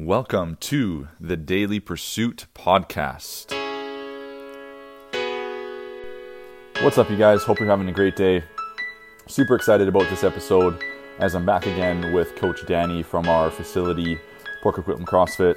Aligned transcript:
Welcome 0.00 0.58
to 0.60 1.08
the 1.18 1.36
Daily 1.36 1.80
Pursuit 1.80 2.46
Podcast. 2.54 3.50
What's 6.84 6.98
up, 6.98 7.10
you 7.10 7.16
guys? 7.16 7.42
Hope 7.42 7.58
you're 7.58 7.68
having 7.68 7.88
a 7.88 7.92
great 7.92 8.14
day. 8.14 8.44
Super 9.26 9.56
excited 9.56 9.88
about 9.88 10.08
this 10.08 10.22
episode 10.22 10.80
as 11.18 11.34
I'm 11.34 11.44
back 11.44 11.66
again 11.66 12.12
with 12.12 12.36
Coach 12.36 12.64
Danny 12.64 13.02
from 13.02 13.28
our 13.28 13.50
facility, 13.50 14.20
Port 14.62 14.76
Coquitlam 14.76 15.04
CrossFit 15.04 15.56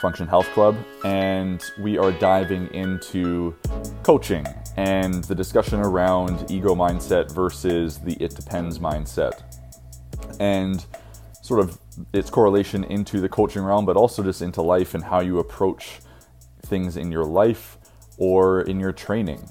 Function 0.00 0.28
Health 0.28 0.46
Club, 0.50 0.76
and 1.04 1.60
we 1.80 1.98
are 1.98 2.12
diving 2.12 2.72
into 2.72 3.56
coaching 4.04 4.46
and 4.76 5.24
the 5.24 5.34
discussion 5.34 5.80
around 5.80 6.48
ego 6.48 6.76
mindset 6.76 7.32
versus 7.32 7.98
the 7.98 8.12
it 8.22 8.36
depends 8.36 8.78
mindset. 8.78 9.42
And 10.38 10.86
sort 11.42 11.58
of 11.58 11.79
its 12.12 12.30
correlation 12.30 12.84
into 12.84 13.20
the 13.20 13.28
coaching 13.28 13.62
realm, 13.62 13.84
but 13.84 13.96
also 13.96 14.22
just 14.22 14.42
into 14.42 14.62
life 14.62 14.94
and 14.94 15.04
how 15.04 15.20
you 15.20 15.38
approach 15.38 16.00
things 16.62 16.96
in 16.96 17.10
your 17.10 17.24
life 17.24 17.78
or 18.16 18.62
in 18.62 18.78
your 18.78 18.92
training, 18.92 19.48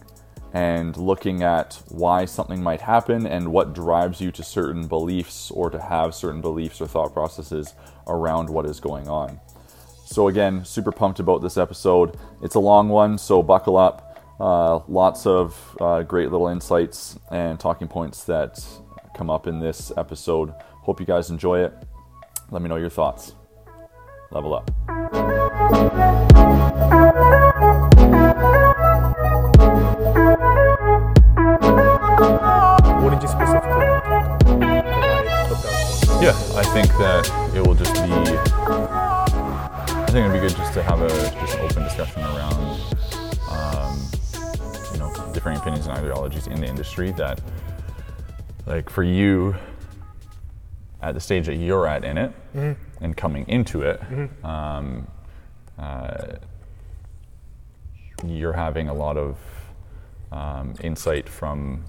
and 0.53 0.95
looking 0.98 1.43
at 1.43 1.81
why 1.89 2.25
something 2.25 2.62
might 2.62 2.81
happen 2.81 3.25
and 3.25 3.52
what 3.52 3.73
drives 3.73 4.21
you 4.21 4.31
to 4.31 4.43
certain 4.43 4.88
beliefs 4.88 5.52
or 5.52 5.70
to 5.70 5.79
have 5.79 6.13
certain 6.13 6.41
beliefs 6.41 6.79
or 6.81 6.88
thought 6.88 7.13
processes 7.13 7.73
around 8.07 8.49
what 8.49 8.65
is 8.65 8.79
going 8.79 9.07
on. 9.07 9.40
So, 10.05 10.27
again, 10.27 10.65
super 10.65 10.91
pumped 10.91 11.20
about 11.20 11.41
this 11.41 11.57
episode. 11.57 12.17
It's 12.41 12.55
a 12.55 12.59
long 12.59 12.90
one, 12.90 13.17
so 13.17 13.43
buckle 13.43 13.77
up. 13.77 14.05
Uh, 14.40 14.79
lots 14.87 15.26
of 15.27 15.77
uh, 15.81 16.01
great 16.03 16.31
little 16.31 16.48
insights 16.48 17.20
and 17.29 17.59
talking 17.59 17.87
points 17.87 18.23
that 18.23 18.65
come 19.15 19.29
up 19.29 19.48
in 19.48 19.59
this 19.59 19.91
episode. 19.98 20.53
Hope 20.81 20.99
you 20.99 21.05
guys 21.05 21.29
enjoy 21.29 21.59
it. 21.63 21.73
Let 22.52 22.62
me 22.62 22.70
know 22.70 22.77
your 22.77 22.89
thoughts. 22.89 23.34
Level 24.31 24.53
up. 24.53 24.70
What 31.79 33.12
did 33.12 33.21
you 33.23 33.29
specifically 33.29 33.70
want 33.70 34.04
to 34.04 34.10
talk 34.10 34.41
about? 34.41 34.43
'Cause 34.43 35.29
I 35.29 35.48
clipped 35.48 35.65
out 35.65 35.71
some- 35.71 36.21
Yeah, 36.23 36.35
I 36.60 36.63
think 36.73 36.88
that 36.98 37.32
it 37.55 37.65
will 37.65 37.76
just 37.76 37.93
be. 37.93 38.12
I 38.12 40.05
think 40.12 40.26
it'd 40.26 40.34
be 40.34 40.40
good 40.40 40.55
just 40.55 40.73
to 40.73 40.84
have 40.84 41.01
a 41.01 41.07
just 41.07 41.57
an 41.57 41.66
open 41.66 41.84
discussion 41.84 42.21
around, 42.23 42.79
um, 43.51 44.01
you 44.91 44.99
know, 44.99 45.12
differing 45.34 45.55
opinions 45.57 45.88
and 45.88 45.98
ideologies 45.98 46.48
in 46.48 46.60
the 46.60 46.68
industry. 46.68 47.12
That, 47.12 47.40
like, 48.66 48.90
for 48.90 49.04
you, 49.04 49.55
at 51.01 51.13
the 51.13 51.19
stage 51.19 51.45
that 51.45 51.55
you're 51.55 51.87
at 51.87 52.03
in 52.03 52.17
it, 52.17 52.31
and 53.01 53.15
coming 53.15 53.47
into 53.47 53.81
it, 53.83 54.01
um, 54.43 55.07
uh, 55.77 56.33
you're 58.25 58.53
having 58.53 58.89
a 58.89 58.93
lot 58.93 59.17
of 59.17 59.37
um, 60.31 60.75
insight 60.81 61.27
from 61.29 61.83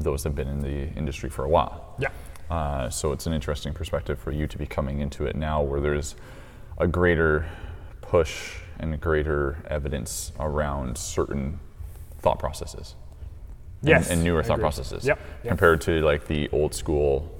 those 0.00 0.22
that 0.22 0.30
have 0.30 0.36
been 0.36 0.48
in 0.48 0.60
the 0.60 0.88
industry 0.98 1.28
for 1.30 1.44
a 1.44 1.48
while. 1.48 1.94
Yeah. 1.98 2.08
Uh, 2.50 2.88
so 2.90 3.12
it's 3.12 3.26
an 3.26 3.32
interesting 3.32 3.72
perspective 3.72 4.18
for 4.18 4.30
you 4.30 4.46
to 4.46 4.58
be 4.58 4.66
coming 4.66 5.00
into 5.00 5.24
it 5.26 5.36
now 5.36 5.62
where 5.62 5.80
there's 5.80 6.14
a 6.78 6.86
greater 6.86 7.46
push 8.00 8.56
and 8.80 9.00
greater 9.00 9.58
evidence 9.68 10.32
around 10.40 10.96
certain 10.98 11.58
thought 12.20 12.38
processes. 12.38 12.96
and- 13.82 13.88
Yes, 13.90 14.10
And, 14.10 14.24
newer 14.24 14.40
I 14.40 14.42
thought 14.44 14.60
processes. 14.60 15.04
Yep, 15.06 15.18
yep. 15.44 15.48
Compared 15.50 15.80
to 15.82 16.00
like 16.00 16.26
the 16.26 16.48
old 16.50 16.74
school 16.74 17.30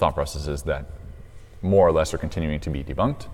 thought 0.00 0.14
processes 0.14 0.62
that 0.64 0.86
more 1.62 1.86
or 1.86 1.92
less 1.92 2.12
are 2.14 2.18
continuing 2.18 2.58
to 2.60 2.70
be 2.70 2.82
debunked 2.82 3.26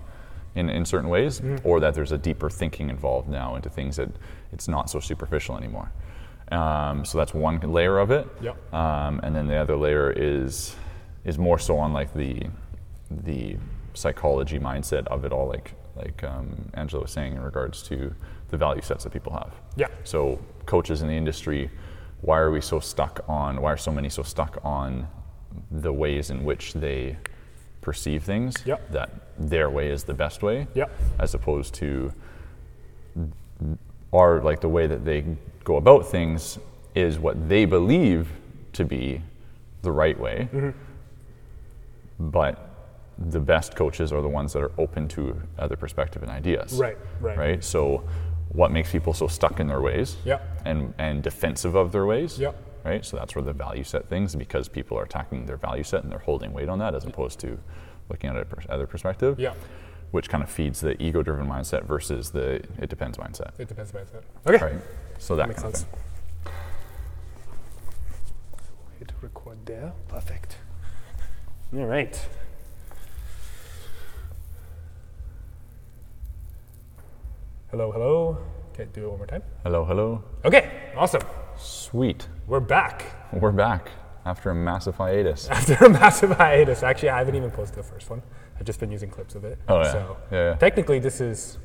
in, 0.55 0.69
in 0.69 0.83
certain 0.85 1.09
ways, 1.09 1.39
Mm-hmm. 1.39 1.67
or 1.67 1.79
that 1.79 1.93
there's 1.95 2.11
a 2.11 2.17
deeper 2.17 2.49
thinking 2.49 2.89
involved 2.89 3.29
now 3.29 3.55
into 3.55 3.69
things 3.69 3.95
that 3.95 4.09
it's 4.51 4.67
not 4.67 4.89
so 4.89 4.99
superficial 4.99 5.57
anymore. 5.57 5.91
Um, 6.51 7.05
so 7.05 7.17
that's 7.17 7.33
one 7.33 7.59
layer 7.59 7.97
of 7.99 8.11
it. 8.11 8.27
Yep. 8.41 8.73
Um, 8.73 9.19
and 9.23 9.35
then 9.35 9.47
the 9.47 9.55
other 9.55 9.75
layer 9.75 10.11
is 10.11 10.75
is 11.25 11.37
more 11.37 11.59
so 11.59 11.77
on 11.77 11.91
like 11.93 12.13
the 12.13 12.43
the 13.11 13.57
psychology 13.93 14.59
mindset 14.59 15.07
of 15.07 15.25
it 15.25 15.31
all, 15.31 15.47
like 15.47 15.73
like 15.95 16.23
um, 16.23 16.47
Angela 16.75 17.01
was 17.03 17.11
saying 17.11 17.33
in 17.33 17.41
regards 17.41 17.81
to 17.83 18.13
the 18.49 18.57
value 18.57 18.81
sets 18.81 19.03
that 19.03 19.11
people 19.13 19.33
have. 19.33 19.51
Yeah. 19.75 19.87
So 20.03 20.39
coaches 20.65 21.01
in 21.01 21.07
the 21.07 21.15
industry, 21.15 21.69
why 22.21 22.37
are 22.39 22.51
we 22.51 22.61
so 22.61 22.79
stuck 22.79 23.23
on? 23.27 23.61
Why 23.61 23.71
are 23.73 23.77
so 23.77 23.91
many 23.91 24.09
so 24.09 24.23
stuck 24.23 24.57
on 24.63 25.07
the 25.71 25.93
ways 25.93 26.29
in 26.29 26.43
which 26.43 26.73
they 26.73 27.17
perceive 27.81 28.23
things? 28.23 28.55
Yep. 28.65 28.91
That 28.91 29.09
their 29.37 29.69
way 29.69 29.89
is 29.89 30.03
the 30.03 30.13
best 30.13 30.41
way. 30.43 30.67
Yep. 30.75 30.91
As 31.19 31.33
opposed 31.33 31.73
to 31.75 32.13
are 34.13 34.41
like 34.41 34.61
the 34.61 34.69
way 34.69 34.87
that 34.87 35.03
they 35.03 35.25
go 35.63 35.75
about 35.77 36.07
things 36.07 36.59
is 36.95 37.19
what 37.19 37.49
they 37.49 37.65
believe 37.65 38.29
to 38.73 38.85
be 38.85 39.21
the 39.81 39.91
right 39.91 40.19
way. 40.19 40.47
Mm-hmm. 40.53 40.69
But 42.19 42.69
the 43.17 43.39
best 43.39 43.75
coaches 43.75 44.11
are 44.11 44.21
the 44.21 44.27
ones 44.27 44.53
that 44.53 44.61
are 44.63 44.71
open 44.77 45.07
to 45.09 45.41
other 45.57 45.75
perspective 45.75 46.21
and 46.23 46.31
ideas. 46.31 46.73
Right, 46.73 46.97
right. 47.19 47.37
Right. 47.37 47.63
So 47.63 48.03
what 48.49 48.71
makes 48.71 48.91
people 48.91 49.13
so 49.13 49.27
stuck 49.27 49.59
in 49.59 49.67
their 49.67 49.81
ways 49.81 50.17
Yep. 50.25 50.61
and, 50.65 50.93
and 50.97 51.21
defensive 51.21 51.75
of 51.75 51.91
their 51.91 52.05
ways? 52.05 52.39
Yep. 52.39 52.55
Right. 52.87 53.05
So 53.05 53.17
that's 53.17 53.35
where 53.35 53.43
the 53.43 53.53
value 53.53 53.83
set 53.83 54.07
things 54.07 54.33
because 54.35 54.69
people 54.69 54.97
are 54.97 55.03
attacking 55.03 55.45
their 55.45 55.57
value 55.57 55.83
set 55.83 56.03
and 56.03 56.11
they're 56.11 56.19
holding 56.19 56.53
weight 56.53 56.69
on 56.69 56.79
that 56.79 56.95
as 56.95 57.03
opposed 57.05 57.39
to 57.41 57.59
looking 58.09 58.29
at 58.29 58.37
it 58.37 58.49
pers- 58.49 58.65
other 58.69 58.87
perspective. 58.87 59.37
Yeah. 59.39 59.53
Which 60.11 60.29
kind 60.29 60.41
of 60.41 60.49
feeds 60.49 60.79
the 60.79 61.01
ego 61.03 61.21
driven 61.21 61.45
mindset 61.47 61.83
versus 61.85 62.29
the 62.31 62.63
it 62.81 62.89
depends 62.89 63.17
mindset. 63.17 63.51
It 63.59 63.67
depends 63.67 63.91
mindset. 63.91 64.21
Okay. 64.47 64.63
Right. 64.63 64.81
So 65.19 65.35
that, 65.35 65.49
Makes 65.49 65.61
kind 65.63 65.75
sense. 65.75 65.83
of 65.85 65.89
thing. 65.89 66.53
Hit 68.99 69.11
record 69.21 69.57
there. 69.65 69.91
Perfect. 70.07 70.55
All 71.75 71.85
right. 71.85 72.17
Hello, 77.69 77.91
hello. 77.91 78.37
Okay, 78.73 78.87
do 78.93 79.05
it 79.05 79.09
one 79.09 79.17
more 79.17 79.27
time. 79.27 79.43
Hello, 79.63 79.83
hello. 79.83 80.23
Okay, 80.45 80.91
awesome. 80.95 81.21
Sweet. 81.57 82.27
We're 82.47 82.59
back 82.59 83.05
We're 83.33 83.51
back 83.51 83.89
after 84.25 84.49
a 84.51 84.55
massive 84.55 84.95
hiatus. 84.95 85.47
after 85.49 85.73
a 85.85 85.89
massive 85.89 86.31
hiatus. 86.31 86.83
Actually, 86.83 87.09
I 87.09 87.17
haven't 87.19 87.35
even 87.35 87.51
posted 87.51 87.79
the 87.79 87.83
first 87.83 88.09
one. 88.09 88.21
I've 88.59 88.65
just 88.65 88.79
been 88.79 88.91
using 88.91 89.09
clips 89.09 89.35
of 89.35 89.43
it. 89.45 89.57
Oh, 89.67 89.79
yeah. 89.81 89.91
So 89.91 90.17
Yeah, 90.31 90.37
yeah. 90.51 90.55
technically, 90.55 90.99
this 90.99 91.21
is 91.21 91.57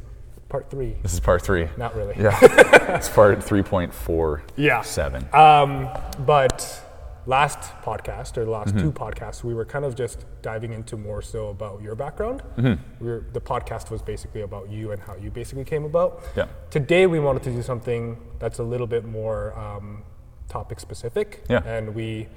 part 0.48 0.70
three. 0.70 0.96
This 1.02 1.14
is 1.14 1.20
part 1.20 1.42
three. 1.42 1.68
Not 1.76 1.96
really. 1.96 2.14
Yeah. 2.18 2.36
it's 2.94 3.08
part 3.08 3.38
3.47. 3.40 4.42
Yeah. 4.56 5.60
Um, 5.62 5.88
but 6.24 6.84
last 7.26 7.60
podcast 7.82 8.36
or 8.36 8.44
the 8.44 8.50
last 8.50 8.76
two 8.76 8.90
podcasts, 8.90 9.44
we 9.44 9.54
were 9.54 9.64
kind 9.64 9.84
of 9.84 9.94
just 9.94 10.24
diving 10.42 10.72
into 10.72 10.96
more 10.96 11.22
so 11.22 11.48
about 11.48 11.80
your 11.80 11.94
background. 11.94 12.42
We 12.56 13.06
were, 13.06 13.24
the 13.32 13.40
podcast 13.40 13.90
was 13.90 14.02
basically 14.02 14.42
about 14.42 14.70
you 14.70 14.92
and 14.92 15.00
how 15.00 15.14
you 15.16 15.30
basically 15.30 15.64
came 15.64 15.84
about. 15.84 16.22
Yeah. 16.36 16.46
Today 16.70 17.06
we 17.06 17.20
wanted 17.20 17.42
to 17.44 17.52
do 17.52 17.62
something 17.62 18.16
that's 18.38 18.58
a 18.58 18.62
little 18.64 18.86
bit 18.86 19.04
more 19.04 19.56
um, 19.58 20.02
topic 20.48 20.80
specific. 20.80 21.44
Yeah. 21.48 21.62
And 21.64 21.94
we, 21.94 22.28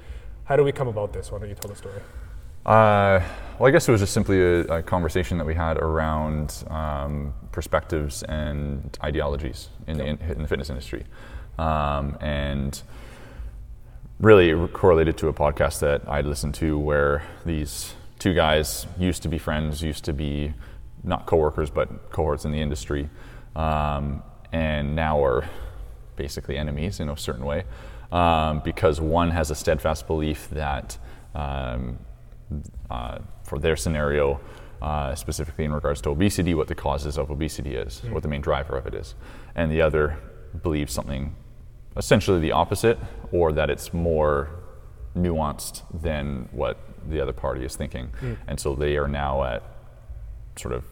how 0.43 0.55
do 0.55 0.63
we 0.63 0.71
come 0.71 0.87
about 0.87 1.13
this? 1.13 1.31
Why 1.31 1.39
don't 1.39 1.49
you 1.49 1.55
tell 1.55 1.69
the 1.69 1.75
story? 1.75 2.01
Uh, 2.65 3.21
well, 3.59 3.67
I 3.67 3.71
guess 3.71 3.87
it 3.87 3.91
was 3.91 4.01
just 4.01 4.13
simply 4.13 4.41
a, 4.41 4.61
a 4.61 4.83
conversation 4.83 5.37
that 5.37 5.45
we 5.45 5.53
had 5.53 5.77
around 5.77 6.63
um, 6.69 7.33
perspectives 7.51 8.23
and 8.23 8.97
ideologies 9.03 9.69
in, 9.87 9.97
the, 9.97 10.05
in, 10.05 10.17
in 10.19 10.41
the 10.41 10.47
fitness 10.47 10.69
industry. 10.69 11.05
Um, 11.57 12.17
and 12.21 12.81
really 14.19 14.67
correlated 14.69 15.17
to 15.17 15.27
a 15.27 15.33
podcast 15.33 15.79
that 15.81 16.07
I'd 16.07 16.25
listened 16.25 16.55
to 16.55 16.77
where 16.77 17.23
these 17.45 17.93
two 18.19 18.33
guys 18.33 18.87
used 18.97 19.23
to 19.23 19.29
be 19.29 19.37
friends, 19.37 19.81
used 19.81 20.05
to 20.05 20.13
be 20.13 20.53
not 21.03 21.25
coworkers, 21.25 21.69
but 21.69 22.11
cohorts 22.11 22.45
in 22.45 22.51
the 22.51 22.61
industry, 22.61 23.09
um, 23.55 24.23
and 24.51 24.95
now 24.95 25.23
are 25.23 25.47
basically 26.15 26.57
enemies 26.57 26.99
in 26.99 27.09
a 27.09 27.17
certain 27.17 27.45
way 27.45 27.65
um, 28.11 28.61
because 28.61 29.01
one 29.01 29.31
has 29.31 29.51
a 29.51 29.55
steadfast 29.55 30.07
belief 30.07 30.49
that 30.49 30.97
um, 31.33 31.99
uh, 32.89 33.19
for 33.43 33.59
their 33.59 33.75
scenario, 33.75 34.39
uh, 34.81 35.13
specifically 35.15 35.65
in 35.65 35.73
regards 35.73 35.99
to 36.01 36.09
obesity, 36.09 36.53
what 36.53 36.67
the 36.67 36.75
causes 36.75 37.17
of 37.17 37.29
obesity 37.29 37.75
is, 37.75 38.01
what 38.05 38.23
the 38.23 38.29
main 38.29 38.41
driver 38.41 38.77
of 38.77 38.87
it 38.87 38.93
is, 38.93 39.15
and 39.55 39.71
the 39.71 39.81
other 39.81 40.17
believes 40.63 40.93
something 40.93 41.35
essentially 41.97 42.39
the 42.39 42.51
opposite, 42.51 42.97
or 43.31 43.51
that 43.53 43.69
it's 43.69 43.93
more 43.93 44.49
nuanced 45.15 45.81
than 46.01 46.49
what 46.51 46.77
the 47.09 47.21
other 47.21 47.33
party 47.33 47.63
is 47.63 47.75
thinking, 47.75 48.09
and 48.47 48.59
so 48.59 48.75
they 48.75 48.97
are 48.97 49.07
now 49.07 49.43
at 49.43 49.63
sort 50.57 50.73
of 50.73 50.83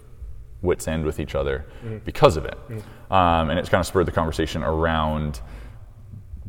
wits 0.61 0.87
end 0.87 1.03
with 1.03 1.19
each 1.19 1.35
other 1.35 1.65
because 2.05 2.37
of 2.37 2.45
it, 2.45 2.57
um, 3.11 3.49
and 3.49 3.59
it's 3.59 3.69
kind 3.69 3.79
of 3.81 3.85
spurred 3.87 4.05
the 4.05 4.11
conversation 4.11 4.63
around 4.63 5.41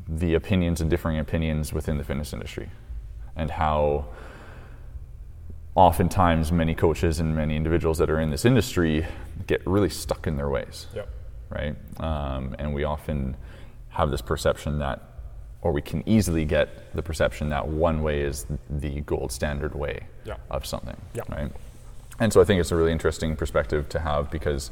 the 0.09 0.35
opinions 0.35 0.81
and 0.81 0.91
differing 0.91 1.19
opinions 1.19 1.73
within 1.73 1.99
the 1.99 2.05
fitness 2.05 2.33
industry, 2.33 2.69
and 3.37 3.51
how 3.51 4.05
oftentimes 5.75 6.53
many 6.53 6.75
coaches 6.75 7.19
and 7.19 7.35
many 7.35 7.57
individuals 7.57 7.99
that 7.99 8.09
are 8.09 8.21
in 8.21 8.31
this 8.31 8.45
industry 8.45 9.05
get 9.49 9.67
really 9.67 9.91
stuck 9.91 10.29
in 10.29 10.37
their 10.37 10.49
ways. 10.49 10.87
Yep. 10.95 11.09
right? 11.49 11.75
Um, 11.99 12.55
and 12.59 12.73
we 12.73 12.85
often 12.85 13.37
have 13.95 14.11
this 14.11 14.21
perception 14.23 14.79
that 14.79 15.01
or 15.63 15.73
we 15.73 15.81
can 15.81 16.07
easily 16.07 16.45
get 16.45 16.95
the 16.95 17.03
perception 17.03 17.49
that 17.49 17.67
one 17.67 18.03
way 18.03 18.21
is 18.21 18.45
the 18.69 19.01
gold 19.03 19.33
standard 19.33 19.75
way 19.75 20.01
Yeah. 20.25 20.37
of 20.51 20.67
something 20.67 20.97
Yeah. 21.15 21.23
right 21.29 21.51
and 22.21 22.33
so 22.33 22.41
i 22.41 22.45
think 22.45 22.61
it's 22.61 22.71
a 22.73 22.77
really 22.77 22.93
interesting 22.93 23.35
perspective 23.37 23.89
to 23.91 23.99
have 24.01 24.31
because 24.31 24.71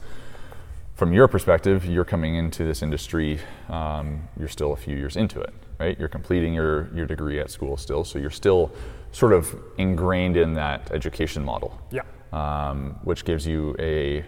from 0.95 1.15
your 1.15 1.27
perspective, 1.27 1.87
you're 1.87 2.05
coming 2.05 2.35
into 2.35 2.65
this 2.65 2.83
industry, 2.83 3.41
um, 3.71 4.29
you're 4.39 4.47
still 4.47 4.75
a 4.75 4.77
few 4.77 4.95
years 4.95 5.17
into 5.17 5.41
it, 5.41 5.53
right? 5.81 5.99
You're 5.99 6.07
completing 6.11 6.53
your, 6.53 6.91
your 6.95 7.07
degree 7.07 7.41
at 7.41 7.51
school 7.51 7.79
still, 7.79 8.05
so 8.05 8.19
you're 8.19 8.31
still 8.31 8.71
sort 9.11 9.33
of 9.33 9.53
ingrained 9.79 10.37
in 10.37 10.53
that 10.53 10.91
education 10.93 11.43
model, 11.45 11.81
Yeah. 11.91 12.03
um, 12.35 13.01
which 13.05 13.25
gives 13.25 13.47
you 13.47 13.75
a, 13.79 14.23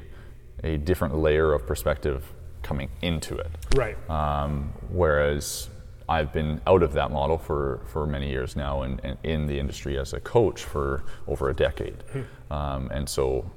a 0.64 0.78
different 0.78 1.14
layer 1.18 1.52
of 1.52 1.66
perspective 1.66 2.24
coming 2.64 2.88
into 3.02 3.36
it. 3.36 3.50
Right. 3.76 3.96
Um, 4.10 4.72
whereas 4.88 5.68
I've 6.08 6.32
been 6.32 6.60
out 6.66 6.82
of 6.82 6.92
that 6.94 7.10
model 7.10 7.38
for, 7.38 7.80
for 7.86 8.06
many 8.06 8.28
years 8.28 8.56
now 8.56 8.82
and, 8.82 9.00
and 9.04 9.16
in 9.22 9.46
the 9.46 9.58
industry 9.58 9.98
as 9.98 10.12
a 10.12 10.20
coach 10.20 10.64
for 10.64 11.04
over 11.28 11.50
a 11.50 11.54
decade. 11.54 12.02
Um, 12.50 12.90
and 12.90 13.08
so 13.08 13.50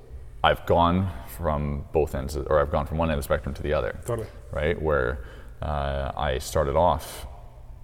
I've 0.44 0.66
gone 0.66 1.12
from 1.38 1.86
both 1.92 2.14
ends, 2.14 2.38
or 2.38 2.62
I've 2.62 2.72
gone 2.72 2.86
from 2.86 2.98
one 3.00 3.10
end 3.10 3.18
of 3.18 3.20
the 3.20 3.24
spectrum 3.24 3.56
to 3.56 3.64
the 3.64 3.74
other. 3.74 4.00
Totally. 4.06 4.28
Right? 4.52 4.80
Where 4.80 5.26
uh, 5.62 6.12
I 6.16 6.38
started 6.38 6.76
off 6.76 7.26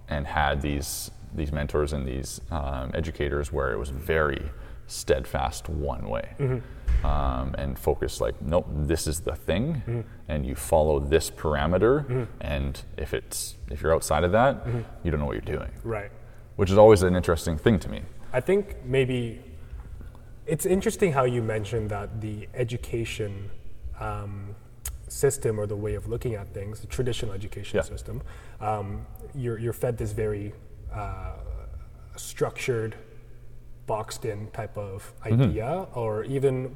and 0.08 0.26
had 0.26 0.62
these, 0.62 1.10
these 1.34 1.50
mentors 1.52 1.92
and 1.92 2.06
these 2.06 2.40
um, 2.50 2.90
educators 2.94 3.52
where 3.52 3.72
it 3.72 3.78
was 3.78 3.90
very 3.90 4.50
steadfast 4.86 5.68
one 5.68 6.06
way 6.08 6.60
um, 7.02 7.54
and 7.58 7.78
focus 7.78 8.20
like 8.20 8.40
nope 8.42 8.66
this 8.70 9.06
is 9.06 9.20
the 9.20 9.34
thing 9.34 10.04
and 10.28 10.46
you 10.46 10.54
follow 10.54 10.98
this 11.00 11.30
parameter 11.30 12.26
and 12.40 12.82
if 12.96 13.12
it's 13.14 13.56
if 13.70 13.82
you're 13.82 13.94
outside 13.94 14.24
of 14.24 14.32
that 14.32 14.64
you 15.02 15.10
don't 15.10 15.20
know 15.20 15.26
what 15.26 15.34
you're 15.34 15.56
doing. 15.58 15.70
Right. 15.82 16.10
which 16.56 16.70
is 16.70 16.78
always 16.78 17.02
an 17.02 17.16
interesting 17.16 17.58
thing 17.58 17.78
to 17.80 17.88
me. 17.88 18.02
I 18.32 18.40
think 18.40 18.76
maybe 18.84 19.40
it's 20.46 20.66
interesting 20.66 21.12
how 21.12 21.24
you 21.24 21.42
mentioned 21.42 21.90
that 21.90 22.20
the 22.20 22.48
education 22.54 23.50
um, 23.98 24.54
system 25.08 25.58
or 25.60 25.66
the 25.66 25.76
way 25.76 25.94
of 25.94 26.06
looking 26.08 26.34
at 26.34 26.46
things, 26.54 26.80
the 26.80 26.86
traditional 26.86 27.32
education 27.32 27.76
Yeah. 27.76 27.82
system, 27.82 28.22
um, 28.60 29.06
you're, 29.34 29.58
you're 29.58 29.72
fed 29.72 29.96
this 29.98 30.12
very 30.12 30.52
uh, 30.92 31.32
structured, 32.16 32.94
boxed 33.86 34.24
in 34.24 34.50
type 34.52 34.76
of 34.78 35.12
idea, 35.24 35.86
or 35.94 36.24
even 36.24 36.74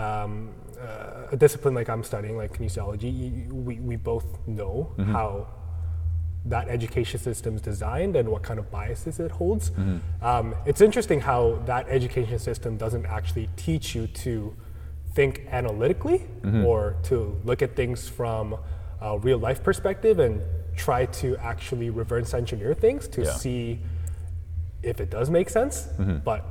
um, 0.00 0.50
uh, 0.80 1.34
a 1.34 1.36
discipline 1.36 1.74
like 1.74 1.88
I'm 1.88 2.02
studying, 2.12 2.36
like 2.36 2.52
kinesiology, 2.56 3.50
we, 3.52 3.74
we 3.90 3.96
both 3.96 4.26
know 4.46 4.92
how 5.16 5.46
that 6.46 6.68
education 6.68 7.20
system 7.20 7.56
is 7.56 7.60
designed 7.60 8.16
and 8.16 8.26
what 8.28 8.42
kind 8.42 8.58
of 8.58 8.70
biases 8.70 9.20
it 9.20 9.30
holds. 9.30 9.72
Um, 10.22 10.54
it's 10.64 10.80
interesting 10.80 11.20
how 11.20 11.60
that 11.66 11.86
education 11.88 12.38
system 12.38 12.76
doesn't 12.78 13.04
actually 13.06 13.48
teach 13.56 13.94
you 13.94 14.06
to 14.24 14.54
think 15.14 15.32
analytically 15.50 16.20
or 16.64 16.96
to 17.04 17.38
look 17.44 17.60
at 17.62 17.76
things 17.76 18.08
from 18.08 18.56
a 19.02 19.18
real 19.18 19.38
life 19.38 19.62
perspective 19.62 20.18
and 20.18 20.40
try 20.76 21.04
to 21.06 21.36
actually 21.38 21.90
reverse 21.90 22.32
engineer 22.32 22.72
things 22.74 23.06
to 23.08 23.22
Yeah. 23.22 23.32
see 23.32 23.80
if 24.82 24.98
it 25.00 25.10
does 25.10 25.28
make 25.28 25.50
sense. 25.50 25.88
But 26.24 26.42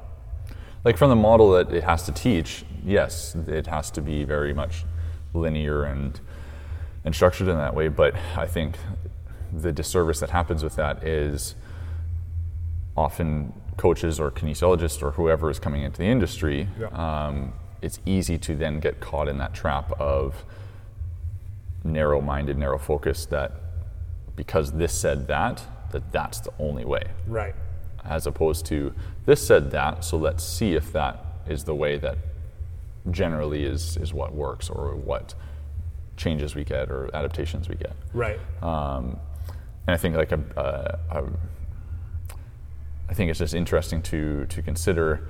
like 0.84 0.98
from 0.98 1.10
the 1.10 1.16
model 1.16 1.52
that 1.52 1.72
it 1.74 1.84
has 1.84 2.04
to 2.04 2.12
teach 2.12 2.64
yes 2.86 3.36
it 3.48 3.68
has 3.68 3.92
to 3.92 4.02
be 4.02 4.24
very 4.24 4.54
much 4.54 4.86
linear 5.34 5.84
and 5.84 6.20
and 7.06 7.14
structured 7.16 7.48
in 7.48 7.58
that 7.58 7.74
way 7.76 7.88
but 7.88 8.14
i 8.38 8.46
think 8.46 8.78
the 9.54 9.72
disservice 9.72 10.20
that 10.20 10.30
happens 10.30 10.64
with 10.64 10.76
that 10.76 11.04
is 11.04 11.56
often 12.96 13.54
coaches 13.78 14.20
or 14.20 14.30
kinesiologists 14.32 15.02
or 15.02 15.12
whoever 15.12 15.50
is 15.50 15.60
coming 15.60 15.84
into 15.84 16.00
the 16.00 16.08
industry 16.08 16.68
Yeah. 16.80 16.88
um, 17.28 17.54
it's 17.82 18.00
easy 18.06 18.38
to 18.40 18.56
then 18.56 18.80
get 18.80 19.00
caught 19.00 19.28
in 19.30 19.38
that 19.38 19.54
trap 19.54 19.92
of 20.02 20.44
narrow-minded 21.84 22.58
narrow-focused. 22.58 23.30
that 23.30 23.54
because 24.36 24.74
this 24.74 24.94
said 24.94 25.28
that 25.28 25.64
that 25.92 26.12
that's 26.12 26.40
the 26.42 26.52
only 26.60 26.84
way 26.86 27.04
right, 27.26 27.56
as 28.06 28.28
opposed 28.28 28.66
to 28.68 28.94
this 29.26 29.46
said 29.46 29.72
that, 29.72 30.04
so 30.04 30.18
let's 30.18 30.44
see 30.44 30.74
if 30.74 30.92
that 30.94 31.26
is 31.48 31.64
the 31.64 31.76
way 31.76 31.98
that 31.98 32.18
generally 33.12 33.64
is, 33.64 33.98
is 33.98 34.14
what 34.14 34.34
works 34.34 34.70
or 34.70 34.96
what 34.96 35.34
changes 36.18 36.54
we 36.56 36.64
get 36.64 36.90
or 36.92 37.10
adaptations 37.16 37.70
we 37.70 37.76
get. 37.76 37.94
right, 38.14 38.40
Um, 38.62 39.20
and 39.88 39.96
I 39.96 39.98
think 39.98 40.16
like 40.16 40.32
a, 40.32 40.40
a, 40.58 41.18
a, 41.20 41.24
I 43.10 43.14
think 43.14 43.30
it's 43.32 43.40
just 43.40 43.56
interesting 43.56 44.02
to 44.04 44.46
to 44.46 44.62
consider 44.62 45.28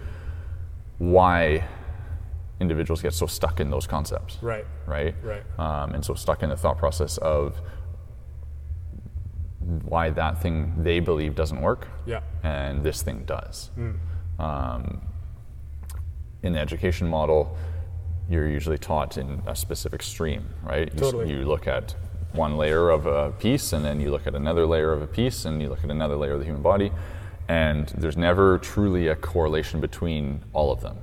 why 0.98 1.64
individuals 2.60 3.02
get 3.02 3.14
so 3.14 3.26
stuck 3.26 3.62
in 3.62 3.70
those 3.70 3.88
concepts 3.88 4.38
right, 4.42 4.66
right? 4.86 5.16
Right. 5.24 5.44
Um, 5.58 5.94
and 5.94 6.04
so 6.04 6.14
stuck 6.14 6.44
in 6.44 6.50
the 6.50 6.58
thought 6.58 6.78
process 6.78 7.18
of 7.20 7.62
why 9.86 10.10
that 10.12 10.42
thing 10.42 10.74
they 10.84 11.00
believe 11.00 11.36
doesn't 11.36 11.62
work, 11.62 11.88
Yeah. 12.06 12.22
and 12.44 12.84
this 12.84 13.02
thing 13.02 13.24
does. 13.26 13.70
Um, 14.40 15.02
in 16.44 16.54
the 16.54 16.60
education 16.60 17.08
model, 17.08 17.56
you're 18.30 18.48
usually 18.48 18.78
taught 18.78 19.18
in 19.18 19.42
a 19.48 19.56
specific 19.56 20.02
stream, 20.04 20.50
right? 20.64 20.92
You, 20.98 21.24
you 21.26 21.46
look 21.46 21.68
at 21.68 21.96
one 22.34 22.58
layer 22.58 22.90
of 22.90 23.06
a 23.08 23.32
piece, 23.32 23.74
and 23.74 23.84
then 23.84 24.00
you 24.00 24.12
look 24.12 24.28
at 24.28 24.36
another 24.36 24.66
layer 24.66 24.94
of 24.94 25.02
a 25.02 25.08
piece, 25.08 25.46
and 25.46 25.62
you 25.62 25.68
look 25.70 25.84
at 25.84 25.90
another 25.92 26.16
layer 26.16 26.34
of 26.34 26.40
the 26.40 26.46
human 26.46 26.62
body, 26.62 26.92
and 27.48 27.88
there's 27.98 28.18
never 28.18 28.60
truly 28.60 29.08
a 29.08 29.16
correlation 29.16 29.82
between 29.82 30.44
all 30.54 30.72
of 30.72 30.82
them. 30.82 30.98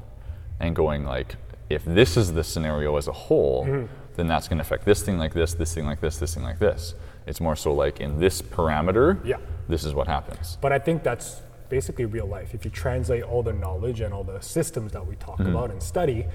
And 0.61 0.75
going 0.77 1.05
like, 1.05 1.35
if 1.69 1.85
this 1.85 2.17
is 2.17 2.33
the 2.33 2.45
scenario 2.45 2.97
as 2.97 3.09
a 3.09 3.13
whole, 3.13 3.65
Mm-hmm. 3.67 3.87
then 4.15 4.29
that's 4.29 4.47
going 4.49 4.59
to 4.59 4.63
affect 4.63 4.85
this 4.87 5.03
thing 5.03 5.19
like 5.19 5.35
this, 5.35 5.53
this 5.55 5.75
thing 5.75 5.85
like 5.85 6.01
this, 6.01 6.17
this 6.19 6.35
thing 6.35 6.45
like 6.45 6.59
this. 6.61 6.95
It's 7.27 7.41
more 7.41 7.57
so 7.57 7.73
like 7.75 8.01
in 8.01 8.19
this 8.19 8.41
parameter, 8.41 9.25
Yeah. 9.25 9.39
this 9.69 9.85
is 9.85 9.95
what 9.95 10.07
happens. 10.07 10.57
But 10.61 10.73
I 10.73 10.79
think 10.79 11.03
that's 11.03 11.43
basically 11.69 12.05
real 12.05 12.27
life. 12.27 12.55
If 12.55 12.65
you 12.65 12.71
translate 12.71 13.25
all 13.25 13.43
the 13.43 13.53
knowledge 13.53 14.01
and 14.01 14.15
all 14.15 14.25
the 14.25 14.41
systems 14.41 14.93
that 14.93 15.07
we 15.07 15.17
talk 15.17 15.39
mm-hmm. 15.39 15.51
about 15.55 15.71
and 15.71 15.83
study, 15.83 16.27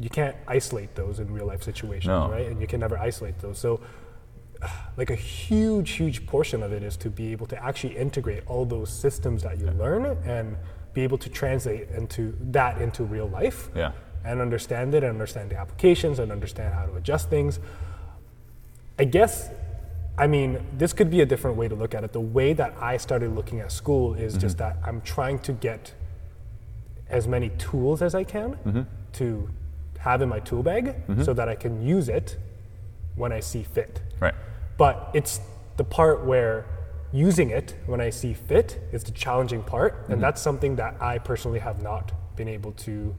you 0.00 0.08
can't 0.08 0.36
isolate 0.46 0.94
those 0.94 1.18
in 1.18 1.32
real 1.32 1.46
life 1.46 1.62
situations, 1.62 2.06
No. 2.06 2.30
right? 2.30 2.46
And 2.46 2.60
you 2.60 2.66
can 2.66 2.80
never 2.80 2.96
isolate 2.96 3.38
those. 3.40 3.58
So, 3.58 3.80
like 4.96 5.10
a 5.10 5.14
huge, 5.16 5.90
huge 5.92 6.26
portion 6.26 6.62
of 6.62 6.72
it 6.72 6.82
is 6.82 6.96
to 6.98 7.10
be 7.10 7.32
able 7.32 7.46
to 7.46 7.62
actually 7.62 7.96
integrate 7.96 8.44
all 8.46 8.64
those 8.64 8.90
systems 8.90 9.42
that 9.42 9.58
you 9.58 9.66
learn 9.72 10.06
and 10.24 10.56
be 10.94 11.02
able 11.02 11.18
to 11.18 11.28
translate 11.28 11.90
into 11.90 12.34
that 12.40 12.80
into 12.80 13.04
real 13.04 13.28
life 13.28 13.68
Yeah. 13.74 13.92
and 14.24 14.40
understand 14.40 14.94
it 14.94 15.02
and 15.02 15.12
understand 15.12 15.50
the 15.50 15.56
applications 15.56 16.18
and 16.18 16.32
understand 16.32 16.74
how 16.74 16.86
to 16.86 16.94
adjust 16.94 17.28
things. 17.28 17.60
I 18.98 19.04
guess, 19.04 19.50
I 20.16 20.26
mean, 20.26 20.58
this 20.76 20.92
could 20.92 21.10
be 21.10 21.20
a 21.20 21.26
different 21.26 21.56
way 21.56 21.68
to 21.68 21.74
look 21.74 21.94
at 21.94 22.02
it. 22.04 22.12
The 22.12 22.20
way 22.20 22.52
that 22.54 22.74
I 22.80 22.96
started 22.96 23.34
looking 23.34 23.60
at 23.60 23.70
school 23.70 24.14
is 24.14 24.36
just 24.36 24.58
that 24.58 24.76
I'm 24.84 25.00
trying 25.02 25.38
to 25.40 25.52
get 25.52 25.92
as 27.08 27.26
many 27.28 27.50
tools 27.50 28.02
as 28.02 28.14
I 28.14 28.24
can 28.24 28.86
to 29.14 29.48
have 30.00 30.22
in 30.22 30.28
my 30.28 30.40
tool 30.40 30.62
bag 30.62 30.94
so 31.24 31.32
that 31.34 31.48
I 31.48 31.54
can 31.54 31.80
use 31.82 32.08
it 32.08 32.36
when 33.16 33.32
I 33.32 33.40
see 33.40 33.62
fit. 33.62 34.00
Right. 34.20 34.34
But 34.76 35.10
it's 35.14 35.40
the 35.76 35.84
part 35.84 36.24
where 36.24 36.66
using 37.12 37.50
it 37.50 37.74
when 37.86 38.00
I 38.00 38.10
see 38.10 38.34
fit 38.34 38.80
is 38.92 39.02
the 39.04 39.12
challenging 39.12 39.62
part, 39.62 40.02
Mm-hmm. 40.02 40.12
and 40.14 40.22
that's 40.22 40.42
something 40.42 40.76
that 40.76 41.00
I 41.00 41.18
personally 41.18 41.58
have 41.60 41.82
not 41.82 42.12
been 42.36 42.48
able 42.48 42.72
to 42.72 43.16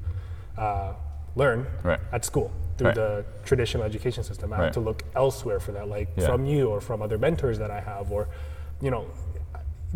uh, 0.58 0.94
learn 1.36 1.66
Right. 1.84 2.00
at 2.12 2.26
school 2.26 2.52
through 2.78 2.88
Right. 2.88 2.96
the 2.96 3.26
traditional 3.46 3.84
education 3.84 4.24
system. 4.24 4.52
I 4.54 4.58
Right. 4.58 4.64
have 4.66 4.74
to 4.74 4.80
look 4.80 5.04
elsewhere 5.16 5.60
for 5.60 5.72
that, 5.74 5.88
like 5.88 6.08
Yeah. 6.16 6.26
from 6.28 6.46
you 6.46 6.70
or 6.70 6.80
from 6.82 7.02
other 7.02 7.18
mentors 7.18 7.58
that 7.60 7.72
I 7.72 7.80
have, 7.82 8.12
or 8.12 8.28
you 8.82 8.90
know, 8.92 9.06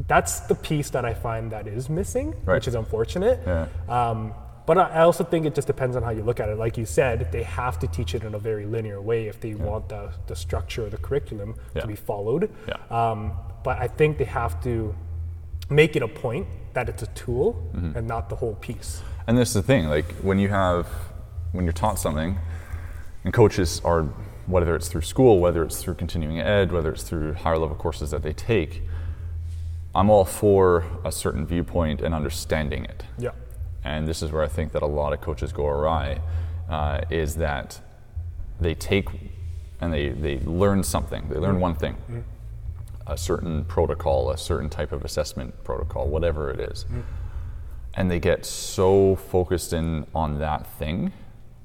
that's 0.08 0.42
the 0.42 0.56
piece 0.56 0.90
that 0.90 1.06
I 1.06 1.14
find 1.14 1.52
that 1.52 1.68
is 1.68 1.90
missing, 1.90 2.34
which 2.46 2.68
is 2.68 2.76
unfortunate. 2.76 3.40
Yeah. 3.46 3.68
Um, 3.88 4.34
but 4.66 4.78
I 4.78 5.02
also 5.02 5.24
think 5.24 5.46
it 5.46 5.54
just 5.56 5.68
depends 5.68 5.96
on 5.96 6.04
how 6.04 6.10
you 6.10 6.24
look 6.24 6.40
at 6.40 6.50
it. 6.50 6.58
Like 6.58 6.78
you 6.78 6.86
said, 6.86 7.32
they 7.32 7.44
have 7.44 7.80
to 7.80 7.88
teach 7.88 8.16
it 8.16 8.24
in 8.24 8.34
a 8.34 8.40
very 8.40 8.66
linear 8.66 9.00
way 9.02 9.28
if 9.28 9.40
they 9.40 9.54
want 9.56 9.90
the, 9.90 10.10
the 10.28 10.36
structure 10.36 10.86
of 10.86 10.92
the 10.92 10.98
curriculum 10.98 11.56
Yeah. 11.76 11.82
to 11.82 11.88
be 11.88 11.96
followed. 11.96 12.50
Yeah. 12.68 12.76
Um, 12.90 13.34
but 13.64 13.78
I 13.78 13.88
think 13.88 14.18
they 14.18 14.26
have 14.26 14.62
to 14.64 14.96
make 15.70 15.96
it 15.96 16.02
a 16.04 16.08
point 16.08 16.48
that 16.74 16.90
it's 16.90 17.04
a 17.04 17.08
tool 17.08 17.56
Mm-hmm. 17.76 17.98
and 17.98 18.08
not 18.08 18.30
the 18.30 18.36
whole 18.38 18.56
piece. 18.56 19.02
And 19.28 19.38
this 19.38 19.50
is 19.50 19.54
the 19.56 19.64
thing, 19.64 19.88
like 19.88 20.12
when 20.22 20.40
you 20.40 20.50
have, 20.50 20.88
when 21.54 21.64
you're 21.66 21.72
taught 21.74 21.98
something, 21.98 22.38
and 23.24 23.34
coaches 23.34 23.82
are, 23.86 24.04
whether 24.48 24.76
it's 24.76 24.90
through 24.90 25.02
school, 25.02 25.40
whether 25.40 25.64
it's 25.64 25.82
through 25.82 25.94
continuing 25.96 26.40
ed, 26.42 26.72
whether 26.74 26.92
it's 26.92 27.04
through 27.04 27.34
higher 27.34 27.58
level 27.58 27.76
courses 27.78 28.12
that 28.12 28.22
they 28.24 28.34
take, 28.34 28.82
I'm 29.96 30.10
all 30.10 30.26
for 30.26 30.84
a 31.06 31.12
certain 31.12 31.46
viewpoint 31.46 32.02
and 32.02 32.14
understanding 32.14 32.84
it. 32.86 33.04
Yeah. 33.18 33.32
and 33.86 34.08
this 34.08 34.22
is 34.22 34.32
where 34.32 34.44
I 34.44 34.48
think 34.48 34.72
that 34.74 34.82
a 34.82 34.88
lot 34.88 35.14
of 35.14 35.22
coaches 35.22 35.54
go 35.54 35.68
awry, 35.68 36.20
uh, 36.70 37.02
is 37.10 37.36
that 37.36 37.80
they 38.60 38.74
take 38.74 39.08
and 39.82 39.94
they, 39.94 40.10
they 40.10 40.40
learn 40.40 40.84
something. 40.84 41.28
They 41.30 41.38
learn 41.38 41.60
one 41.60 41.76
thing, 41.76 41.96
a 43.06 43.18
certain 43.18 43.66
protocol, 43.66 44.32
a 44.32 44.38
certain 44.38 44.70
type 44.70 44.92
of 44.94 45.04
assessment 45.04 45.64
protocol, 45.64 46.08
whatever 46.08 46.50
it 46.50 46.60
is. 46.60 46.86
And 47.94 48.10
they 48.10 48.20
get 48.20 48.46
so 48.46 49.16
focused 49.18 49.74
in 49.74 50.08
on 50.16 50.40
that 50.40 50.66
thing, 50.80 51.12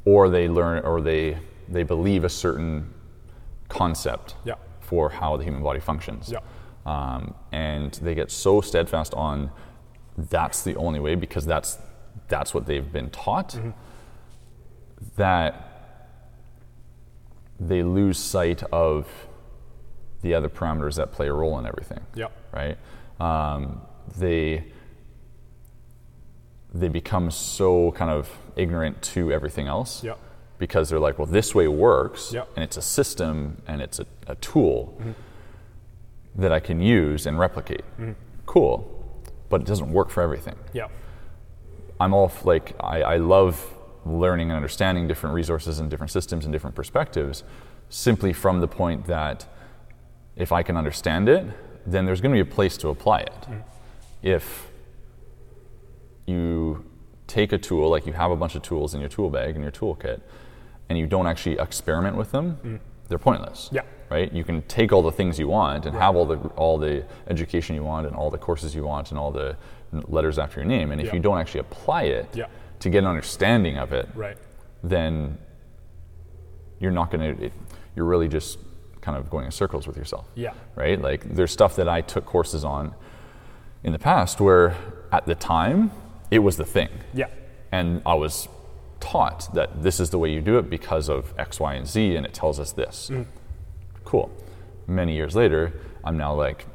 or 0.08 0.28
they 0.30 0.48
learn, 0.48 0.84
or 0.84 1.00
they 1.00 1.38
they 1.68 1.82
believe 1.82 2.24
a 2.24 2.28
certain 2.30 2.72
concept 3.68 4.36
Yeah. 4.44 4.54
for 4.80 5.10
how 5.10 5.36
the 5.36 5.44
human 5.44 5.62
body 5.62 5.80
functions. 5.80 6.30
Yeah. 6.32 6.40
Um, 6.86 7.34
and 7.52 7.92
they 8.02 8.14
get 8.14 8.30
so 8.30 8.62
steadfast 8.62 9.12
on 9.14 9.50
that's 10.16 10.62
the 10.62 10.74
only 10.76 11.00
way 11.00 11.14
because 11.14 11.44
that's 11.46 11.78
that's 12.28 12.54
what 12.54 12.64
they've 12.66 12.90
been 12.92 13.10
taught 13.10 13.50
Mm-hmm. 13.54 13.70
that 15.16 15.52
they 17.60 17.82
lose 17.82 18.18
sight 18.18 18.62
of 18.72 19.06
the 20.22 20.32
other 20.34 20.48
parameters 20.48 20.96
that 20.96 21.12
play 21.12 21.28
a 21.28 21.32
role 21.32 21.58
in 21.58 21.66
everything 21.66 22.00
Yeah. 22.14 22.28
right 22.52 22.76
um, 23.20 23.80
they 24.16 24.64
they 26.72 26.88
become 26.88 27.30
so 27.30 27.92
kind 27.92 28.10
of 28.10 28.30
ignorant 28.56 29.00
to 29.02 29.32
everything 29.32 29.66
else 29.66 30.04
Yeah. 30.04 30.14
because 30.58 30.88
they're 30.88 30.98
like 30.98 31.18
well 31.18 31.26
this 31.26 31.54
way 31.54 31.68
works 31.68 32.32
Yeah. 32.32 32.44
and 32.56 32.62
it's 32.62 32.76
a 32.76 32.82
system 32.82 33.62
and 33.66 33.80
it's 33.80 33.98
a, 33.98 34.06
a 34.26 34.34
tool 34.36 34.96
mm-hmm. 34.98 35.12
that 36.36 36.52
i 36.52 36.60
can 36.60 36.80
use 36.80 37.26
and 37.26 37.38
replicate 37.38 37.84
mm-hmm. 37.98 38.12
cool 38.46 38.94
but 39.48 39.60
it 39.62 39.66
doesn't 39.66 39.92
work 39.92 40.10
for 40.10 40.22
everything 40.22 40.56
Yeah. 40.72 40.88
I'm 42.00 42.14
all 42.14 42.30
like 42.44 42.76
I, 42.80 43.02
I 43.02 43.16
love 43.16 43.74
learning 44.06 44.50
and 44.50 44.56
understanding 44.56 45.08
different 45.08 45.34
resources 45.34 45.80
and 45.80 45.90
different 45.90 46.10
systems 46.10 46.44
and 46.44 46.52
different 46.52 46.76
perspectives 46.76 47.44
simply 47.88 48.32
from 48.32 48.60
the 48.60 48.68
point 48.68 49.06
that 49.06 49.46
if 50.36 50.52
I 50.52 50.62
can 50.62 50.76
understand 50.76 51.28
it, 51.28 51.44
then 51.86 52.06
there's 52.06 52.20
going 52.20 52.34
to 52.34 52.44
be 52.44 52.48
a 52.48 52.54
place 52.54 52.76
to 52.78 52.88
apply 52.88 53.20
it. 53.20 53.32
Mm-hmm. 53.42 53.60
If 54.22 54.67
you 56.28 56.84
take 57.26 57.52
a 57.52 57.58
tool, 57.58 57.90
like 57.90 58.06
you 58.06 58.12
have 58.12 58.30
a 58.30 58.36
bunch 58.36 58.54
of 58.54 58.62
tools 58.62 58.94
in 58.94 59.00
your 59.00 59.08
tool 59.08 59.30
bag 59.30 59.56
in 59.56 59.62
your 59.62 59.70
toolkit, 59.70 60.20
and 60.88 60.98
you 60.98 61.06
don't 61.06 61.26
actually 61.26 61.58
experiment 61.58 62.16
with 62.16 62.30
them, 62.32 62.58
mm. 62.64 62.80
they're 63.08 63.18
pointless. 63.18 63.68
Yeah. 63.72 63.82
Right? 64.10 64.32
You 64.32 64.42
can 64.44 64.62
take 64.62 64.92
all 64.92 65.02
the 65.02 65.12
things 65.12 65.38
you 65.38 65.48
want 65.48 65.84
and 65.84 65.94
have 65.94 66.16
all 66.16 66.24
the 66.24 66.38
all 66.56 66.78
the 66.78 67.04
education 67.28 67.74
you 67.74 67.82
want 67.84 68.06
and 68.06 68.16
all 68.16 68.30
the 68.30 68.38
courses 68.38 68.74
you 68.74 68.84
want 68.84 69.10
and 69.10 69.18
all 69.18 69.30
the 69.30 69.56
letters 69.92 70.38
after 70.38 70.60
your 70.60 70.68
name, 70.68 70.90
and 70.92 71.00
if 71.00 71.08
Yeah. 71.08 71.14
you 71.14 71.20
don't 71.20 71.38
actually 71.38 71.60
apply 71.60 72.04
it 72.04 72.28
Yeah. 72.34 72.46
to 72.80 72.90
get 72.90 72.98
an 72.98 73.06
understanding 73.06 73.76
of 73.78 73.92
it, 73.92 74.08
Right. 74.14 74.36
then 74.82 75.38
you're 76.78 76.92
not 76.92 77.10
going 77.10 77.36
to. 77.36 77.50
You're 77.96 78.06
really 78.06 78.28
just 78.28 78.58
kind 79.00 79.16
of 79.18 79.28
going 79.30 79.44
in 79.44 79.50
circles 79.50 79.86
with 79.86 79.96
yourself 79.96 80.26
Yeah. 80.34 80.52
right? 80.74 81.00
Like 81.00 81.34
there's 81.34 81.50
stuff 81.50 81.76
that 81.76 81.88
I 81.88 82.00
took 82.00 82.24
courses 82.24 82.64
on 82.64 82.94
in 83.82 83.92
the 83.92 83.98
past 83.98 84.40
where 84.40 84.74
at 85.12 85.24
the 85.26 85.34
time 85.34 85.90
it 86.30 86.38
was 86.40 86.56
the 86.56 86.64
thing. 86.64 86.88
Yeah. 87.14 87.26
And 87.72 88.02
I 88.06 88.14
was 88.14 88.48
taught 89.00 89.52
that 89.54 89.82
this 89.82 90.00
is 90.00 90.10
the 90.10 90.18
way 90.18 90.32
you 90.32 90.40
do 90.40 90.58
it 90.58 90.68
because 90.70 91.08
of 91.08 91.32
X, 91.38 91.60
Y, 91.60 91.74
and 91.74 91.86
Z, 91.86 92.16
and 92.16 92.26
it 92.26 92.34
tells 92.34 92.58
us 92.58 92.72
this. 92.72 93.10
Cool. 94.04 94.30
Many 94.86 95.14
years 95.14 95.36
later, 95.36 95.72
I'm 96.04 96.16
now 96.16 96.34
like, 96.34 96.66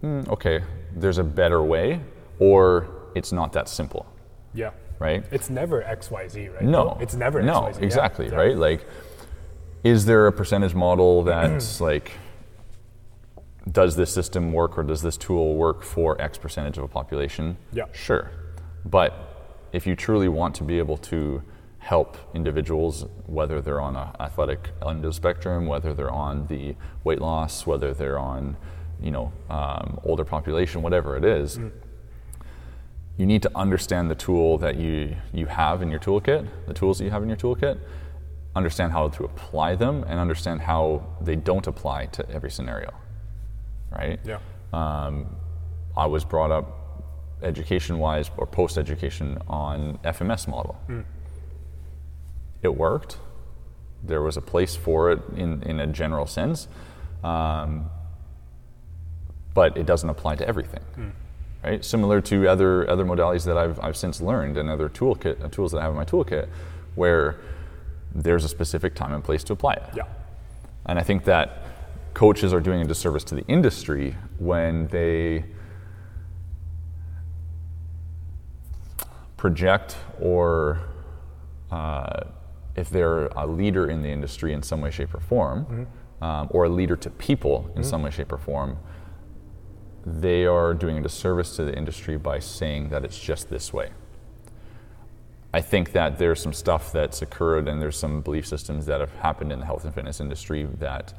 "Hmm, 0.00 0.20
okay, 0.28 0.62
there's 0.94 1.18
a 1.18 1.24
better 1.24 1.62
way, 1.62 2.00
or 2.38 2.86
it's 3.14 3.32
not 3.32 3.52
that 3.54 3.68
simple, 3.68 4.06
Yeah. 4.54 4.70
right? 5.00 5.24
It's 5.32 5.50
never 5.50 5.82
X 5.82 6.10
Y 6.10 6.28
Z, 6.28 6.48
right? 6.48 6.62
No, 6.62 6.96
It's 7.00 7.14
never 7.14 7.42
no, 7.42 7.62
XYZ. 7.62 7.78
Yeah. 7.80 7.84
exactly, 7.86 8.28
Yeah. 8.28 8.36
right? 8.36 8.56
Like, 8.56 8.86
is 9.82 10.04
there 10.06 10.26
a 10.28 10.32
percentage 10.32 10.74
model 10.74 11.22
that's 11.30 11.80
like, 11.80 12.12
does 13.70 13.96
this 13.96 14.12
system 14.12 14.52
work 14.52 14.76
or 14.78 14.82
does 14.84 15.02
this 15.02 15.16
tool 15.16 15.54
work 15.56 15.82
for 15.82 16.20
X 16.20 16.38
percentage 16.38 16.78
of 16.78 16.84
a 16.84 16.88
population? 16.88 17.56
Yeah. 17.72 17.84
Sure, 17.92 18.30
but 18.84 19.68
if 19.72 19.86
you 19.86 19.96
truly 19.96 20.28
want 20.28 20.54
to 20.56 20.64
be 20.64 20.78
able 20.78 20.96
to 20.98 21.42
help 21.78 22.16
individuals, 22.34 23.06
whether 23.26 23.60
they're 23.60 23.80
on 23.80 23.94
an 23.96 24.08
athletic 24.20 24.70
end 24.86 25.04
of 25.04 25.10
the 25.10 25.12
spectrum, 25.12 25.66
whether 25.66 25.92
they're 25.92 26.10
on 26.10 26.46
the 26.46 26.74
weight 27.04 27.20
loss, 27.20 27.66
whether 27.66 27.92
they're 27.92 28.18
on, 28.18 28.56
you 29.02 29.10
know, 29.10 29.32
um, 29.50 30.00
older 30.04 30.24
population, 30.24 30.80
whatever 30.80 31.16
it 31.16 31.24
is, 31.24 31.58
you 33.16 33.26
need 33.26 33.42
to 33.42 33.50
understand 33.54 34.10
the 34.10 34.14
tool 34.14 34.58
that 34.58 34.76
you, 34.76 35.16
you 35.32 35.46
have 35.46 35.82
in 35.82 35.90
your 35.90 36.00
toolkit, 36.00 36.48
the 36.66 36.74
tools 36.74 36.98
that 36.98 37.04
you 37.04 37.10
have 37.10 37.22
in 37.22 37.28
your 37.28 37.36
toolkit, 37.36 37.78
understand 38.56 38.92
how 38.92 39.08
to 39.08 39.24
apply 39.24 39.74
them, 39.74 40.04
and 40.08 40.18
understand 40.18 40.62
how 40.62 41.04
they 41.20 41.36
don't 41.36 41.66
apply 41.66 42.06
to 42.06 42.28
every 42.30 42.50
scenario. 42.50 42.92
Right? 43.90 44.18
Yeah. 44.24 44.38
Um, 44.72 45.36
I 45.96 46.06
was 46.06 46.24
brought 46.24 46.50
up 46.50 46.83
education 47.42 47.98
wise 47.98 48.30
or 48.36 48.46
post 48.46 48.78
education 48.78 49.38
on 49.48 49.98
FMS 50.04 50.48
model. 50.48 50.76
It 52.62 52.74
worked. 52.76 53.18
There 54.02 54.22
was 54.22 54.36
a 54.36 54.40
place 54.40 54.76
for 54.76 55.10
it 55.10 55.20
in, 55.36 55.62
in 55.62 55.80
a 55.80 55.86
general 55.86 56.26
sense. 56.26 56.68
Um, 57.22 57.90
but 59.54 59.76
it 59.76 59.86
doesn't 59.86 60.10
apply 60.10 60.36
to 60.36 60.46
everything. 60.46 60.82
Right? 61.62 61.82
Similar 61.82 62.20
to 62.22 62.46
other 62.48 62.90
other 62.90 63.04
modalities 63.06 63.46
that 63.46 63.56
I've, 63.56 63.80
I've 63.80 63.96
since 63.96 64.20
learned 64.20 64.58
and 64.58 64.68
other 64.68 64.90
toolkit 64.90 65.42
uh, 65.42 65.48
tools 65.48 65.72
that 65.72 65.78
I 65.78 65.82
have 65.82 65.92
in 65.92 65.96
my 65.96 66.04
toolkit 66.04 66.48
where 66.94 67.36
there's 68.14 68.44
a 68.44 68.48
specific 68.48 68.94
time 68.94 69.14
and 69.14 69.24
place 69.24 69.42
to 69.44 69.54
apply 69.54 69.74
it. 69.74 69.82
Yeah. 69.96 70.02
And 70.86 70.98
I 70.98 71.02
think 71.02 71.24
that 71.24 71.62
coaches 72.12 72.52
are 72.52 72.60
doing 72.60 72.82
a 72.82 72.84
disservice 72.84 73.24
to 73.24 73.34
the 73.34 73.46
industry 73.46 74.14
when 74.38 74.88
they 74.88 75.44
project 79.44 79.98
or 80.22 80.80
uh, 81.70 82.20
if 82.76 82.88
they're 82.88 83.26
a 83.36 83.46
leader 83.46 83.90
in 83.90 84.00
the 84.00 84.08
industry 84.08 84.54
in 84.54 84.62
some 84.62 84.80
way, 84.80 84.90
shape, 84.90 85.14
or 85.14 85.20
form, 85.20 85.86
um, 86.22 86.48
or 86.50 86.64
a 86.64 86.68
leader 86.70 86.96
to 86.96 87.10
people 87.10 87.70
in 87.76 87.84
some 87.84 88.02
way, 88.02 88.10
shape, 88.10 88.32
or 88.32 88.38
form, 88.38 88.78
they 90.06 90.46
are 90.46 90.72
doing 90.72 90.96
a 90.96 91.02
disservice 91.02 91.56
to 91.56 91.62
the 91.62 91.76
industry 91.76 92.16
by 92.16 92.38
saying 92.38 92.88
that 92.88 93.04
it's 93.04 93.18
just 93.18 93.50
this 93.50 93.70
way. 93.70 93.90
I 95.52 95.60
think 95.60 95.92
that 95.92 96.18
there's 96.18 96.40
some 96.40 96.54
stuff 96.54 96.90
that's 96.90 97.20
occurred 97.20 97.68
and 97.68 97.82
there's 97.82 97.98
some 97.98 98.22
belief 98.22 98.46
systems 98.46 98.86
that 98.86 99.00
have 99.00 99.12
happened 99.16 99.52
in 99.52 99.60
the 99.60 99.66
health 99.66 99.84
and 99.84 99.94
fitness 99.94 100.20
industry 100.20 100.66
that, 100.78 101.12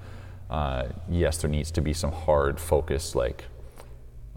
uh, 0.49 0.85
yes, 1.07 1.37
there 1.37 1.49
needs 1.51 1.69
to 1.69 1.81
be 1.81 1.93
some 1.93 2.11
hard 2.11 2.59
focus, 2.59 3.13
like 3.13 3.45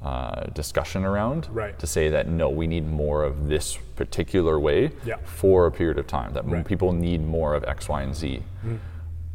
uh, 0.02 0.45
discussion 0.55 1.05
around 1.05 1.49
Right. 1.50 1.76
to 1.78 1.87
say 1.87 2.09
that 2.09 2.28
no, 2.28 2.49
we 2.49 2.67
need 2.67 2.87
more 2.87 3.25
of 3.25 3.49
this 3.49 3.76
particular 3.97 4.59
way 4.59 4.93
Yeah. 5.05 5.17
for 5.25 5.67
a 5.67 5.73
period 5.73 5.99
of 5.99 6.07
time. 6.07 6.35
That 6.35 6.47
Right. 6.47 6.64
people 6.64 6.93
need 6.93 7.26
more 7.26 7.55
of 7.55 7.64
X, 7.64 7.88
Y, 7.88 8.02
and 8.02 8.14
Z. 8.14 8.43
Mm-hmm. 8.64 8.76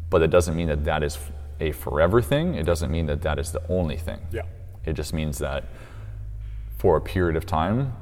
But 0.08 0.22
it 0.22 0.28
doesn't 0.30 0.56
mean 0.56 0.68
that 0.68 0.84
that 0.84 1.02
is 1.02 1.18
a 1.60 1.72
forever 1.72 2.22
thing. 2.22 2.54
It 2.54 2.64
doesn't 2.64 2.90
mean 2.90 3.06
that 3.06 3.20
that 3.22 3.38
is 3.38 3.52
the 3.52 3.62
only 3.68 3.96
thing. 3.96 4.20
Yeah. 4.32 4.42
It 4.84 4.94
just 4.94 5.12
means 5.12 5.38
that 5.38 5.64
for 6.78 6.96
a 6.96 7.00
period 7.00 7.36
of 7.36 7.46
time, 7.46 7.92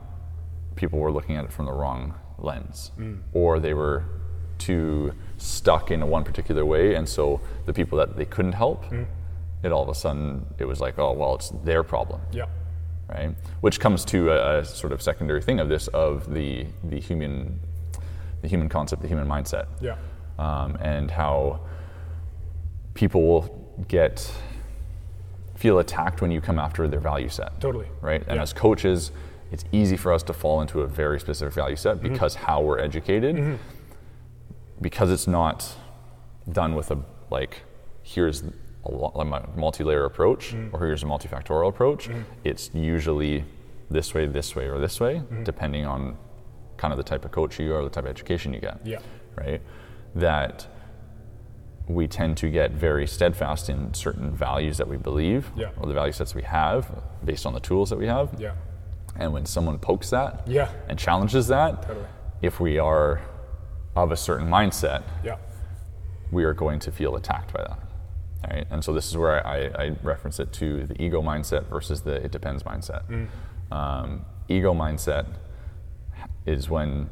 people 0.77 0.99
were 0.99 1.13
looking 1.13 1.37
at 1.37 1.45
it 1.45 1.53
from 1.53 1.67
the 1.67 1.73
wrong 1.73 2.15
lens, 2.39 2.93
mm. 2.99 3.19
or 3.33 3.59
they 3.61 3.75
were 3.75 4.05
too 4.59 5.13
stuck 5.37 5.91
in 5.91 6.07
one 6.09 6.25
particular 6.25 6.65
way, 6.65 6.95
and 6.95 7.09
so 7.09 7.41
the 7.67 7.73
people 7.73 7.99
that 7.99 8.17
they 8.17 8.25
couldn't 8.25 8.53
help, 8.53 8.85
mm. 8.87 9.07
It 9.63 9.73
all 9.73 9.83
of 9.83 9.89
a 9.89 9.95
sudden 9.95 10.45
it 10.59 10.65
was 10.65 10.81
like, 10.81 10.99
oh 10.99 11.13
well, 11.13 11.35
it's 11.35 11.51
their 11.65 11.83
problem, 11.83 12.21
Yeah. 12.33 12.47
right? 13.09 13.35
Which 13.61 13.79
comes 13.81 14.05
to 14.07 14.31
a, 14.31 14.59
a 14.61 14.65
sort 14.65 14.93
of 14.93 15.01
secondary 15.03 15.43
thing 15.43 15.61
of 15.61 15.69
this 15.69 15.89
of 15.89 16.33
the 16.33 16.67
the 16.85 16.99
human 17.01 17.61
the 18.43 18.49
human 18.49 18.69
concept, 18.69 19.03
the 19.03 19.09
human 19.09 19.29
mindset 19.29 19.67
Yeah. 19.81 19.97
um, 20.39 20.77
and 20.81 21.11
how 21.11 21.61
people 22.95 23.23
will 23.23 23.85
get 23.89 24.31
feel 25.55 25.79
attacked 25.79 26.21
when 26.21 26.31
you 26.33 26.41
come 26.41 26.59
after 26.59 26.89
their 26.89 26.99
value 27.01 27.29
set 27.29 27.61
Totally. 27.61 27.87
right 28.01 28.23
and 28.27 28.37
Yeah. 28.37 28.43
as 28.43 28.53
coaches 28.53 29.13
it's 29.53 29.65
easy 29.71 29.97
for 29.97 30.13
us 30.13 30.23
to 30.25 30.33
fall 30.33 30.61
into 30.61 30.81
a 30.81 30.87
very 30.89 31.21
specific 31.21 31.55
value 31.55 31.77
set 31.77 31.99
Mm-hmm. 31.99 32.13
because 32.13 32.35
how 32.35 32.61
we're 32.63 32.81
educated 32.81 33.59
because 34.81 35.11
it's 35.13 35.27
not 35.29 35.77
done 36.51 36.75
with 36.75 36.91
a 36.91 36.99
like 37.31 37.63
here's 38.03 38.43
a 38.85 38.91
lo- 38.91 39.13
like 39.15 39.45
a 39.45 39.49
multi-layer 39.59 40.05
approach 40.05 40.53
Mm-hmm. 40.55 40.75
or 40.75 40.87
here's 40.87 41.03
a 41.03 41.07
multifactorial 41.07 41.69
approach 41.69 42.09
it's 42.45 42.71
usually 42.75 43.45
this 43.91 44.15
way 44.15 44.27
this 44.27 44.57
way 44.57 44.67
or 44.69 44.79
this 44.79 45.01
way 45.01 45.15
Mm-hmm. 45.17 45.45
depending 45.45 45.87
on 45.87 46.17
kind 46.77 46.93
of 46.93 46.99
the 46.99 47.05
type 47.05 47.25
of 47.25 47.31
coach 47.31 47.59
you 47.61 47.75
are 47.75 47.83
the 47.85 47.91
type 47.91 48.05
of 48.05 48.11
education 48.11 48.53
you 48.53 48.61
get 48.61 48.79
Yeah. 48.85 48.99
right 49.37 49.61
that 50.15 50.67
we 51.89 52.07
tend 52.07 52.37
to 52.39 52.49
get 52.49 52.71
very 52.73 53.07
steadfast 53.07 53.69
in 53.69 53.93
certain 53.95 54.31
values 54.31 54.79
that 54.79 54.89
we 54.89 54.97
believe 54.97 55.51
Yeah. 55.57 55.71
or 55.79 55.87
the 55.87 55.95
value 55.95 56.13
sets 56.13 56.35
we 56.35 56.43
have 56.43 56.91
based 57.25 57.45
on 57.47 57.53
the 57.55 57.61
tools 57.61 57.91
that 57.91 57.99
we 57.99 58.07
have 58.07 58.35
Yeah. 58.39 58.55
And 59.17 59.33
when 59.33 59.45
someone 59.47 59.79
pokes 59.79 60.11
that 60.11 60.43
Yeah. 60.47 60.71
and 60.89 60.99
challenges 60.99 61.47
that, 61.49 61.83
Totally. 61.83 62.07
if 62.41 62.61
we 62.61 62.79
are 62.79 63.21
of 63.95 64.11
a 64.11 64.17
certain 64.17 64.49
mindset, 64.49 65.03
Yeah. 65.23 65.37
we 66.31 66.45
are 66.45 66.55
going 66.55 66.79
to 66.81 66.91
feel 66.93 67.15
attacked 67.17 67.53
by 67.53 67.63
that. 67.63 67.79
Right? 68.49 68.67
And 68.71 68.85
so 68.85 68.93
this 68.93 69.09
is 69.09 69.17
where 69.17 69.47
I, 69.47 69.67
I 69.79 69.97
reference 70.03 70.41
it 70.41 70.53
to 70.55 70.87
the 70.87 71.01
ego 71.01 71.23
mindset 71.23 71.67
versus 71.69 72.03
the 72.03 72.15
it 72.15 72.33
depends 72.33 72.63
mindset. 72.65 73.29
Um, 73.71 74.25
ego 74.49 74.75
mindset 74.75 75.27
is 76.45 76.69
when 76.69 77.09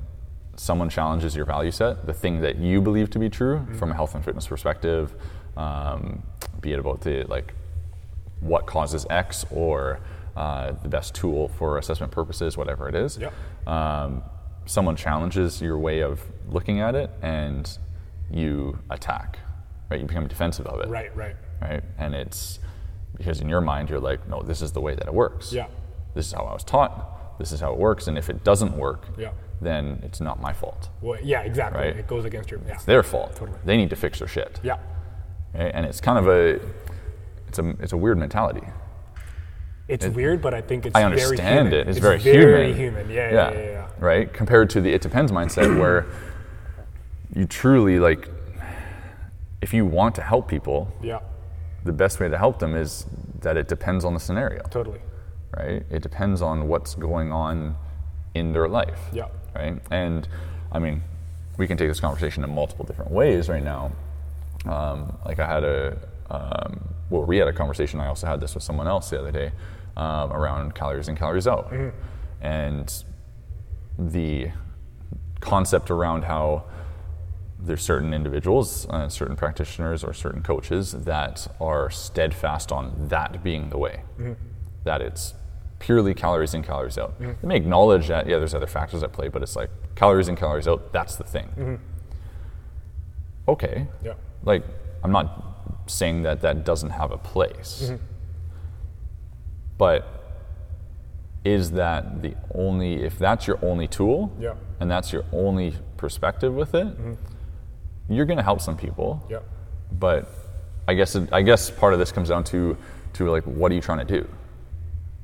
someone 0.56 0.90
challenges 0.90 1.34
your 1.34 1.46
value 1.46 1.70
set, 1.70 2.04
the 2.06 2.12
thing 2.12 2.40
that 2.40 2.58
you 2.58 2.82
believe 2.82 3.08
to 3.10 3.18
be 3.18 3.30
true 3.30 3.66
from 3.78 3.92
a 3.92 3.94
health 3.94 4.14
and 4.14 4.24
fitness 4.24 4.46
perspective, 4.46 5.14
um, 5.56 6.22
be 6.60 6.72
it 6.72 6.78
about 6.78 7.00
the 7.00 7.24
like 7.24 7.54
what 8.40 8.66
causes 8.66 9.06
X 9.08 9.46
or 9.50 10.00
uh, 10.36 10.72
the 10.82 10.88
best 10.88 11.14
tool 11.14 11.48
for 11.48 11.78
assessment 11.78 12.12
purposes, 12.12 12.56
whatever 12.56 12.88
it 12.88 12.94
is. 12.94 13.18
Yep. 13.18 13.32
Um, 13.66 14.22
someone 14.66 14.96
challenges 14.96 15.60
your 15.60 15.78
way 15.78 16.00
of 16.00 16.20
looking 16.48 16.80
at 16.80 16.94
it, 16.94 17.10
and 17.22 17.78
you 18.30 18.78
attack. 18.90 19.38
Right, 19.90 20.00
you 20.00 20.06
become 20.06 20.28
defensive 20.28 20.66
of 20.66 20.80
it 20.80 20.88
Right. 20.88 21.14
Right. 21.16 21.34
right? 21.60 21.82
And 21.98 22.14
it's 22.14 22.60
because 23.16 23.40
in 23.40 23.48
your 23.48 23.60
mind 23.60 23.90
you're 23.90 24.00
like, 24.00 24.26
no, 24.28 24.40
this 24.42 24.62
is 24.62 24.72
the 24.72 24.80
way 24.80 24.94
that 24.94 25.06
it 25.06 25.12
works. 25.12 25.52
Yeah. 25.52 25.66
This 26.14 26.26
is 26.26 26.32
how 26.32 26.44
I 26.44 26.52
was 26.52 26.62
taught. 26.64 27.38
This 27.38 27.52
is 27.52 27.60
how 27.60 27.72
it 27.72 27.78
works. 27.78 28.06
And 28.06 28.16
if 28.16 28.30
it 28.30 28.44
doesn't 28.44 28.76
work, 28.76 29.06
Yeah. 29.18 29.32
then 29.60 30.00
it's 30.04 30.20
not 30.20 30.40
my 30.40 30.52
fault. 30.52 30.88
Well, 31.00 31.18
yeah. 31.22 31.40
Exactly. 31.42 31.80
Right. 31.82 31.96
It 31.96 32.06
goes 32.06 32.24
against 32.24 32.50
your. 32.50 32.60
Yeah. 32.66 32.74
It's 32.74 32.84
their 32.84 33.02
fault. 33.02 33.34
Totally. 33.36 33.58
They 33.64 33.76
need 33.76 33.90
to 33.90 33.96
fix 33.96 34.20
their 34.20 34.28
shit. 34.28 34.60
Yeah. 34.62 34.76
Right? 35.54 35.72
And 35.74 35.84
it's 35.84 36.00
kind 36.00 36.18
of 36.18 36.28
a, 36.28 36.60
it's 37.48 37.58
a, 37.58 37.68
it's 37.80 37.92
a 37.92 37.96
weird 37.96 38.18
mentality. 38.18 38.62
It's 39.88 40.06
weird, 40.06 40.40
but 40.40 40.54
I 40.54 40.60
think 40.60 40.86
it's 40.86 40.94
I 40.94 41.00
very 41.00 41.20
understand 41.20 41.68
human. 41.68 41.80
it. 41.80 41.88
It's, 41.88 41.98
very, 41.98 42.18
very 42.18 42.72
human. 42.72 43.06
human. 43.06 43.10
Yeah, 43.10 43.32
yeah, 43.32 43.50
yeah, 43.52 43.58
yeah. 43.70 43.88
Right. 43.98 44.32
Compared 44.32 44.70
to 44.70 44.80
the 44.80 44.92
it 44.92 45.00
depends 45.02 45.32
mindset, 45.32 45.76
where 45.80 46.06
you 47.34 47.44
truly 47.44 47.98
like, 47.98 48.28
if 49.62 49.72
you 49.74 49.84
want 49.86 50.14
to 50.16 50.22
help 50.22 50.48
people, 50.48 50.92
Yeah, 51.02 51.20
the 51.84 51.92
best 51.92 52.20
way 52.20 52.28
to 52.28 52.38
help 52.38 52.58
them 52.58 52.74
is 52.74 53.06
that 53.40 53.56
it 53.56 53.68
depends 53.68 54.04
on 54.04 54.14
the 54.14 54.20
scenario. 54.20 54.62
totally. 54.70 55.00
right? 55.56 55.82
It 55.90 56.02
depends 56.02 56.42
on 56.42 56.68
what's 56.68 56.94
going 56.94 57.32
on 57.32 57.76
in 58.34 58.52
their 58.52 58.68
life. 58.68 59.00
Yeah. 59.12 59.28
Right. 59.54 59.80
And 59.90 60.28
I 60.72 60.78
mean, 60.78 61.02
we 61.56 61.66
can 61.66 61.76
take 61.76 61.88
this 61.88 62.00
conversation 62.00 62.44
in 62.44 62.54
multiple 62.54 62.84
different 62.84 63.10
ways 63.10 63.48
right 63.48 63.62
now. 63.64 63.92
Um, 64.66 65.16
like 65.24 65.38
I 65.40 65.46
had 65.46 65.64
a, 65.64 65.98
um, 66.30 66.94
well, 67.10 67.24
we 67.24 67.38
had 67.38 67.48
a 67.48 67.52
conversation. 67.52 67.98
I 67.98 68.06
also 68.06 68.26
had 68.26 68.40
this 68.40 68.54
with 68.54 68.62
someone 68.62 68.86
else 68.86 69.10
the 69.10 69.18
other 69.18 69.32
day 69.32 69.50
um, 69.96 70.32
around 70.32 70.74
calories 70.74 71.08
in, 71.08 71.16
calories 71.16 71.46
out, 71.48 71.72
and 72.40 73.04
the 73.98 74.50
concept 75.40 75.90
around 75.90 76.22
how 76.24 76.64
there's 77.62 77.82
certain 77.82 78.14
individuals, 78.14 78.86
uh, 78.90 79.08
certain 79.08 79.36
practitioners, 79.36 80.02
or 80.02 80.12
certain 80.12 80.42
coaches 80.42 80.92
that 80.92 81.46
are 81.60 81.90
steadfast 81.90 82.72
on 82.72 83.08
that 83.08 83.42
being 83.42 83.70
the 83.70 83.78
way. 83.78 84.02
Mm-hmm. 84.18 84.32
That 84.84 85.02
it's 85.02 85.34
purely 85.78 86.14
calories 86.14 86.54
in, 86.54 86.62
calories 86.62 86.98
out. 86.98 87.20
Mm-hmm. 87.20 87.32
They 87.42 87.48
may 87.48 87.56
acknowledge 87.56 88.08
that, 88.08 88.26
yeah, 88.26 88.38
there's 88.38 88.54
other 88.54 88.66
factors 88.66 89.02
at 89.02 89.12
play, 89.12 89.28
but 89.28 89.42
it's 89.42 89.56
like 89.56 89.70
calories 89.94 90.28
in, 90.28 90.36
calories 90.36 90.68
out, 90.68 90.92
that's 90.92 91.16
the 91.16 91.24
thing. 91.24 91.48
Mm-hmm. 91.48 91.74
Okay. 93.48 93.86
Yeah. 94.04 94.14
Like, 94.44 94.62
I'm 95.02 95.12
not 95.12 95.44
saying 95.86 96.22
that 96.22 96.40
that 96.42 96.64
doesn't 96.64 96.90
have 96.90 97.10
a 97.10 97.18
place. 97.18 97.92
But 99.76 100.06
is 101.44 101.72
that 101.72 102.22
the 102.22 102.34
only, 102.54 103.02
if 103.02 103.18
that's 103.18 103.46
your 103.46 103.58
only 103.64 103.88
tool, 103.88 104.30
Yeah. 104.38 104.54
and 104.78 104.90
that's 104.90 105.12
your 105.12 105.24
only 105.32 105.74
perspective 105.96 106.54
with 106.54 106.74
it, 106.74 106.86
you're 108.10 108.26
going 108.26 108.36
to 108.36 108.42
help 108.42 108.60
some 108.60 108.76
people. 108.76 109.24
Yeah. 109.30 109.38
But 109.92 110.28
I 110.86 110.94
guess 110.94 111.14
it, 111.14 111.32
I 111.32 111.42
guess 111.42 111.70
part 111.70 111.92
of 111.92 111.98
this 111.98 112.12
comes 112.12 112.28
down 112.28 112.44
to 112.44 112.76
to 113.14 113.30
like 113.30 113.44
what 113.44 113.72
are 113.72 113.74
you 113.74 113.80
trying 113.80 114.04
to 114.06 114.20
do? 114.20 114.28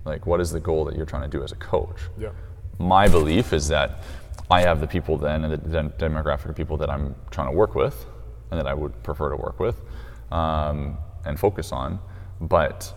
Like 0.04 0.26
what 0.26 0.40
is 0.40 0.50
the 0.50 0.60
goal 0.60 0.84
that 0.86 0.96
you're 0.96 1.06
trying 1.06 1.28
to 1.28 1.36
do 1.36 1.42
as 1.42 1.52
a 1.52 1.56
coach? 1.56 1.98
Yeah. 2.18 2.30
My 2.78 3.08
belief 3.08 3.52
is 3.52 3.68
that 3.68 4.02
I 4.50 4.60
have 4.62 4.80
the 4.80 4.86
people 4.86 5.16
then 5.18 5.44
and 5.44 5.52
the 5.52 5.56
dem- 5.56 5.90
demographic 5.98 6.48
of 6.48 6.56
people 6.56 6.76
that 6.76 6.88
I'm 6.90 7.14
trying 7.30 7.48
to 7.50 7.56
work 7.56 7.74
with 7.74 8.06
and 8.50 8.60
that 8.60 8.66
I 8.66 8.74
would 8.74 9.02
prefer 9.02 9.30
to 9.30 9.36
work 9.36 9.58
with 9.58 9.80
um, 10.30 10.98
and 11.24 11.38
focus 11.38 11.72
on, 11.72 11.98
but 12.40 12.92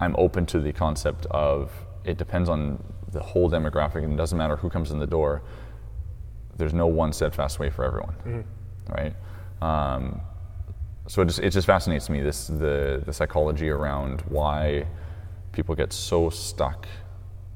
I'm 0.00 0.14
open 0.16 0.46
to 0.46 0.60
the 0.60 0.72
concept 0.72 1.26
of 1.26 1.70
it 2.04 2.16
depends 2.16 2.48
on 2.48 2.82
the 3.12 3.20
whole 3.20 3.50
demographic 3.50 4.04
and 4.04 4.12
it 4.12 4.16
doesn't 4.16 4.38
matter 4.38 4.56
who 4.56 4.70
comes 4.70 4.90
in 4.90 4.98
the 4.98 5.06
door. 5.06 5.42
There's 6.56 6.74
no 6.74 6.86
one 6.86 7.12
steadfast 7.12 7.58
way 7.58 7.70
for 7.70 7.84
everyone, 7.84 8.44
right? 8.88 9.14
Um, 9.62 10.20
so 11.06 11.22
it 11.22 11.26
just, 11.26 11.38
it 11.40 11.50
just 11.50 11.66
fascinates 11.66 12.08
me 12.10 12.20
this 12.22 12.48
the 12.48 13.02
the 13.04 13.12
psychology 13.12 13.68
around 13.68 14.22
why 14.22 14.86
people 15.52 15.74
get 15.74 15.92
so 15.92 16.30
stuck 16.30 16.86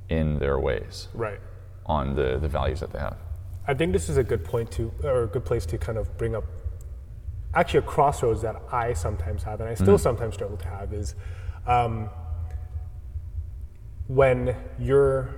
in 0.08 0.38
their 0.38 0.58
ways 0.58 1.08
Right. 1.14 1.40
on 1.86 2.14
the 2.14 2.38
the 2.38 2.48
values 2.48 2.80
that 2.80 2.92
they 2.92 2.98
have. 2.98 3.16
I 3.66 3.74
think 3.74 3.92
this 3.92 4.08
is 4.08 4.16
a 4.16 4.24
good 4.24 4.44
point 4.44 4.70
to, 4.72 4.92
or 5.04 5.24
a 5.24 5.26
good 5.26 5.44
place 5.44 5.66
to 5.66 5.78
kind 5.78 5.98
of 5.98 6.16
bring 6.18 6.34
up 6.34 6.44
actually 7.54 7.78
a 7.80 7.82
crossroads 7.82 8.42
that 8.42 8.56
I 8.72 8.92
sometimes 8.94 9.42
have, 9.42 9.60
and 9.60 9.68
I 9.68 9.74
still 9.74 9.98
sometimes 9.98 10.34
struggle 10.34 10.56
to 10.56 10.68
have, 10.68 10.92
is 10.92 11.14
um, 11.66 12.08
when 14.08 14.56
your 14.78 15.30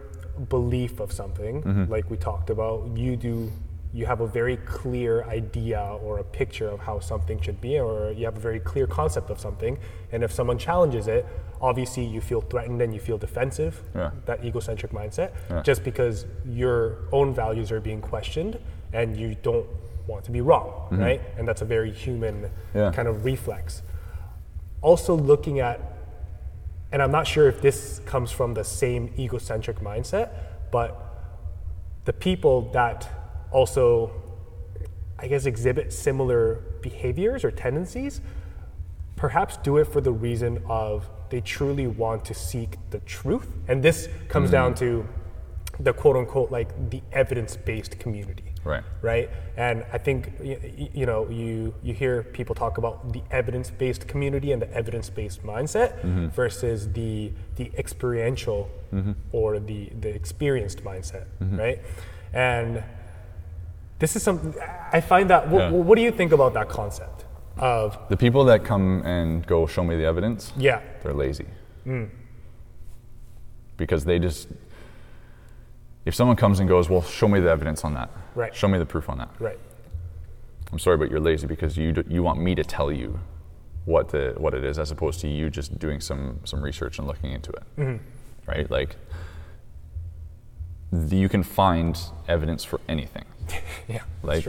belief 0.49 1.01
of 1.01 1.13
something, 1.13 1.63
mm-hmm. 1.63 1.91
like 1.91 2.11
we 2.11 2.17
talked 2.17 2.51
about, 2.51 2.97
you 2.97 3.17
do, 3.17 3.51
you 3.93 4.07
have 4.07 4.21
a 4.21 4.27
very 4.27 4.57
clear 4.59 5.25
idea 5.25 5.81
or 6.03 6.19
a 6.19 6.25
picture 6.25 6.69
of 6.69 6.81
how 6.81 6.99
something 7.01 7.41
should 7.41 7.61
be, 7.61 7.79
or 7.79 8.13
you 8.13 8.25
have 8.25 8.37
a 8.37 8.41
very 8.41 8.61
clear 8.61 8.87
concept 8.87 9.31
of 9.31 9.39
something, 9.39 9.79
and 10.13 10.23
if 10.25 10.33
someone 10.33 10.59
challenges 10.59 11.07
it, 11.07 11.27
obviously 11.61 12.05
you 12.05 12.21
feel 12.21 12.41
threatened 12.41 12.83
and 12.83 12.93
you 12.93 13.01
feel 13.01 13.19
defensive, 13.19 13.83
Yeah. 13.95 14.11
that 14.27 14.45
egocentric 14.45 14.93
mindset, 14.93 15.31
just 15.63 15.85
because 15.85 16.27
your 16.45 16.99
own 17.13 17.35
values 17.35 17.71
are 17.71 17.81
being 17.81 18.01
questioned 18.01 18.59
and 18.93 19.17
you 19.17 19.37
don't 19.43 19.67
want 20.07 20.25
to 20.25 20.31
be 20.33 20.41
wrong, 20.41 20.89
mm-hmm. 20.91 21.01
right? 21.01 21.21
And 21.39 21.47
that's 21.47 21.63
a 21.63 21.65
very 21.65 21.93
human 21.93 22.51
Yeah. 22.75 22.91
kind 22.91 23.07
of 23.07 23.25
reflex. 23.25 23.83
Also, 24.81 25.15
looking 25.15 25.61
at, 25.61 25.79
and 26.93 27.03
I'm 27.03 27.11
not 27.11 27.27
sure 27.27 27.49
if 27.49 27.61
this 27.61 28.01
comes 28.05 28.31
from 28.31 28.55
the 28.55 28.65
same 28.65 29.13
egocentric 29.19 29.81
mindset, 29.81 30.31
but 30.71 30.99
the 32.05 32.13
people 32.13 32.71
that 32.73 33.09
also, 33.51 34.13
I 35.19 35.27
guess, 35.27 35.47
exhibit 35.47 35.93
similar 35.93 36.63
behaviors 36.83 37.45
or 37.45 37.51
tendencies 37.51 38.21
perhaps 39.17 39.57
do 39.59 39.77
it 39.77 39.85
for 39.85 40.01
the 40.01 40.11
reason 40.11 40.61
of 40.69 41.09
they 41.31 41.41
truly 41.41 41.87
want 41.87 42.25
to 42.25 42.35
seek 42.35 42.77
the 42.91 42.99
truth. 43.01 43.47
And 43.69 43.83
this 43.83 44.09
comes 44.29 44.47
mm-hmm. 44.47 44.53
down 44.53 44.75
to 44.77 45.07
the 45.83 45.93
quote 45.93 46.17
unquote 46.17 46.51
like 46.51 46.91
the 46.91 47.03
evidence 47.13 47.57
based 47.57 47.99
community. 47.99 48.45
Right. 48.65 48.85
Right. 49.03 49.29
And 49.57 49.85
I 49.93 49.99
think, 49.99 50.33
y- 50.41 50.57
y- 50.63 50.91
you 50.95 51.07
know, 51.07 51.29
you, 51.29 51.75
you 51.83 51.93
hear 51.95 52.23
people 52.23 52.55
talk 52.55 52.79
about 52.79 53.13
the 53.13 53.23
evidence 53.33 53.71
based 53.71 54.07
community 54.07 54.53
and 54.53 54.63
the 54.63 54.73
evidence 54.73 55.11
based 55.11 55.43
mindset 55.43 56.01
mm-hmm. 56.01 56.29
versus 56.29 56.89
the, 56.93 57.33
the 57.57 57.73
experiential 57.77 58.71
mm-hmm. 58.95 59.13
or 59.33 59.59
the, 59.59 59.91
the 60.01 60.09
experienced 60.09 60.85
mindset. 60.85 61.27
Mm-hmm. 61.43 61.59
Right. 61.59 61.81
And 62.33 62.85
this 63.99 64.15
is 64.15 64.23
something 64.23 64.55
I 64.93 65.01
find 65.01 65.29
that, 65.31 65.49
wh- 65.49 65.55
Yeah. 65.55 65.71
what 65.71 65.97
do 65.97 66.03
you 66.03 66.13
think 66.13 66.33
about 66.33 66.55
that 66.55 66.69
concept 66.69 67.25
of, 67.59 67.99
The 68.09 68.17
people 68.17 68.45
that 68.45 68.65
come 68.65 69.03
and 69.05 69.45
go 69.47 69.67
show 69.67 69.83
me 69.85 69.97
the 69.97 70.05
evidence, 70.05 70.53
yeah, 70.57 70.81
they're 71.03 71.13
lazy. 71.15 71.47
Mm. 71.87 72.09
Because 73.77 74.05
they 74.05 74.19
just, 74.19 74.49
if 76.05 76.15
someone 76.15 76.37
comes 76.37 76.59
and 76.61 76.69
goes, 76.69 76.89
well, 76.89 77.03
show 77.03 77.29
me 77.29 77.41
the 77.41 77.51
evidence 77.51 77.85
on 77.85 77.95
that. 77.95 78.11
Right. 78.35 78.55
Show 78.55 78.69
me 78.69 78.79
the 78.79 78.87
proof 78.87 79.09
on 79.09 79.19
that. 79.19 79.31
right. 79.39 79.59
I'm 80.73 80.79
sorry, 80.79 80.97
but 80.97 81.11
you're 81.11 81.21
lazy 81.21 81.47
because 81.47 81.77
you 81.77 81.93
d- 81.93 82.03
you 82.09 82.23
want 82.23 82.41
me 82.41 82.55
to 82.55 82.65
tell 82.65 82.91
you 82.91 83.21
what 83.85 84.09
the 84.09 84.33
what 84.39 84.55
it 84.55 84.65
is, 84.65 84.79
as 84.79 84.91
opposed 84.91 85.21
to 85.21 85.29
you 85.29 85.51
just 85.51 85.79
doing 85.79 86.01
some 86.01 86.41
some 86.45 86.63
research 86.63 86.99
and 86.99 87.07
looking 87.07 87.31
into 87.33 87.53
it. 87.53 88.01
Right? 88.47 88.71
Like, 88.71 88.97
the, 90.91 91.17
you 91.17 91.29
can 91.29 91.43
find 91.43 91.99
evidence 92.29 92.65
for 92.65 92.81
anything. 92.89 93.25
Yeah. 93.89 94.03
Like, 94.23 94.47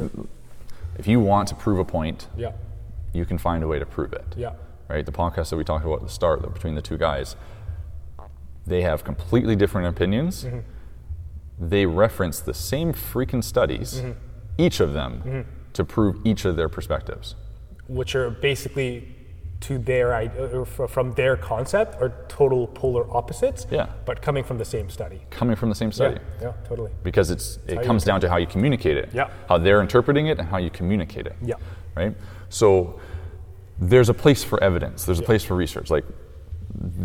if 0.97 1.07
you 1.07 1.19
want 1.19 1.49
to 1.49 1.55
prove 1.55 1.77
a 1.79 1.83
point, 1.83 2.27
yeah. 2.37 2.53
you 3.11 3.25
can 3.25 3.37
find 3.37 3.63
a 3.63 3.67
way 3.67 3.79
to 3.79 3.85
prove 3.85 4.13
it. 4.13 4.23
Yeah. 4.37 4.53
Right? 4.87 5.05
The 5.05 5.11
podcast 5.11 5.49
that 5.49 5.57
we 5.57 5.63
talked 5.65 5.83
about 5.83 5.95
at 5.95 6.03
the 6.03 6.13
start, 6.13 6.41
between 6.53 6.75
the 6.75 6.81
two 6.81 6.97
guys, 6.97 7.35
they 8.65 8.81
have 8.83 9.03
completely 9.03 9.55
different 9.57 9.87
opinions. 9.87 10.45
Mm-hmm. 10.45 10.59
They 11.59 11.85
reference 11.85 12.39
the 12.39 12.53
same 12.53 12.93
freaking 12.93 13.43
studies, 13.43 13.95
Mm-hmm. 14.01 14.11
each 14.57 14.79
of 14.79 14.93
them, 14.93 15.45
to 15.73 15.83
prove 15.85 16.15
each 16.25 16.45
of 16.45 16.55
their 16.55 16.69
perspectives. 16.69 17.35
Which 17.87 18.15
are 18.15 18.29
basically 18.29 19.07
to 19.61 19.77
their 19.77 20.65
fr- 20.65 20.87
from 20.87 21.13
their 21.13 21.37
concept 21.37 21.95
are 22.01 22.11
total 22.27 22.67
polar 22.67 23.05
opposites. 23.15 23.65
Yeah. 23.71 23.87
But 24.05 24.21
coming 24.21 24.43
from 24.43 24.57
the 24.57 24.65
same 24.65 24.89
study. 24.89 25.21
coming 25.29 25.55
from 25.55 25.69
the 25.69 25.75
same 25.75 25.91
study. 25.91 26.19
Yeah, 26.41 26.47
yeah, 26.47 26.67
totally. 26.67 26.91
because 27.03 27.31
it's 27.31 27.59
it 27.67 27.81
comes 27.83 28.03
down 28.03 28.19
to 28.21 28.29
how 28.29 28.37
you 28.37 28.47
communicate 28.47 28.97
it, 28.97 29.09
Yeah. 29.13 29.29
how 29.47 29.57
they're 29.57 29.81
interpreting 29.81 30.27
it, 30.27 30.37
and 30.39 30.47
how 30.49 30.57
you 30.57 30.69
communicate 30.69 31.27
it. 31.27 31.35
Yeah. 31.41 31.55
Right. 31.95 32.13
So 32.49 32.99
there's 33.79 34.09
a 34.09 34.13
place 34.13 34.43
for 34.43 34.61
evidence. 34.63 35.05
There's 35.05 35.19
a 35.19 35.23
place 35.23 35.43
for 35.45 35.55
research. 35.55 35.89
Like 35.89 36.05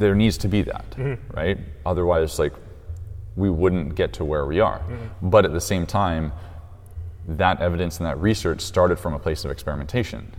there 0.01 0.15
needs 0.15 0.37
to 0.39 0.49
be 0.49 0.63
that, 0.63 0.91
Mm-hmm. 0.97 1.37
right? 1.37 1.59
Otherwise, 1.87 2.39
like 2.41 2.55
we 3.39 3.49
wouldn't 3.49 3.95
get 3.95 4.13
to 4.15 4.25
where 4.25 4.45
we 4.45 4.59
are. 4.61 4.81
Mm-hmm. 4.81 5.31
But 5.31 5.45
at 5.45 5.53
the 5.53 5.61
same 5.61 5.87
time, 5.87 6.33
that 7.29 7.61
evidence 7.63 7.99
and 7.99 8.07
that 8.07 8.19
research 8.21 8.61
started 8.61 8.99
from 8.99 9.15
a 9.15 9.19
place 9.19 9.45
of 9.45 9.51
experimentation 9.51 10.35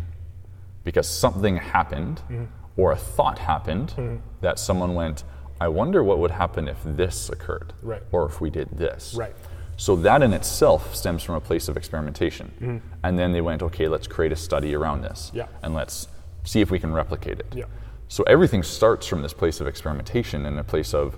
because 0.84 1.08
something 1.08 1.56
happened 1.58 2.22
Mm-hmm. 2.30 2.46
or 2.82 2.92
a 2.92 2.98
thought 2.98 3.40
happened 3.40 4.22
that 4.42 4.60
someone 4.60 4.94
went, 4.96 5.24
I 5.62 5.68
wonder 5.70 6.04
what 6.04 6.20
would 6.20 6.32
happen 6.32 6.68
if 6.68 6.78
this 6.86 7.30
occurred 7.30 7.74
Right. 7.82 8.04
or 8.12 8.26
if 8.26 8.42
we 8.42 8.50
did 8.50 8.70
this. 8.78 9.16
Right. 9.18 9.36
So 9.78 9.96
that 9.98 10.22
in 10.22 10.34
itself 10.34 10.94
stems 10.94 11.24
from 11.24 11.36
a 11.36 11.42
place 11.42 11.70
of 11.70 11.78
experimentation. 11.78 12.82
And 13.04 13.18
then 13.18 13.32
they 13.32 13.42
went, 13.42 13.62
okay, 13.64 13.88
let's 13.88 14.08
create 14.08 14.34
a 14.34 14.36
study 14.36 14.76
around 14.76 15.02
this. 15.04 15.28
Mm-hmm. 15.28 15.38
Yeah. 15.38 15.48
And 15.64 15.74
let's 15.74 16.08
see 16.44 16.60
if 16.62 16.70
we 16.72 16.80
can 16.80 16.92
replicate 16.92 17.40
it. 17.40 17.54
Yeah. 17.56 17.66
So 18.10 18.24
everything 18.24 18.64
starts 18.64 19.06
from 19.08 19.22
this 19.22 19.34
place 19.34 19.62
of 19.62 19.68
experimentation 19.68 20.46
and 20.46 20.60
a 20.60 20.64
place 20.64 20.94
of, 20.94 21.18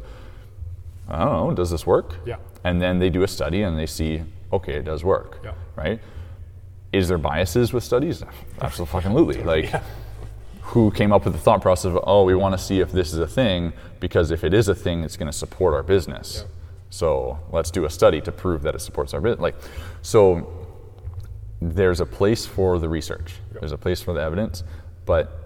I 1.12 1.26
don't 1.26 1.50
know, 1.50 1.54
does 1.54 1.69
this 1.69 1.86
work? 1.86 2.15
Yeah. 2.26 2.38
And 2.63 2.82
then 2.82 3.00
they 3.00 3.10
do 3.10 3.24
a 3.24 3.28
study 3.28 3.63
and 3.63 3.78
they 3.78 3.86
see, 3.86 4.24
okay, 4.52 4.76
it 4.76 4.86
does 4.86 5.04
work. 5.04 5.39
Yeah. 5.43 5.54
Right? 5.76 6.00
Is 6.93 7.08
there 7.08 7.17
biases 7.17 7.74
with 7.74 7.84
studies? 7.84 8.24
Absolutely. 8.62 9.43
Like, 9.43 9.74
who 10.62 10.89
came 10.91 11.12
up 11.12 11.26
with 11.26 11.34
the 11.34 11.39
thought 11.39 11.62
process 11.62 11.86
of, 11.86 12.00
oh, 12.04 12.24
we 12.24 12.34
want 12.34 12.54
to 12.54 12.58
see 12.58 12.80
if 12.80 12.91
this 12.91 13.12
is 13.12 13.19
a 13.19 13.28
thing 13.28 13.74
because 14.00 14.32
if 14.32 14.43
it 14.45 14.54
is 14.54 14.69
a 14.69 14.76
thing, 14.76 15.04
it's 15.04 15.17
going 15.17 15.30
to 15.30 15.38
support 15.38 15.74
our 15.74 15.84
business. 15.84 16.43
Yeah. 16.45 16.52
So 16.91 17.39
let's 17.52 17.71
do 17.71 17.86
a 17.86 17.89
study 17.89 18.21
to 18.21 18.32
prove 18.32 18.62
that 18.62 18.76
it 18.76 18.80
supports 18.80 19.13
our 19.13 19.19
business. 19.19 19.41
Like, 19.41 19.56
so 20.02 20.67
there's 21.62 22.00
a 22.00 22.06
place 22.06 22.45
for 22.45 22.80
the 22.80 22.88
research. 22.88 23.34
There's 23.52 23.71
a 23.74 23.78
place 23.78 24.02
for 24.02 24.13
the 24.13 24.21
evidence, 24.21 24.63
but 25.06 25.39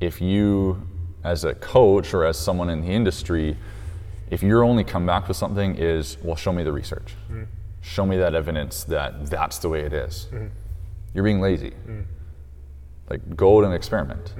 if 0.00 0.20
you, 0.20 0.86
as 1.24 1.44
a 1.44 1.54
coach 1.54 2.14
or 2.14 2.24
as 2.24 2.38
someone 2.38 2.70
in 2.70 2.80
the 2.80 2.88
industry, 2.88 3.56
if 4.30 4.42
your 4.42 4.64
only 4.64 4.84
come 4.84 5.06
back 5.06 5.28
with 5.28 5.36
something 5.36 5.76
is, 5.76 6.18
well, 6.22 6.36
show 6.36 6.52
me 6.52 6.62
the 6.62 6.72
research, 6.72 7.14
mm-hmm. 7.30 7.44
show 7.80 8.06
me 8.06 8.16
that 8.18 8.34
evidence 8.34 8.84
that 8.84 9.26
that's 9.26 9.58
the 9.58 9.68
way 9.68 9.80
it 9.80 9.92
is. 9.92 10.28
Mm-hmm. 10.32 10.46
You're 11.14 11.24
being 11.24 11.40
lazy. 11.40 11.70
Mm-hmm. 11.70 12.00
Like, 13.10 13.36
go 13.36 13.58
out 13.58 13.64
and 13.64 13.74
experiment. 13.74 14.34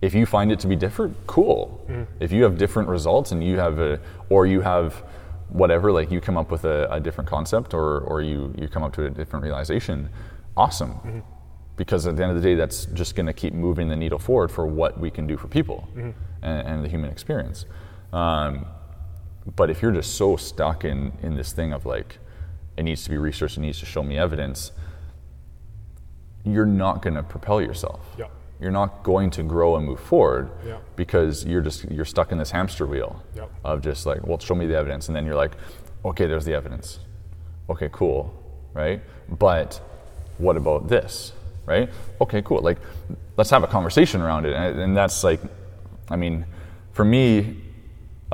If 0.00 0.14
you 0.14 0.26
find 0.26 0.50
it 0.50 0.58
to 0.60 0.66
be 0.66 0.74
different, 0.74 1.16
cool. 1.28 1.86
If 2.18 2.32
you 2.32 2.42
have 2.42 2.58
different 2.58 2.88
results 2.88 3.30
and 3.30 3.42
you 3.44 3.56
have 3.58 3.78
a, 3.78 4.00
or 4.28 4.46
you 4.46 4.60
have 4.60 5.04
whatever, 5.48 5.92
like 5.92 6.10
you 6.10 6.20
come 6.20 6.36
up 6.36 6.50
with 6.50 6.64
a, 6.64 6.88
a 6.90 6.98
different 6.98 7.30
concept 7.30 7.72
or, 7.72 8.00
or 8.00 8.20
you, 8.20 8.52
you 8.58 8.66
come 8.66 8.82
up 8.82 8.92
to 8.94 9.04
a 9.06 9.10
different 9.10 9.44
realization, 9.44 10.08
awesome. 10.56 11.22
Because 11.76 12.06
at 12.08 12.16
the 12.16 12.22
end 12.24 12.36
of 12.36 12.42
the 12.42 12.48
day, 12.48 12.56
that's 12.56 12.86
just 12.86 13.14
going 13.14 13.26
to 13.26 13.32
keep 13.32 13.54
moving 13.54 13.88
the 13.88 13.96
needle 13.96 14.18
forward 14.18 14.50
for 14.50 14.66
what 14.66 14.98
we 14.98 15.10
can 15.10 15.28
do 15.28 15.36
for 15.36 15.46
people 15.46 15.88
and, 15.94 16.14
and 16.42 16.84
the 16.84 16.88
human 16.88 17.08
experience. 17.10 17.66
Um, 18.12 18.66
but 19.56 19.70
if 19.70 19.82
you're 19.82 19.92
just 19.92 20.14
so 20.16 20.36
stuck 20.36 20.84
in, 20.84 21.12
in 21.22 21.34
this 21.36 21.52
thing 21.52 21.72
of 21.72 21.84
like, 21.86 22.18
it 22.76 22.84
needs 22.84 23.04
to 23.04 23.10
be 23.10 23.18
researched, 23.18 23.56
it 23.56 23.60
needs 23.60 23.80
to 23.80 23.86
show 23.86 24.02
me 24.02 24.16
evidence, 24.16 24.72
you're 26.44 26.66
not 26.66 27.02
going 27.02 27.14
to 27.14 27.22
propel 27.22 27.60
yourself. 27.60 28.00
Yeah. 28.18 28.26
You're 28.60 28.70
not 28.70 29.02
going 29.02 29.30
to 29.30 29.42
grow 29.42 29.76
and 29.76 29.86
move 29.86 30.00
forward 30.00 30.50
Yeah. 30.66 30.78
because 30.96 31.44
you're 31.44 31.60
just 31.62 31.84
you're 31.90 32.04
stuck 32.04 32.30
in 32.32 32.38
this 32.38 32.50
hamster 32.52 32.86
wheel 32.86 33.22
Yeah. 33.34 33.46
of 33.64 33.82
just 33.82 34.06
like, 34.06 34.26
well, 34.26 34.38
show 34.38 34.54
me 34.54 34.66
the 34.66 34.76
evidence, 34.76 35.08
and 35.08 35.16
then 35.16 35.26
you're 35.26 35.34
like, 35.36 35.52
okay, 36.04 36.26
there's 36.26 36.44
the 36.44 36.54
evidence. 36.54 37.00
Okay, 37.68 37.88
cool, 37.92 38.32
right? 38.72 39.00
But 39.28 39.80
what 40.38 40.56
about 40.56 40.88
this, 40.88 41.32
right? 41.66 41.90
Okay, 42.20 42.42
cool. 42.42 42.60
Like, 42.60 42.78
let's 43.36 43.50
have 43.50 43.62
a 43.64 43.66
conversation 43.68 44.20
around 44.20 44.46
it, 44.46 44.52
and, 44.54 44.78
and 44.78 44.96
that's 44.96 45.22
like, 45.24 45.40
I 46.08 46.16
mean, 46.16 46.44
for 46.92 47.04
me, 47.04 47.56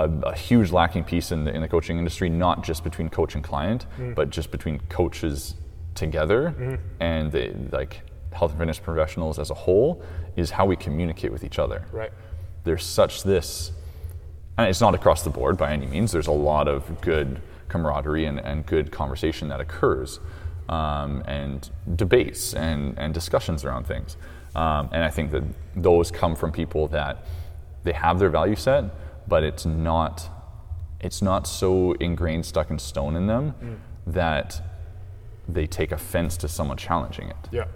a, 0.05 0.29
a 0.29 0.37
huge 0.37 0.71
lacking 0.71 1.05
piece 1.05 1.33
in 1.33 1.45
the, 1.45 1.55
in 1.55 1.61
the 1.61 1.69
coaching 1.69 1.99
industry, 1.99 2.29
not 2.29 2.63
just 2.63 2.85
between 2.85 3.09
coach 3.09 3.35
and 3.35 3.43
client, 3.43 3.87
but 4.15 4.31
just 4.31 4.51
between 4.51 4.81
coaches 4.89 5.55
together 5.95 6.79
and 7.01 7.33
the 7.33 7.55
like 7.73 8.03
health 8.33 8.53
and 8.53 8.59
fitness 8.59 8.79
professionals 8.79 9.39
as 9.39 9.51
a 9.51 9.55
whole, 9.55 10.03
is 10.37 10.51
how 10.51 10.65
we 10.67 10.77
communicate 10.77 11.33
with 11.33 11.43
each 11.45 11.59
other. 11.59 11.85
Right. 11.93 12.13
There's 12.65 12.85
such 12.85 13.23
this, 13.23 13.73
and 14.57 14.69
it's 14.69 14.81
not 14.81 14.95
across 14.95 15.23
the 15.23 15.31
board 15.31 15.57
by 15.57 15.73
any 15.73 15.87
means. 15.87 16.13
There's 16.13 16.29
a 16.29 16.33
lot 16.33 16.69
of 16.69 17.01
good 17.01 17.41
camaraderie 17.69 18.27
and, 18.27 18.39
and 18.39 18.65
good 18.67 18.91
conversation 18.93 19.49
that 19.49 19.61
occurs, 19.61 20.21
um, 20.69 21.23
and 21.27 21.71
debates 21.97 22.55
and, 22.55 22.99
and 22.99 23.13
discussions 23.15 23.65
around 23.65 23.87
things. 23.87 24.17
Um, 24.55 24.89
and 24.93 25.03
I 25.03 25.11
think 25.11 25.31
that 25.33 25.43
those 25.77 26.11
come 26.11 26.35
from 26.37 26.53
people 26.53 26.89
that 26.89 27.25
they 27.85 27.93
have 27.93 28.19
their 28.19 28.31
value 28.31 28.57
set, 28.57 28.85
but 29.29 29.43
it's 29.45 29.67
not 29.67 30.29
it's 31.01 31.23
not 31.23 31.47
so 31.47 31.93
ingrained, 32.01 32.45
stuck 32.45 32.71
in 32.71 32.79
stone 32.79 33.15
in 33.15 33.27
them 33.29 33.55
that 34.05 34.61
they 35.49 35.65
take 35.67 35.93
offense 35.93 36.37
to 36.39 36.49
someone 36.49 36.77
challenging 36.77 37.29
it. 37.29 37.37
Yeah. 37.53 37.67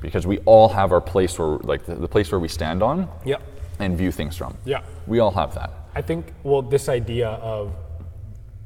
Because 0.00 0.24
we 0.24 0.38
all 0.40 0.68
have 0.68 0.92
our 0.92 1.00
place 1.00 1.36
where, 1.38 1.58
like, 1.58 1.86
the, 1.86 1.96
the 1.96 2.06
place 2.06 2.30
where 2.30 2.38
we 2.38 2.46
stand 2.46 2.82
on 2.84 3.08
Yeah. 3.24 3.38
and 3.80 3.98
view 3.98 4.12
things 4.12 4.36
from. 4.36 4.56
Yeah. 4.64 4.82
We 5.08 5.18
all 5.18 5.32
have 5.32 5.54
that. 5.56 5.70
I 5.96 6.02
think 6.02 6.32
well, 6.44 6.62
this 6.62 6.88
idea 6.88 7.30
of 7.30 7.74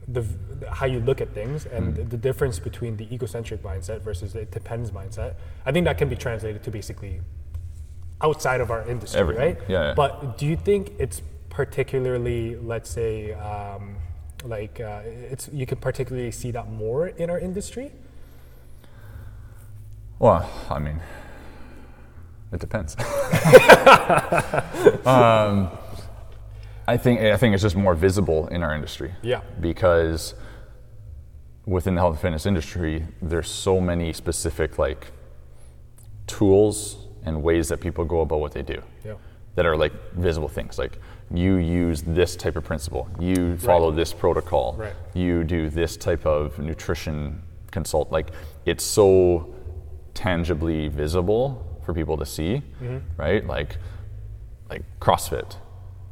the 0.06 0.24
how 0.70 0.86
you 0.86 1.00
look 1.00 1.20
at 1.22 1.32
things 1.32 1.64
and 1.66 1.96
Mm. 1.96 2.10
the 2.10 2.16
difference 2.18 2.58
between 2.58 2.96
the 2.98 3.06
egocentric 3.14 3.62
mindset 3.62 4.00
versus 4.02 4.32
the 4.34 4.40
it 4.40 4.50
depends 4.50 4.90
mindset. 4.90 5.34
I 5.64 5.72
think 5.72 5.84
that 5.86 5.96
can 5.96 6.08
be 6.10 6.16
translated 6.16 6.62
to 6.64 6.70
basically 6.70 7.20
outside 8.20 8.60
of 8.60 8.70
our 8.70 8.86
industry, 8.88 9.20
Everything. 9.20 9.44
right? 9.56 9.58
Yeah, 9.68 9.82
yeah. 9.88 9.94
But 9.94 10.36
do 10.36 10.44
you 10.46 10.56
think 10.56 10.92
it's 10.98 11.22
particularly, 11.58 12.54
let's 12.54 12.88
say, 12.88 13.32
um, 13.32 13.96
like 14.44 14.78
uh, 14.78 15.00
it's 15.04 15.50
you 15.52 15.66
can 15.66 15.76
particularly 15.76 16.30
see 16.30 16.52
that 16.52 16.70
more 16.70 17.08
in 17.08 17.30
our 17.30 17.40
industry? 17.40 17.90
Well, 20.20 20.48
I 20.70 20.78
mean, 20.78 21.00
it 22.52 22.60
depends. 22.60 22.94
um, 25.04 25.68
I 26.86 26.96
think 26.96 27.22
I 27.22 27.36
think 27.36 27.54
it's 27.54 27.62
just 27.64 27.74
more 27.74 27.96
visible 27.96 28.46
in 28.46 28.62
our 28.62 28.72
industry. 28.72 29.12
Yeah. 29.22 29.40
Because 29.58 30.34
within 31.66 31.96
the 31.96 32.00
health 32.00 32.12
and 32.12 32.22
fitness 32.22 32.46
industry, 32.46 33.04
there's 33.20 33.50
so 33.50 33.80
many 33.80 34.12
specific 34.12 34.78
like 34.78 35.08
tools 36.28 37.08
and 37.24 37.42
ways 37.42 37.66
that 37.70 37.80
people 37.80 38.04
go 38.04 38.20
about 38.20 38.38
what 38.38 38.52
they 38.52 38.62
do. 38.62 38.80
Yeah. 39.04 39.14
That 39.56 39.66
are 39.66 39.76
like 39.76 39.92
visible 40.12 40.46
things. 40.46 40.78
Like 40.78 41.00
you 41.32 41.56
use 41.56 42.02
this 42.02 42.36
type 42.36 42.56
of 42.56 42.64
principle. 42.64 43.08
You 43.18 43.56
follow 43.58 43.90
this 43.90 44.12
protocol. 44.12 44.76
Right. 44.78 44.94
You 45.14 45.44
do 45.44 45.68
this 45.68 45.96
type 45.96 46.24
of 46.24 46.58
nutrition 46.58 47.42
consult. 47.70 48.10
Like 48.10 48.30
it's 48.64 48.84
so 48.84 49.54
tangibly 50.14 50.88
visible 50.88 51.80
for 51.84 51.92
people 51.94 52.16
to 52.16 52.26
see, 52.26 52.62
mm-hmm. 52.82 52.98
right? 53.16 53.46
Like 53.46 53.76
like 54.70 54.82
CrossFit. 55.00 55.56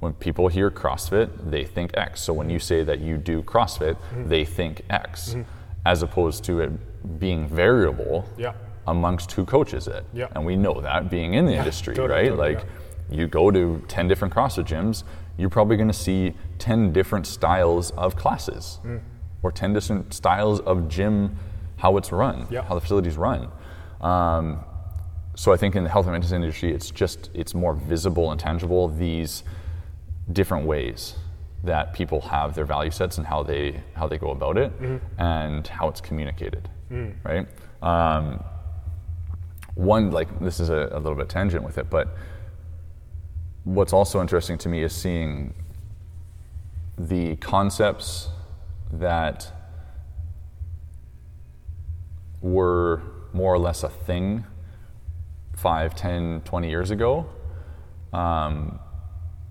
When 0.00 0.12
people 0.12 0.48
hear 0.48 0.70
CrossFit, 0.70 1.50
they 1.50 1.64
think 1.64 1.96
X. 1.96 2.20
So 2.20 2.32
when 2.32 2.50
you 2.50 2.58
say 2.58 2.84
that 2.84 3.00
you 3.00 3.16
do 3.16 3.42
CrossFit, 3.42 3.96
mm-hmm. 3.96 4.28
they 4.28 4.44
think 4.44 4.82
X, 4.90 5.30
mm-hmm. 5.30 5.42
as 5.86 6.02
opposed 6.02 6.44
to 6.44 6.60
it 6.60 7.18
being 7.18 7.48
variable 7.48 8.28
Yeah. 8.36 8.52
amongst 8.86 9.32
who 9.32 9.44
coaches 9.44 9.88
it. 9.88 10.04
Yeah. 10.12 10.28
And 10.32 10.44
we 10.44 10.56
know 10.56 10.80
that 10.80 11.10
being 11.10 11.34
in 11.34 11.46
the 11.46 11.54
industry, 11.54 11.94
totally, 11.94 12.14
right? 12.14 12.28
totally, 12.28 12.54
like 12.54 12.64
you 13.10 13.26
go 13.26 13.50
to 13.50 13.82
10 13.88 14.08
different 14.08 14.34
CrossFit 14.34 14.64
gyms, 14.66 15.04
you're 15.36 15.50
probably 15.50 15.76
going 15.76 15.88
to 15.88 15.94
see 15.94 16.34
10 16.58 16.92
different 16.92 17.26
styles 17.26 17.90
of 17.92 18.16
classes 18.16 18.80
Mm. 18.84 19.00
or 19.42 19.52
10 19.52 19.72
different 19.74 20.14
styles 20.14 20.60
of 20.60 20.88
gym, 20.88 21.36
how 21.76 21.96
it's 21.98 22.10
run, 22.12 22.46
Yeah. 22.50 22.62
how 22.62 22.74
the 22.74 22.80
facilities 22.80 23.16
run. 23.16 23.48
Um, 24.00 24.60
so 25.34 25.52
I 25.52 25.56
think 25.56 25.76
in 25.76 25.84
the 25.84 25.90
health 25.90 26.06
and 26.06 26.14
fitness 26.14 26.32
industry, 26.32 26.72
it's 26.72 26.90
just 26.90 27.30
it's 27.34 27.54
more 27.54 27.74
visible 27.74 28.30
and 28.30 28.40
tangible 28.40 28.88
these 28.88 29.44
different 30.32 30.66
ways 30.66 31.14
that 31.64 31.92
people 31.92 32.20
have 32.22 32.54
their 32.54 32.64
value 32.64 32.90
sets 32.90 33.18
and 33.18 33.26
how 33.26 33.42
they 33.42 33.82
how 33.94 34.06
they 34.08 34.16
go 34.18 34.30
about 34.30 34.56
it 34.56 34.72
and 35.18 35.66
how 35.66 35.88
it's 35.88 36.00
communicated, 36.00 36.68
right? 37.24 37.46
Um, 37.82 38.42
one 39.74 40.10
like 40.10 40.28
this 40.40 40.58
is 40.60 40.70
a, 40.70 40.88
a 40.92 40.98
little 40.98 41.14
bit 41.14 41.28
tangent 41.28 41.62
with 41.64 41.76
it, 41.78 41.90
but 41.90 42.16
what's 43.66 43.92
also 43.92 44.20
interesting 44.20 44.56
to 44.56 44.68
me 44.68 44.82
is 44.84 44.92
seeing 44.94 45.52
the 46.96 47.34
concepts 47.36 48.28
that 48.92 49.52
were 52.40 53.02
more 53.32 53.52
or 53.52 53.58
less 53.58 53.82
a 53.82 53.88
thing 53.88 54.44
5 55.56 55.94
10 55.96 56.42
20 56.44 56.68
years 56.70 56.90
ago 56.92 57.26
um, 58.12 58.78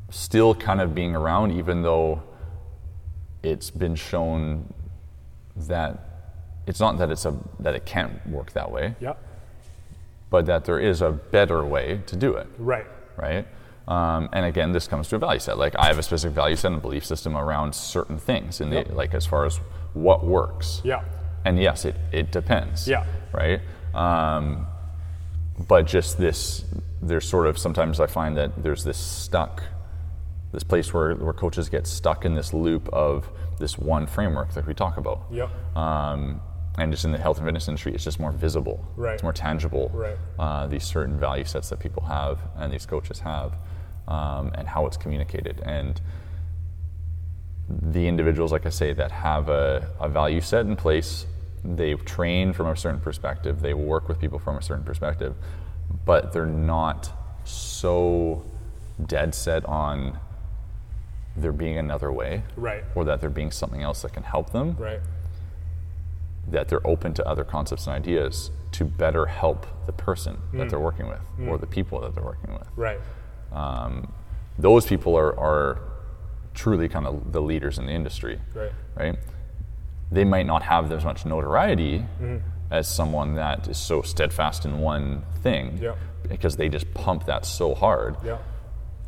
still 0.10 0.56
kind 0.56 0.80
of 0.80 0.95
being 0.95 1.13
around, 1.15 1.51
even 1.51 1.82
though 1.82 2.23
it's 3.43 3.69
been 3.69 3.95
shown 3.95 4.73
that 5.58 5.99
it's 6.65 6.80
not 6.80 6.97
that 6.99 7.12
it's 7.12 7.25
a 7.25 7.36
that 7.60 7.75
it 7.75 7.86
can't 7.86 8.25
work 8.28 8.54
that 8.54 8.71
way, 8.71 8.95
Yeah. 8.99 9.13
but 10.30 10.45
that 10.45 10.63
there 10.65 10.80
is 10.80 11.01
a 11.01 11.12
better 11.12 11.63
way 11.65 12.01
to 12.08 12.15
do 12.15 12.34
it, 12.36 12.47
Right. 12.58 12.88
right? 13.17 13.45
Um, 13.88 14.30
and 14.34 14.45
again, 14.45 14.71
this 14.71 14.88
comes 14.88 15.08
to 15.10 15.15
a 15.15 15.19
value 15.19 15.39
set. 15.39 15.58
Like 15.58 15.76
I 15.78 15.86
have 15.88 16.00
a 16.00 16.04
specific 16.04 16.34
value 16.36 16.56
set 16.56 16.71
and 16.71 16.82
belief 16.82 17.06
system 17.06 17.38
around 17.38 17.76
certain 17.76 18.17
things, 18.17 18.62
in 18.62 18.69
the, 18.69 18.78
Yep. 18.78 18.91
like 18.93 19.13
as 19.13 19.26
far 19.26 19.45
as 19.45 19.60
what 19.93 20.26
works. 20.26 20.82
Yeah. 20.84 21.04
And 21.45 21.60
yes, 21.60 21.86
it, 21.86 21.95
it 22.12 22.32
depends. 22.32 22.88
Yeah. 22.88 23.06
Right. 23.32 23.62
Um, 23.93 24.65
but 25.67 25.86
just 25.86 26.17
this, 26.17 26.65
there's 27.02 27.28
sort 27.28 27.45
of 27.48 27.58
sometimes 27.58 28.00
I 28.00 28.08
find 28.08 28.36
that 28.38 28.62
there's 28.63 28.84
this 28.84 28.98
stuck, 28.98 29.63
this 30.52 30.63
place 30.63 30.93
where, 30.93 31.13
where 31.15 31.34
coaches 31.34 31.69
get 31.69 31.86
stuck 31.86 32.26
in 32.26 32.34
this 32.34 32.54
loop 32.54 32.89
of 32.91 33.30
this 33.60 33.78
one 33.78 34.08
framework 34.08 34.54
that 34.56 34.65
we 34.65 34.74
talk 34.74 34.98
about. 34.98 35.21
Yep. 35.32 35.78
Um, 35.78 36.41
and 36.78 36.91
just 36.91 37.06
in 37.06 37.12
the 37.13 37.17
health 37.17 37.38
and 37.38 37.45
fitness 37.45 37.69
industry, 37.69 37.93
it's 37.93 38.04
just 38.04 38.19
more 38.19 38.32
visible. 38.34 38.84
Right. 38.98 39.13
It's 39.13 39.24
more 39.24 39.32
tangible. 39.32 39.89
Right. 39.93 40.17
Uh, 40.38 40.67
these 40.67 40.84
certain 40.84 41.17
value 41.17 41.45
sets 41.45 41.69
that 41.69 41.80
people 41.80 42.04
have 42.04 42.39
and 42.58 42.74
these 42.74 42.86
coaches 42.86 43.19
have, 43.19 43.54
um, 44.08 44.52
and 44.56 44.68
how 44.68 44.86
it's 44.86 44.98
communicated. 44.98 45.62
And 45.65 46.00
the 47.70 48.08
individuals, 48.08 48.52
like 48.52 48.65
I 48.65 48.70
say, 48.70 48.94
that 48.94 49.12
have 49.12 49.50
a, 49.50 49.89
a 50.00 50.08
value 50.08 50.41
set 50.41 50.65
in 50.65 50.76
place, 50.76 51.26
they 51.63 51.96
train 51.96 52.54
from 52.54 52.68
a 52.68 52.76
certain 52.76 53.00
perspective, 53.00 53.62
they 53.62 53.74
work 53.74 54.08
with 54.08 54.20
people 54.20 54.38
from 54.38 54.58
a 54.58 54.62
certain 54.62 54.84
perspective, 54.84 55.36
but 56.06 56.32
they're 56.32 56.46
not 56.46 57.12
so 57.44 58.44
dead 59.06 59.34
set 59.34 59.65
on 59.65 60.20
there 61.36 61.52
being 61.52 61.78
another 61.78 62.12
way 62.12 62.44
Right. 62.56 62.84
or 62.96 63.04
that 63.06 63.20
there 63.20 63.30
being 63.30 63.52
something 63.52 63.82
else 63.82 64.04
that 64.04 64.13
can 64.13 64.24
help 64.24 64.52
them 64.52 64.76
Right. 64.80 65.02
that 66.48 66.70
they're 66.70 66.86
open 66.88 67.13
to 67.15 67.28
other 67.28 67.44
concepts 67.44 67.88
and 67.88 67.96
ideas 67.96 68.52
to 68.74 68.86
better 68.86 69.26
help 69.26 69.65
the 69.86 69.91
person 69.91 70.38
that 70.54 70.70
they're 70.70 70.80
working 70.80 71.08
with 71.08 71.20
or 71.48 71.58
the 71.58 71.65
people 71.68 72.00
that 72.02 72.13
they're 72.15 72.24
working 72.24 72.54
with. 72.54 72.68
Right. 72.76 73.00
Um, 73.51 74.12
those 74.58 74.86
people 74.86 75.15
are, 75.17 75.38
are 75.39 75.79
truly 76.53 76.88
kind 76.88 77.05
of 77.05 77.31
the 77.31 77.41
leaders 77.41 77.77
in 77.77 77.86
the 77.86 77.91
industry, 77.91 78.39
Right. 78.53 78.71
right? 78.95 79.15
They 80.12 80.23
might 80.23 80.45
not 80.45 80.63
have 80.63 80.91
as 80.91 81.03
much 81.03 81.25
notoriety 81.25 81.99
mm-hmm. 81.99 82.38
as 82.71 82.88
someone 82.88 83.36
that 83.36 83.67
is 83.67 83.77
so 83.77 84.01
steadfast 84.01 84.65
in 84.65 84.79
one 84.79 85.23
thing 85.41 85.77
Yeah. 85.81 85.95
because 86.29 86.55
they 86.55 86.69
just 86.69 86.93
pump 86.93 87.25
that 87.25 87.45
so 87.45 87.75
hard. 87.75 88.15
Yeah. 88.23 88.38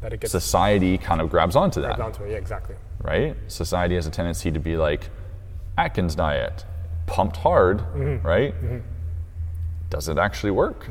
That 0.01 0.13
it 0.13 0.19
gets 0.19 0.31
Society 0.31 0.97
kind 0.97 1.21
of 1.21 1.29
grabs 1.29 1.55
onto 1.55 1.81
that 1.81 1.97
down 1.97 2.11
to 2.13 2.23
it. 2.25 2.31
Yeah. 2.31 2.37
Exactly. 2.37 2.75
right? 3.01 3.35
Society 3.47 3.95
has 3.95 4.05
a 4.07 4.11
tendency 4.11 4.51
to 4.51 4.59
be 4.59 4.75
like 4.75 5.09
Atkins 5.77 6.15
diet, 6.15 6.65
pumped 7.05 7.37
hard, 7.37 7.77
mm-hmm. 7.79 8.25
right? 8.27 8.53
Mm-hmm. 8.53 8.79
Does 9.89 10.09
it 10.09 10.17
actually 10.17 10.51
work? 10.51 10.89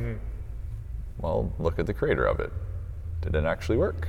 Well, 1.19 1.53
look 1.59 1.79
at 1.79 1.87
the 1.87 1.93
creator 1.95 2.25
of 2.25 2.41
it. 2.41 2.53
Did 3.27 3.35
it 3.35 3.45
actually 3.45 3.77
work? 3.77 4.09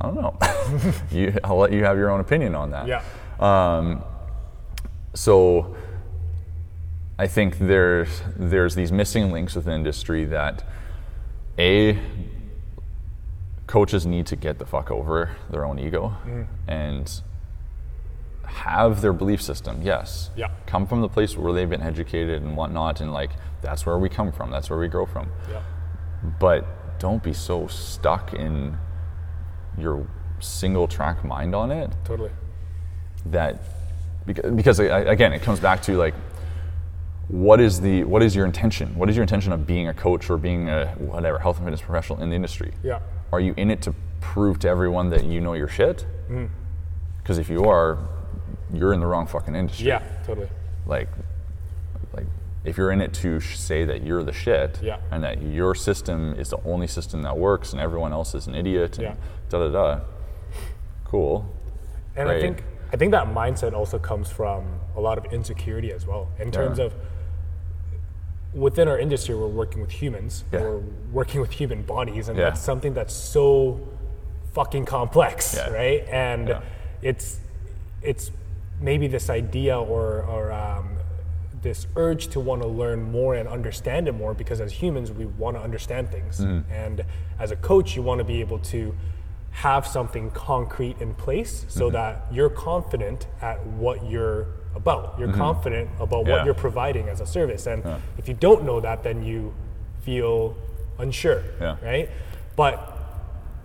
I 0.00 0.06
don't 0.06 0.14
know. 0.16 0.92
you, 1.12 1.36
I'll 1.44 1.58
let 1.58 1.72
you 1.72 1.84
have 1.84 1.96
your 1.98 2.10
own 2.10 2.20
opinion 2.20 2.54
on 2.54 2.70
that. 2.70 2.88
Yeah. 2.88 3.02
Um, 3.38 4.02
so 5.14 5.76
I 7.18 7.26
think 7.26 7.58
there's 7.58 8.22
there's 8.36 8.74
these 8.74 8.90
missing 8.90 9.30
links 9.30 9.54
within 9.54 9.74
industry 9.74 10.24
that 10.24 10.64
a 11.58 11.98
coaches 13.66 14.06
need 14.06 14.26
to 14.26 14.36
get 14.36 14.58
the 14.58 14.66
fuck 14.66 14.90
over 14.90 15.36
their 15.50 15.64
own 15.64 15.78
ego 15.78 16.16
and 16.66 17.20
have 18.44 19.00
their 19.00 19.12
belief 19.12 19.42
system. 19.42 19.80
Yes. 19.82 20.30
Yeah. 20.36 20.48
Come 20.66 20.86
from 20.86 21.00
the 21.02 21.08
place 21.08 21.36
where 21.36 21.52
they've 21.52 21.70
been 21.70 21.82
educated 21.82 22.42
and 22.42 22.56
whatnot, 22.56 23.00
and 23.00 23.12
like 23.12 23.30
that's 23.62 23.84
where 23.86 23.98
we 23.98 24.08
come 24.08 24.32
from. 24.32 24.50
That's 24.50 24.70
where 24.70 24.78
we 24.78 24.88
grow 24.88 25.06
from. 25.06 25.30
Yeah. 25.50 25.62
But 26.40 26.66
don't 26.98 27.22
be 27.22 27.32
so 27.32 27.66
stuck 27.66 28.32
in 28.34 28.76
your 29.78 30.06
single 30.40 30.86
track 30.86 31.24
mind 31.24 31.54
on 31.54 31.70
it 31.70 31.90
Totally. 32.04 32.30
that 33.26 33.60
because, 34.26 34.52
because 34.52 34.78
again 34.78 35.32
it 35.32 35.42
comes 35.42 35.60
back 35.60 35.82
to 35.82 35.96
like 35.96 36.14
what 37.28 37.60
is 37.60 37.80
the 37.80 38.04
what 38.04 38.22
is 38.22 38.36
your 38.36 38.44
intention 38.44 38.94
what 38.96 39.08
is 39.08 39.16
your 39.16 39.22
intention 39.22 39.52
of 39.52 39.66
being 39.66 39.88
a 39.88 39.94
coach 39.94 40.28
or 40.28 40.36
being 40.36 40.68
a 40.68 40.86
whatever 40.98 41.38
health 41.38 41.56
and 41.56 41.64
fitness 41.66 41.80
professional 41.80 42.20
in 42.22 42.28
the 42.30 42.36
industry 42.36 42.72
Yeah. 42.82 43.00
are 43.32 43.40
you 43.40 43.54
in 43.56 43.70
it 43.70 43.80
to 43.82 43.94
prove 44.20 44.58
to 44.60 44.68
everyone 44.68 45.10
that 45.10 45.24
you 45.24 45.40
know 45.40 45.54
your 45.54 45.68
shit 45.68 46.06
mm. 46.28 46.48
because 47.22 47.38
if 47.38 47.48
you 47.48 47.64
are 47.64 47.98
you're 48.72 48.92
in 48.92 49.00
the 49.00 49.06
wrong 49.06 49.26
fucking 49.26 49.54
industry 49.54 49.86
Yeah. 49.86 50.02
Totally. 50.26 50.48
like 50.86 51.08
if 52.64 52.76
you're 52.78 52.90
in 52.90 53.00
it 53.00 53.12
to 53.12 53.38
sh- 53.40 53.58
say 53.58 53.84
that 53.84 54.02
you're 54.02 54.24
the 54.24 54.32
shit 54.32 54.80
Yeah. 54.82 54.98
and 55.10 55.22
that 55.22 55.42
your 55.42 55.74
system 55.74 56.34
is 56.38 56.48
the 56.48 56.58
only 56.64 56.86
system 56.86 57.22
that 57.22 57.36
works 57.36 57.72
and 57.72 57.80
everyone 57.80 58.12
else 58.12 58.34
is 58.34 58.46
an 58.46 58.54
idiot 58.54 58.98
and 58.98 59.08
Yeah. 59.08 59.14
da 59.50 59.58
da 59.58 59.68
da 59.70 60.00
cool 61.04 61.44
And 62.16 62.28
I 62.28 62.40
think 62.40 62.64
I 62.92 62.96
think 62.96 63.10
that 63.12 63.26
mindset 63.26 63.72
also 63.74 63.98
comes 63.98 64.30
from 64.30 64.64
a 64.96 65.00
lot 65.00 65.18
of 65.18 65.24
insecurity 65.32 65.92
as 65.92 66.06
well. 66.06 66.28
In 66.38 66.50
terms 66.52 66.78
Yeah. 66.78 66.84
of 66.86 66.94
within 68.52 68.86
our 68.88 68.98
industry, 68.98 69.34
we're 69.34 69.48
working 69.48 69.80
with 69.80 69.90
humans. 69.90 70.44
Yeah. 70.52 70.60
We're 70.62 70.80
working 71.12 71.40
with 71.40 71.50
human 71.50 71.82
bodies, 71.82 72.28
and 72.28 72.38
that's 72.38 72.60
something 72.60 72.94
that's 72.94 73.12
so 73.12 73.80
fucking 74.52 74.84
complex, 74.84 75.58
right? 75.72 76.06
And 76.08 76.56
it's 77.02 77.40
it's 78.02 78.30
maybe 78.80 79.08
this 79.08 79.28
idea 79.28 79.76
or 79.78 80.22
or 80.22 80.52
um, 80.52 80.93
this 81.64 81.88
urge 81.96 82.28
to 82.28 82.38
want 82.38 82.62
to 82.62 82.68
learn 82.68 83.02
more 83.10 83.34
and 83.34 83.48
understand 83.48 84.06
it 84.06 84.12
more 84.12 84.34
because 84.34 84.60
as 84.60 84.70
humans 84.70 85.10
we 85.10 85.24
want 85.26 85.56
to 85.56 85.62
understand 85.62 86.08
things 86.12 86.38
Mm-hmm. 86.38 86.70
and 86.72 87.04
as 87.40 87.50
a 87.50 87.56
coach 87.56 87.96
you 87.96 88.02
want 88.02 88.18
to 88.20 88.24
be 88.24 88.38
able 88.40 88.60
to 88.74 88.94
have 89.50 89.86
something 89.86 90.30
concrete 90.30 90.96
in 91.00 91.14
place 91.14 91.64
so 91.68 91.86
Mm-hmm. 91.86 91.94
that 91.94 92.26
you're 92.30 92.50
confident 92.50 93.26
at 93.40 93.64
what 93.66 94.04
you're 94.08 94.46
about 94.76 95.18
you're 95.18 95.32
confident 95.32 95.88
about 95.98 96.20
Mm-hmm. 96.20 96.28
Yeah. 96.28 96.36
what 96.36 96.44
you're 96.44 96.54
providing 96.54 97.08
as 97.08 97.20
a 97.20 97.26
service 97.26 97.66
and 97.66 97.82
if 98.18 98.28
you 98.28 98.34
don't 98.34 98.62
know 98.64 98.78
that 98.80 99.02
then 99.02 99.24
you 99.24 99.52
feel 100.02 100.54
unsure 100.98 101.42
Yeah. 101.60 101.76
right 101.82 102.08
but 102.56 102.76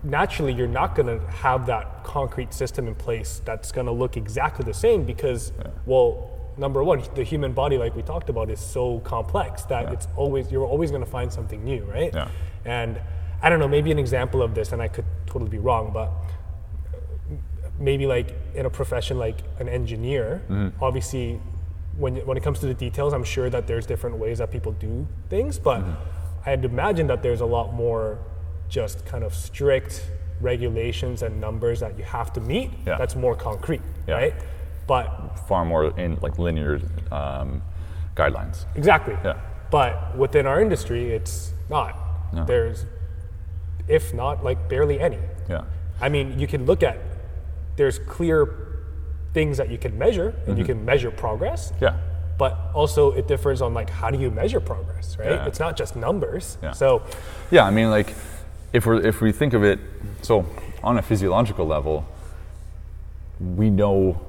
naturally 0.04 0.54
you're 0.54 0.68
not 0.82 0.96
going 0.96 1.08
to 1.20 1.20
have 1.28 1.66
that 1.66 2.04
concrete 2.06 2.54
system 2.54 2.88
in 2.88 2.96
place 2.96 3.42
that's 3.44 3.72
going 3.72 3.86
to 3.86 3.92
look 3.92 4.16
exactly 4.16 4.64
the 4.64 4.74
same 4.74 5.04
because 5.04 5.52
well 5.86 6.29
number 6.60 6.84
one 6.84 7.02
the 7.16 7.24
human 7.24 7.54
body 7.54 7.78
like 7.78 7.96
we 7.96 8.02
talked 8.04 8.30
about 8.30 8.50
is 8.50 8.60
so 8.60 9.00
complex 9.00 9.64
that 9.64 9.84
Yeah. 9.86 9.94
it's 9.94 10.08
always 10.16 10.52
you're 10.52 10.66
always 10.66 10.92
going 10.92 11.04
to 11.04 11.10
find 11.10 11.32
something 11.32 11.64
new 11.64 11.84
right 11.86 12.14
Yeah. 12.14 12.28
and 12.66 13.00
i 13.42 13.50
don't 13.50 13.60
know 13.60 13.68
maybe 13.68 13.92
an 13.92 14.00
example 14.00 14.42
of 14.42 14.54
this 14.54 14.72
and 14.74 14.82
i 14.82 14.88
could 14.88 15.06
totally 15.26 15.50
be 15.50 15.58
wrong 15.60 15.92
but 15.94 16.12
maybe 17.80 18.06
like 18.06 18.36
in 18.56 18.66
a 18.66 18.70
profession 18.70 19.18
like 19.18 19.38
an 19.60 19.70
engineer 19.70 20.42
Mm-hmm. 20.50 20.84
obviously 20.84 21.40
when, 21.98 22.16
when 22.28 22.38
it 22.38 22.44
comes 22.44 22.60
to 22.60 22.66
the 22.66 22.74
details 22.74 23.14
i'm 23.14 23.24
sure 23.24 23.50
that 23.50 23.68
there's 23.68 23.86
different 23.86 24.18
ways 24.18 24.38
that 24.40 24.52
people 24.52 24.74
do 24.74 25.08
things 25.30 25.58
but 25.60 25.80
Mm-hmm. 25.82 26.50
i'd 26.50 26.66
imagine 26.66 27.08
that 27.08 27.24
there's 27.24 27.42
a 27.42 27.46
lot 27.58 27.74
more 27.74 28.20
just 28.68 29.06
kind 29.06 29.24
of 29.24 29.34
strict 29.34 30.06
regulations 30.42 31.22
and 31.24 31.40
numbers 31.42 31.80
that 31.80 31.98
you 31.98 32.04
have 32.04 32.32
to 32.34 32.42
meet 32.42 32.70
Yeah. 32.86 32.98
that's 32.98 33.16
more 33.16 33.36
concrete 33.36 33.82
Yeah. 34.08 34.16
right 34.16 34.34
but 34.90 35.06
far 35.48 35.64
more 35.64 35.84
in 36.04 36.18
like 36.26 36.36
linear 36.40 36.82
um, 37.12 37.62
guidelines. 38.16 38.66
exactly 38.76 39.16
Yeah. 39.24 39.38
but 39.72 39.92
within 40.18 40.46
our 40.52 40.60
industry 40.66 41.02
it's 41.18 41.54
not 41.70 41.92
No. 42.34 42.44
there's 42.52 42.86
if 43.88 44.14
not 44.14 44.44
like 44.44 44.60
barely 44.74 44.98
any 45.00 45.20
Yeah. 45.48 45.64
I 46.02 46.08
mean, 46.10 46.40
you 46.40 46.48
can 46.48 46.66
look 46.66 46.82
at 46.84 46.98
there's 47.76 48.00
clear 48.16 48.38
things 49.34 49.58
that 49.58 49.70
you 49.70 49.78
can 49.78 49.94
measure 49.98 50.34
and 50.48 50.58
you 50.58 50.66
can 50.66 50.80
measure 50.86 51.12
progress. 51.12 51.62
Mm-hmm. 51.72 51.84
Yeah. 51.86 51.96
But 52.38 52.52
also 52.74 53.12
it 53.20 53.28
differs 53.28 53.62
on 53.62 53.74
like 53.80 53.90
how 53.90 54.10
do 54.14 54.18
you 54.24 54.32
measure 54.32 54.62
progress, 54.62 55.18
right? 55.20 55.32
Yeah. 55.32 55.48
It's 55.50 55.60
not 55.60 55.74
just 55.82 55.96
numbers. 55.96 56.58
Yeah. 56.64 56.72
So 56.74 57.02
Yeah, 57.52 57.66
I 57.70 57.72
mean, 57.72 57.90
like, 57.98 58.10
if 58.74 58.86
we 58.86 58.94
if 59.12 59.22
we 59.22 59.32
think 59.34 59.54
of 59.54 59.64
it, 59.64 59.80
so 60.22 60.46
on 60.84 60.98
a 60.98 61.02
physiological 61.02 61.66
level, 61.68 61.96
we 63.60 63.70
know 63.70 64.22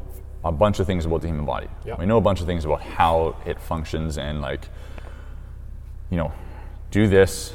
a 0.44 0.52
bunch 0.52 0.80
of 0.80 0.86
things 0.86 1.04
about 1.04 1.20
the 1.20 1.28
human 1.28 1.44
body. 1.44 1.68
Yeah. 1.84 1.96
We 1.98 2.06
know 2.06 2.16
a 2.16 2.20
bunch 2.20 2.40
of 2.40 2.46
things 2.46 2.64
about 2.64 2.80
how 2.82 3.36
it 3.44 3.60
functions 3.60 4.16
and 4.18 4.40
like, 4.40 4.68
you 6.10 6.16
know, 6.16 6.32
do 6.90 7.06
this 7.08 7.52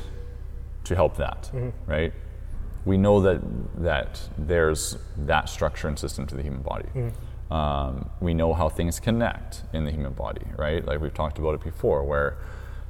to 0.85 0.95
help 0.95 1.17
that, 1.17 1.51
right? 1.87 2.13
We 2.85 2.97
know 2.97 3.19
that 3.21 3.41
that 3.83 4.21
there's 4.37 4.97
that 5.17 5.49
structure 5.49 5.87
and 5.87 5.97
system 5.97 6.27
to 6.27 6.35
the 6.35 6.43
human 6.43 6.61
body. 6.61 6.87
Um, 7.51 8.09
we 8.21 8.33
know 8.33 8.53
how 8.53 8.69
things 8.69 8.99
connect 8.99 9.63
in 9.73 9.85
the 9.85 9.91
human 9.91 10.13
body, 10.13 10.45
right? 10.57 10.85
Like 10.85 11.01
we've 11.01 11.13
talked 11.13 11.37
about 11.39 11.55
it 11.55 11.63
before, 11.63 12.03
where 12.03 12.37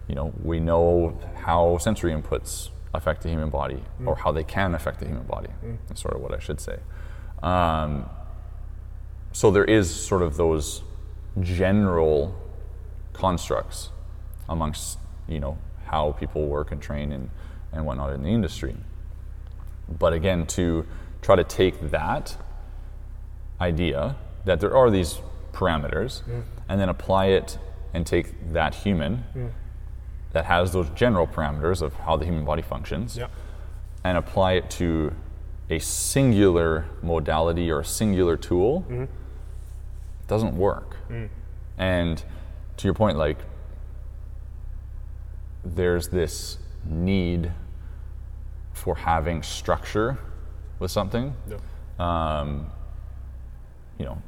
you 0.07 0.15
know 0.15 0.33
we 0.43 0.59
know 0.59 1.17
how 1.37 1.77
sensory 1.77 2.11
inputs 2.11 2.69
affect 2.93 3.23
the 3.23 3.29
human 3.29 3.49
body 3.49 3.83
or 4.05 4.15
how 4.15 4.31
they 4.33 4.43
can 4.43 4.75
affect 4.75 4.99
the 4.99 5.05
human 5.05 5.23
body. 5.23 5.49
That's 5.87 6.01
sort 6.01 6.15
of 6.15 6.21
what 6.21 6.33
I 6.33 6.39
should 6.39 6.59
say. 6.59 6.79
Um, 7.41 8.09
so 9.35 9.51
there 9.51 9.65
is 9.65 9.93
sort 9.93 10.21
of 10.21 10.37
those 10.37 10.81
general 11.41 12.33
constructs 13.11 13.89
amongst 14.47 14.97
you 15.27 15.41
know 15.41 15.57
how 15.87 16.13
people 16.13 16.47
work 16.47 16.71
and 16.71 16.81
train 16.81 17.11
and, 17.11 17.29
and 17.73 17.85
whatnot 17.85 18.13
in 18.13 18.23
the 18.23 18.29
industry. 18.29 18.77
But 19.99 20.13
again, 20.13 20.45
to 20.47 20.85
try 21.21 21.35
to 21.35 21.43
take 21.43 21.91
that 21.91 22.37
idea 23.59 24.15
that 24.45 24.61
there 24.61 24.73
are 24.73 24.89
these 24.89 25.19
parameters 25.51 26.21
and 26.69 26.79
then 26.79 26.87
apply 26.87 27.25
it 27.25 27.57
and 27.93 28.07
take 28.07 28.53
that 28.53 28.73
human 28.73 29.25
that 30.31 30.45
has 30.45 30.71
those 30.71 30.89
general 30.91 31.27
parameters 31.27 31.81
of 31.81 31.93
how 31.95 32.15
the 32.15 32.23
human 32.25 32.45
body 32.45 32.61
functions 32.61 33.17
Yeah. 33.17 33.27
and 34.05 34.17
apply 34.17 34.53
it 34.53 34.69
to 34.79 35.13
a 35.69 35.79
singular 35.79 36.85
modality 37.01 37.69
or 37.69 37.81
a 37.81 37.85
singular 37.85 38.37
tool 38.37 38.81
mm-hmm. 38.89 39.05
Doesn't 40.27 40.55
work. 40.57 40.97
And 41.77 42.23
to 42.77 42.87
your 42.87 42.93
point, 42.93 43.17
like 43.17 43.37
there's 45.63 46.07
this 46.09 46.57
need 46.85 47.51
for 48.73 48.95
having 48.95 49.41
structure 49.41 50.17
with 50.79 50.91
something. 50.91 51.33
Um, 51.99 52.67
you 53.97 54.05
know, 54.05 54.21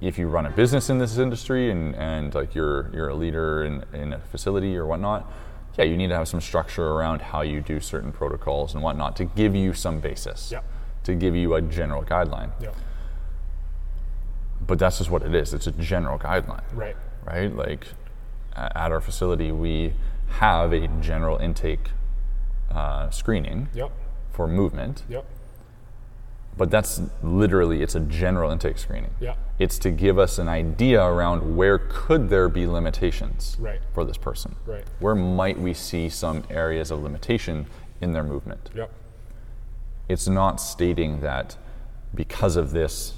if 0.00 0.18
you 0.18 0.28
run 0.28 0.46
a 0.46 0.50
business 0.50 0.90
in 0.90 0.98
this 0.98 1.18
industry 1.18 1.70
and, 1.70 1.94
and 1.96 2.34
like 2.34 2.54
you're 2.54 2.90
you're 2.94 3.08
a 3.08 3.14
leader 3.14 3.64
in, 3.64 3.84
in 3.92 4.12
a 4.12 4.18
facility 4.18 4.76
or 4.76 4.86
whatnot, 4.86 5.30
yeah, 5.76 5.84
you 5.84 5.96
need 5.96 6.08
to 6.08 6.14
have 6.14 6.28
some 6.28 6.40
structure 6.40 6.86
around 6.86 7.20
how 7.20 7.42
you 7.42 7.60
do 7.60 7.80
certain 7.80 8.10
protocols 8.12 8.74
and 8.74 8.82
whatnot 8.82 9.16
to 9.16 9.24
give 9.24 9.54
you 9.54 9.72
some 9.72 10.00
basis, 10.00 10.50
Yeah. 10.52 10.60
to 11.04 11.14
give 11.14 11.36
you 11.36 11.54
a 11.54 11.62
general 11.62 12.02
guideline. 12.02 12.50
Yeah. 12.60 12.70
But 14.66 14.78
that's 14.78 14.98
just 14.98 15.10
what 15.10 15.22
it 15.22 15.34
is. 15.34 15.54
It's 15.54 15.66
a 15.66 15.72
general 15.72 16.18
guideline 16.18 16.62
Right. 16.74 16.96
right? 17.24 17.54
Like 17.54 17.86
at 18.56 18.90
our 18.92 19.00
facility, 19.00 19.52
we 19.52 19.94
have 20.28 20.72
a 20.72 20.88
general 21.00 21.38
intake 21.38 21.90
uh, 22.70 23.08
screening 23.10 23.68
Yep. 23.74 23.90
for 24.30 24.46
movement, 24.46 25.04
Yep. 25.08 25.24
but 26.56 26.70
that's 26.70 27.00
literally 27.22 27.82
it's 27.82 27.94
a 27.94 28.00
general 28.00 28.50
intake 28.50 28.76
screening. 28.78 29.12
Yeah. 29.20 29.34
It's 29.58 29.78
to 29.80 29.90
give 29.90 30.18
us 30.18 30.38
an 30.38 30.48
idea 30.48 31.02
around 31.02 31.56
where 31.56 31.78
could 31.78 32.28
there 32.28 32.48
be 32.48 32.66
limitations 32.66 33.56
Right. 33.58 33.80
for 33.94 34.04
this 34.04 34.18
person. 34.18 34.56
Right. 34.66 34.84
Where 34.98 35.14
might 35.14 35.58
we 35.58 35.72
see 35.72 36.08
some 36.10 36.44
areas 36.50 36.90
of 36.90 37.02
limitation 37.02 37.66
in 38.00 38.12
their 38.12 38.24
movement? 38.24 38.70
Yep. 38.74 38.90
it's 40.08 40.26
not 40.26 40.58
stating 40.58 41.20
that 41.20 41.54
because 42.14 42.56
of 42.56 42.70
this 42.70 43.17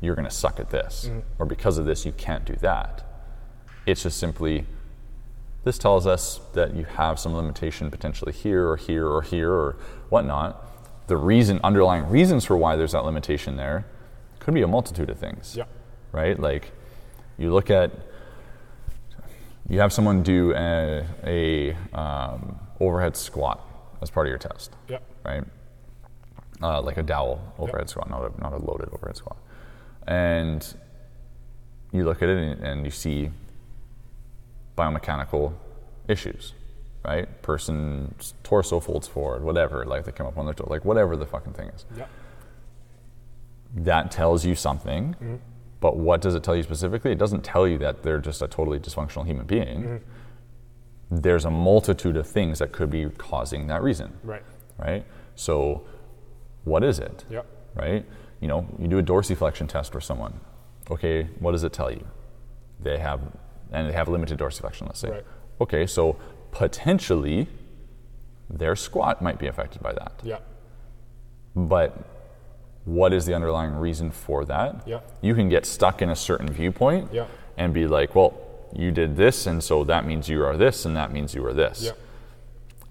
you're 0.00 0.14
going 0.14 0.28
to 0.28 0.30
suck 0.34 0.58
at 0.60 0.70
this 0.70 1.06
Mm-hmm. 1.08 1.20
or 1.38 1.46
because 1.46 1.78
of 1.78 1.84
this 1.86 2.04
you 2.06 2.12
can't 2.12 2.44
do 2.44 2.54
that 2.56 3.04
it's 3.86 4.02
just 4.02 4.18
simply 4.18 4.64
this 5.64 5.76
tells 5.78 6.06
us 6.06 6.40
that 6.54 6.74
you 6.74 6.84
have 6.84 7.18
some 7.18 7.34
limitation 7.34 7.90
potentially 7.90 8.32
here 8.32 8.66
or 8.66 8.76
here 8.76 9.06
or 9.06 9.22
here 9.22 9.52
or 9.52 9.76
whatnot 10.08 10.66
the 11.06 11.16
reason 11.16 11.60
underlying 11.64 12.08
reasons 12.08 12.44
for 12.44 12.56
why 12.56 12.76
there's 12.76 12.92
that 12.92 13.04
limitation 13.04 13.56
there 13.56 13.84
could 14.38 14.54
be 14.54 14.62
a 14.62 14.66
multitude 14.68 15.10
of 15.10 15.18
things 15.18 15.56
Yep. 15.56 15.68
right 16.12 16.38
like 16.40 16.72
you 17.38 17.52
look 17.52 17.70
at 17.70 17.90
you 19.68 19.78
have 19.80 19.92
someone 19.92 20.22
do 20.22 20.52
a, 20.54 21.04
a 21.24 21.74
um, 21.96 22.58
overhead 22.80 23.16
squat 23.16 23.64
as 24.02 24.10
part 24.10 24.26
of 24.26 24.30
your 24.30 24.38
test 24.38 24.72
Yep. 24.88 25.02
right? 25.24 25.44
Uh, 26.62 26.82
like 26.82 26.96
a 26.98 27.02
dowel 27.02 27.40
overhead 27.58 27.88
squat, 27.88 28.10
not 28.10 28.20
a, 28.36 28.40
not 28.40 28.52
a 28.52 28.56
loaded 28.58 28.88
overhead 28.92 29.16
squat. 29.16 29.36
And 30.10 30.74
you 31.92 32.04
look 32.04 32.20
at 32.20 32.28
it 32.28 32.58
and, 32.58 32.84
you 32.84 32.90
see 32.90 33.30
biomechanical 34.76 35.52
issues, 36.08 36.52
right? 37.04 37.40
Person's 37.42 38.34
torso 38.42 38.80
folds 38.80 39.06
forward, 39.06 39.44
whatever, 39.44 39.84
like 39.86 40.04
they 40.04 40.12
come 40.12 40.26
up 40.26 40.36
on 40.36 40.46
their 40.46 40.54
toe, 40.54 40.66
like 40.68 40.84
whatever 40.84 41.16
the 41.16 41.26
fucking 41.26 41.52
thing 41.52 41.68
is. 41.68 41.84
Yep. 41.96 42.08
That 43.76 44.10
tells 44.10 44.44
you 44.44 44.56
something, 44.56 45.14
mm-hmm. 45.14 45.36
but 45.78 45.96
what 45.96 46.20
does 46.20 46.34
it 46.34 46.42
tell 46.42 46.56
you 46.56 46.64
specifically? 46.64 47.12
It 47.12 47.18
doesn't 47.18 47.44
tell 47.44 47.68
you 47.68 47.78
that 47.78 48.02
they're 48.02 48.18
just 48.18 48.42
a 48.42 48.48
totally 48.48 48.80
dysfunctional 48.80 49.24
human 49.24 49.46
being. 49.46 49.82
Mm-hmm. 49.82 51.16
There's 51.20 51.44
a 51.44 51.50
multitude 51.50 52.16
of 52.16 52.26
things 52.26 52.58
that 52.58 52.72
could 52.72 52.90
be 52.90 53.08
causing 53.10 53.68
that 53.68 53.82
reason 53.82 54.12
Right. 54.24 54.42
right? 54.76 55.04
So, 55.36 55.82
what 56.64 56.82
is 56.82 56.98
it? 56.98 57.24
Yep. 57.30 57.46
Right? 57.76 58.04
You 58.40 58.48
know, 58.48 58.66
you 58.78 58.88
do 58.88 58.98
a 58.98 59.02
dorsiflexion 59.02 59.68
test 59.68 59.92
for 59.92 60.00
someone. 60.00 60.40
Okay, 60.90 61.24
what 61.38 61.52
does 61.52 61.62
it 61.62 61.72
tell 61.72 61.90
you? 61.90 62.06
They 62.80 62.98
have, 62.98 63.20
and 63.70 63.88
they 63.88 63.92
have 63.92 64.08
limited 64.08 64.38
dorsiflexion, 64.38 64.86
let's 64.86 65.00
say. 65.00 65.10
Right. 65.10 65.24
Okay, 65.60 65.86
so 65.86 66.16
potentially 66.52 67.46
their 68.48 68.74
squat 68.74 69.22
might 69.22 69.38
be 69.38 69.46
affected 69.46 69.82
by 69.82 69.92
that. 69.92 70.12
Yep. 70.24 70.46
But 71.54 71.96
what 72.84 73.12
is 73.12 73.26
the 73.26 73.34
underlying 73.34 73.74
reason 73.74 74.10
for 74.10 74.44
that? 74.46 74.82
Yeah. 74.86 75.00
You 75.20 75.34
can 75.34 75.48
get 75.48 75.66
stuck 75.66 76.02
in 76.02 76.10
a 76.10 76.16
certain 76.16 76.48
viewpoint 76.50 77.10
Yeah. 77.12 77.26
and 77.56 77.74
be 77.74 77.86
like, 77.86 78.14
well, 78.14 78.34
you 78.74 78.90
did 78.90 79.16
this, 79.16 79.46
and 79.46 79.62
so 79.62 79.84
that 79.84 80.06
means 80.06 80.28
you 80.28 80.42
are 80.44 80.56
this, 80.56 80.84
and 80.84 80.96
that 80.96 81.12
means 81.12 81.34
you 81.34 81.44
are 81.44 81.52
this. 81.52 81.82
Yep. 81.82 81.98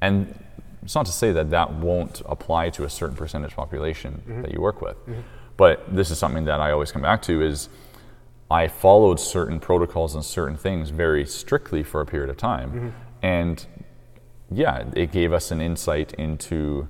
And 0.02 0.44
it's 0.84 0.96
not 0.96 1.06
to 1.06 1.12
say 1.12 1.32
that 1.32 1.50
that 1.50 1.74
won't 1.74 2.22
apply 2.26 2.70
to 2.72 2.84
a 2.84 2.90
certain 2.90 3.16
percentage 3.16 3.56
population 3.56 4.22
mm-hmm. 4.28 4.42
that 4.42 4.54
you 4.54 4.62
work 4.62 4.82
with. 4.82 4.98
Mm-hmm. 5.06 5.22
But 5.60 5.94
this 5.94 6.10
is 6.10 6.18
something 6.18 6.46
that 6.46 6.62
I 6.62 6.72
always 6.72 6.90
come 6.94 7.02
back 7.02 7.22
to 7.24 7.42
is 7.42 7.68
I 8.50 8.70
followed 8.70 9.20
certain 9.20 9.60
protocols 9.60 10.16
and 10.16 10.24
certain 10.24 10.56
things 10.56 10.90
very 10.90 11.26
strictly 11.26 11.84
for 11.84 12.00
a 12.00 12.06
period 12.06 12.30
of 12.30 12.38
time. 12.38 12.94
And 13.22 13.66
yeah, 14.50 14.86
it 14.96 15.12
gave 15.12 15.34
us 15.34 15.52
an 15.52 15.60
insight 15.60 16.14
into 16.14 16.88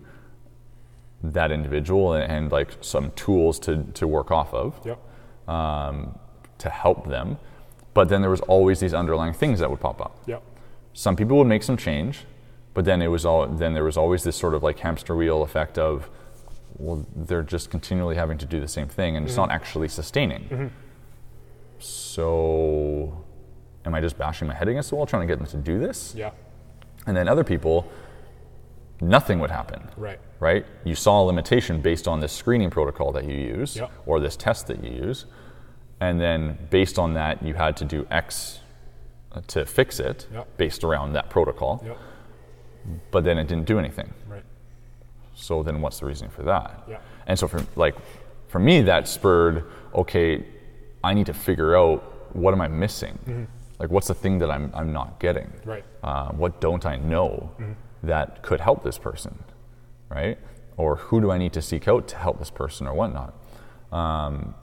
that 1.23 1.51
individual 1.51 2.13
and, 2.13 2.31
and 2.31 2.51
like 2.51 2.69
some 2.81 3.11
tools 3.15 3.57
to, 3.61 3.83
to 3.95 4.05
work 4.07 4.29
off 4.31 4.53
of 4.53 4.79
Yep. 4.85 4.99
um, 5.49 6.17
to 6.59 6.69
help 6.69 7.07
them. 7.09 7.37
But 7.95 8.07
then 8.09 8.21
there 8.21 8.29
was 8.29 8.41
always 8.41 8.79
these 8.79 8.93
underlying 8.93 9.33
things 9.33 9.59
that 9.61 9.69
would 9.71 9.81
pop 9.81 9.99
up 9.99 10.13
Yep. 10.27 10.43
some 10.93 11.15
people 11.15 11.37
would 11.39 11.47
make 11.47 11.63
some 11.63 11.75
change, 11.75 12.19
but 12.75 12.85
then 12.85 13.01
it 13.01 13.07
was 13.07 13.25
all 13.25 13.47
then 13.47 13.73
there 13.73 13.83
was 13.83 13.97
always 13.97 14.23
this 14.23 14.35
sort 14.35 14.53
of 14.53 14.61
like 14.61 14.77
hamster 14.79 15.15
wheel 15.15 15.41
effect 15.41 15.77
of 15.79 16.07
well 16.79 17.05
they're 17.15 17.43
just 17.43 17.69
continually 17.69 18.15
having 18.15 18.37
to 18.37 18.45
do 18.45 18.59
the 18.59 18.67
same 18.67 18.87
thing 18.87 19.15
and 19.17 19.25
it's 19.27 19.35
not 19.37 19.51
actually 19.51 19.87
sustaining. 19.89 20.71
So 21.79 23.23
am 23.85 23.93
I 23.95 24.01
just 24.01 24.17
bashing 24.17 24.47
my 24.47 24.53
head 24.53 24.67
against 24.67 24.89
the 24.89 24.95
wall 24.95 25.05
trying 25.05 25.27
to 25.27 25.31
get 25.31 25.37
them 25.39 25.47
to 25.47 25.57
do 25.57 25.79
this? 25.79 26.13
Yeah. 26.15 26.31
And 27.07 27.15
then 27.15 27.27
other 27.27 27.43
people 27.43 27.89
nothing 29.01 29.39
would 29.39 29.49
happen. 29.51 29.87
Right. 29.95 30.19
Right? 30.41 30.65
You 30.83 30.93
saw 30.95 31.21
a 31.21 31.25
limitation 31.25 31.81
based 31.81 32.07
on 32.07 32.19
this 32.19 32.33
screening 32.33 32.69
protocol 32.69 33.11
that 33.13 33.23
you 33.25 33.35
use 33.35 33.77
Yep. 33.77 33.91
or 34.05 34.19
this 34.19 34.35
test 34.35 34.67
that 34.67 34.83
you 34.83 34.91
use. 34.91 35.25
And 36.01 36.19
then 36.19 36.57
based 36.69 36.99
on 36.99 37.13
that 37.13 37.41
you 37.43 37.53
had 37.53 37.77
to 37.77 37.85
do 37.85 38.05
X 38.11 38.59
uh, 39.31 39.41
to 39.47 39.65
fix 39.65 39.99
it 39.99 40.27
Yep. 40.33 40.57
based 40.57 40.83
around 40.83 41.13
that 41.13 41.29
protocol 41.29 41.81
Yep. 41.85 41.97
but 43.11 43.23
then 43.23 43.37
it 43.37 43.47
didn't 43.47 43.65
do 43.67 43.79
anything. 43.79 44.13
So 45.39 45.63
then 45.63 45.81
what's 45.81 45.99
the 45.99 46.05
reason 46.05 46.29
for 46.29 46.43
that? 46.43 46.83
Yeah. 46.87 46.99
And 47.27 47.37
so 47.39 47.47
for 47.47 47.63
like 47.75 47.95
for 48.47 48.59
me 48.59 48.81
that 48.83 49.07
spurred 49.07 49.63
okay, 49.95 50.45
I 51.03 51.13
need 51.13 51.25
to 51.27 51.33
figure 51.33 51.75
out 51.77 52.35
what 52.35 52.53
am 52.53 52.61
I 52.61 52.67
missing? 52.67 53.47
Like 53.79 53.89
what's 53.89 54.07
the 54.07 54.13
thing 54.13 54.39
that 54.39 54.51
I'm 54.51 54.71
I'm 54.73 54.91
not 54.91 55.19
getting? 55.19 55.47
Mm-hmm. 55.47 55.69
Right. 55.69 55.83
Uh, 56.03 56.29
what 56.31 56.59
don't 56.61 56.85
I 56.85 56.97
know 56.97 57.51
Mm-hmm. 57.59 57.73
that 58.07 58.41
could 58.43 58.59
help 58.59 58.83
this 58.83 58.97
person? 58.97 59.33
Right? 60.09 60.37
Or 60.77 60.95
who 60.95 61.21
do 61.21 61.31
I 61.31 61.37
need 61.37 61.53
to 61.53 61.61
seek 61.61 61.87
out 61.87 62.07
to 62.09 62.15
help 62.17 62.39
this 62.39 62.49
person 62.49 62.87
or 62.87 62.93
whatnot? 62.93 63.33
Um, 63.91 64.55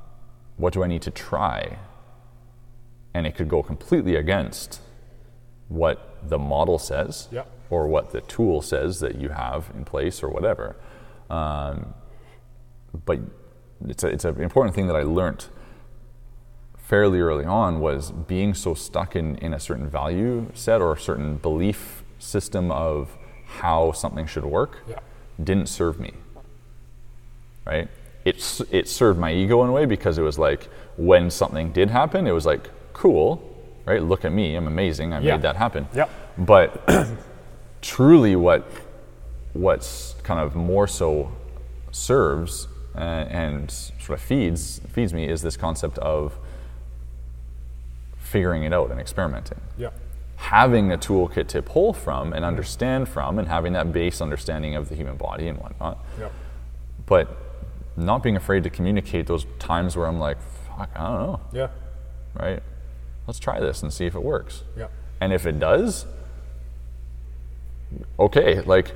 what 0.56 0.72
do 0.72 0.82
I 0.82 0.86
need 0.86 1.02
to 1.02 1.10
try? 1.10 1.78
And 3.14 3.26
it 3.26 3.34
could 3.34 3.48
go 3.48 3.62
completely 3.62 4.14
against 4.16 4.80
what 5.68 6.18
the 6.28 6.38
model 6.38 6.78
says 6.78 7.28
Yeah. 7.32 7.44
Or 7.70 7.86
what 7.86 8.10
the 8.12 8.20
tool 8.22 8.62
says 8.62 9.00
that 9.00 9.16
you 9.16 9.28
have 9.30 9.70
in 9.74 9.84
place 9.84 10.22
or 10.22 10.28
whatever. 10.28 10.76
Um, 11.30 11.94
but 13.04 13.20
it's, 13.86 14.04
a, 14.04 14.08
it's 14.08 14.24
an 14.24 14.40
important 14.40 14.74
thing 14.74 14.86
that 14.86 14.96
I 14.96 15.02
learned 15.02 15.46
fairly 16.78 17.18
early 17.20 17.44
on 17.44 17.80
was 17.80 18.12
being 18.12 18.54
so 18.54 18.72
stuck 18.74 19.16
in, 19.16 19.36
in 19.38 19.52
a 19.52 19.58
certain 19.60 19.88
value 19.88 20.46
set 20.54 20.80
or 20.80 20.92
a 20.92 20.98
certain 20.98 21.36
belief 21.36 22.04
system 22.18 22.70
of 22.70 23.16
how 23.46 23.92
something 23.92 24.26
should 24.26 24.44
work 24.44 24.78
Yeah. 24.88 25.00
didn't 25.42 25.66
serve 25.68 25.98
me. 25.98 26.12
Right? 27.64 27.88
It, 28.24 28.36
it 28.70 28.88
served 28.88 29.18
my 29.18 29.32
ego 29.32 29.62
in 29.64 29.70
a 29.70 29.72
way 29.72 29.84
because 29.84 30.18
it 30.18 30.22
was 30.22 30.38
like 30.38 30.68
when 30.96 31.30
something 31.30 31.72
did 31.72 31.90
happen, 31.90 32.26
it 32.26 32.32
was 32.32 32.46
like, 32.46 32.70
cool, 32.92 33.42
right? 33.84 34.02
Look 34.02 34.24
at 34.24 34.32
me, 34.32 34.54
I'm 34.56 34.66
amazing, 34.66 35.12
I 35.12 35.20
Yeah. 35.20 35.32
made 35.34 35.42
that 35.42 35.56
happen. 35.56 35.86
Yep. 35.94 36.10
But 36.38 36.88
truly, 37.86 38.36
what 38.36 38.66
what's 39.52 40.14
kind 40.22 40.40
of 40.40 40.54
more 40.54 40.86
so 40.86 41.32
serves 41.92 42.68
uh, 42.94 42.98
and 42.98 43.70
sort 43.70 44.18
of 44.18 44.20
feeds 44.20 44.80
feeds 44.88 45.14
me 45.14 45.26
is 45.26 45.40
this 45.40 45.56
concept 45.56 45.96
of 45.98 46.38
figuring 48.18 48.64
it 48.64 48.72
out 48.72 48.90
and 48.90 49.00
experimenting. 49.00 49.60
Yeah. 49.78 49.90
Having 50.36 50.92
a 50.92 50.98
toolkit 50.98 51.46
to 51.48 51.62
pull 51.62 51.92
from 51.92 52.32
and 52.32 52.44
understand 52.44 53.08
from, 53.08 53.38
and 53.38 53.48
having 53.48 53.72
that 53.74 53.92
base 53.92 54.20
understanding 54.20 54.74
of 54.74 54.88
the 54.88 54.94
human 54.94 55.16
body 55.16 55.48
and 55.48 55.58
whatnot. 55.58 56.04
Yeah. 56.20 56.28
But 57.06 57.34
not 57.96 58.22
being 58.22 58.36
afraid 58.36 58.64
to 58.64 58.70
communicate 58.70 59.26
those 59.26 59.46
times 59.58 59.96
where 59.96 60.06
I'm 60.06 60.18
like, 60.18 60.36
fuck, 60.66 60.90
I 60.94 61.06
don't 61.06 61.26
know, 61.26 61.40
Yeah. 61.52 61.68
right? 62.34 62.62
Let's 63.26 63.38
try 63.38 63.60
this 63.60 63.82
and 63.82 63.92
see 63.92 64.04
if 64.06 64.14
it 64.14 64.22
works. 64.22 64.64
Yeah. 64.76 64.88
And 65.20 65.32
if 65.32 65.46
it 65.46 65.58
does, 65.58 66.04
okay, 68.18 68.60
like 68.62 68.92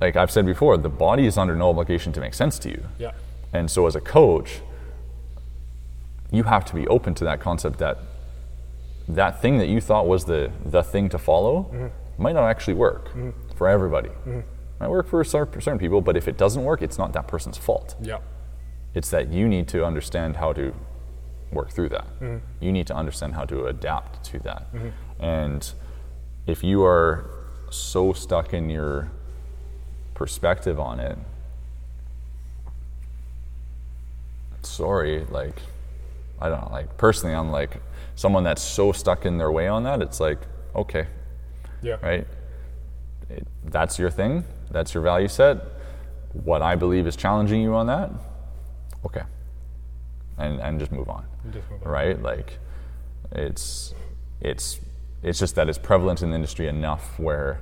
like 0.00 0.16
I've 0.16 0.30
said 0.30 0.46
before, 0.46 0.76
the 0.76 0.88
body 0.88 1.26
is 1.26 1.38
under 1.38 1.54
no 1.54 1.68
obligation 1.68 2.12
to 2.14 2.20
make 2.20 2.34
sense 2.34 2.58
to 2.60 2.68
you. 2.68 2.84
Yeah. 2.98 3.12
And 3.52 3.70
so 3.70 3.86
as 3.86 3.94
a 3.94 4.00
coach, 4.00 4.60
you 6.32 6.42
have 6.44 6.64
to 6.64 6.74
be 6.74 6.88
open 6.88 7.14
to 7.14 7.24
that 7.24 7.38
concept 7.40 7.78
that 7.78 7.98
that 9.08 9.40
thing 9.40 9.58
that 9.58 9.68
you 9.68 9.80
thought 9.80 10.06
was 10.06 10.24
the 10.24 10.50
the 10.64 10.82
thing 10.82 11.08
to 11.10 11.18
follow 11.18 11.64
mm-hmm. 11.64 12.22
might 12.22 12.32
not 12.32 12.48
actually 12.48 12.74
work 12.74 13.08
mm-hmm. 13.08 13.30
for 13.56 13.68
everybody. 13.68 14.08
Mm-hmm. 14.08 14.40
Might 14.80 14.90
work 14.90 15.06
for 15.06 15.22
certain 15.22 15.78
people, 15.78 16.00
but 16.00 16.16
if 16.16 16.26
it 16.26 16.36
doesn't 16.36 16.64
work, 16.64 16.82
it's 16.82 16.98
not 16.98 17.12
that 17.12 17.28
person's 17.28 17.56
fault. 17.56 17.94
Yeah. 18.02 18.18
It's 18.94 19.10
that 19.10 19.32
you 19.32 19.46
need 19.46 19.68
to 19.68 19.84
understand 19.84 20.36
how 20.36 20.52
to 20.54 20.74
work 21.52 21.70
through 21.70 21.90
that. 21.90 22.06
You 22.60 22.72
need 22.72 22.88
to 22.88 22.94
understand 22.96 23.34
how 23.34 23.44
to 23.44 23.66
adapt 23.66 24.24
to 24.24 24.40
that. 24.40 24.66
And 25.20 25.70
if 26.46 26.64
you 26.64 26.82
are 26.84 27.30
so 27.72 28.12
stuck 28.12 28.52
in 28.54 28.68
your 28.70 29.10
perspective 30.14 30.78
on 30.78 31.00
it, 31.00 31.18
sorry, 34.62 35.24
like, 35.30 35.56
I 36.40 36.48
don't 36.48 36.60
know, 36.62 36.72
like, 36.72 36.96
personally, 36.96 37.34
I'm 37.34 37.50
like, 37.50 37.80
someone 38.14 38.44
that's 38.44 38.62
so 38.62 38.92
stuck 38.92 39.26
in 39.26 39.38
their 39.38 39.50
way 39.50 39.68
on 39.68 39.84
that, 39.84 40.00
it's 40.02 40.20
like, 40.20 40.38
okay, 40.74 41.06
Yeah. 41.82 41.96
right? 42.02 42.26
It, 43.30 43.46
that's 43.64 43.98
your 43.98 44.10
thing. 44.10 44.44
That's 44.70 44.94
your 44.94 45.02
value 45.02 45.28
set. 45.28 45.58
What 46.32 46.62
I 46.62 46.76
believe 46.76 47.06
is 47.06 47.16
challenging 47.16 47.60
you 47.62 47.74
on 47.74 47.86
that, 47.86 48.10
okay, 49.04 49.22
and 50.38 50.60
and 50.60 50.78
just 50.80 50.90
move 50.92 51.08
on, 51.10 51.26
Just 51.52 51.70
move 51.70 51.82
on. 51.84 51.92
right? 51.92 52.22
Like, 52.22 52.58
it's 53.32 53.94
it's 54.40 54.80
it's 55.22 55.38
just 55.38 55.54
that 55.54 55.68
it's 55.68 55.78
prevalent 55.78 56.22
in 56.22 56.30
the 56.30 56.34
industry 56.34 56.66
enough 56.68 57.18
where 57.18 57.60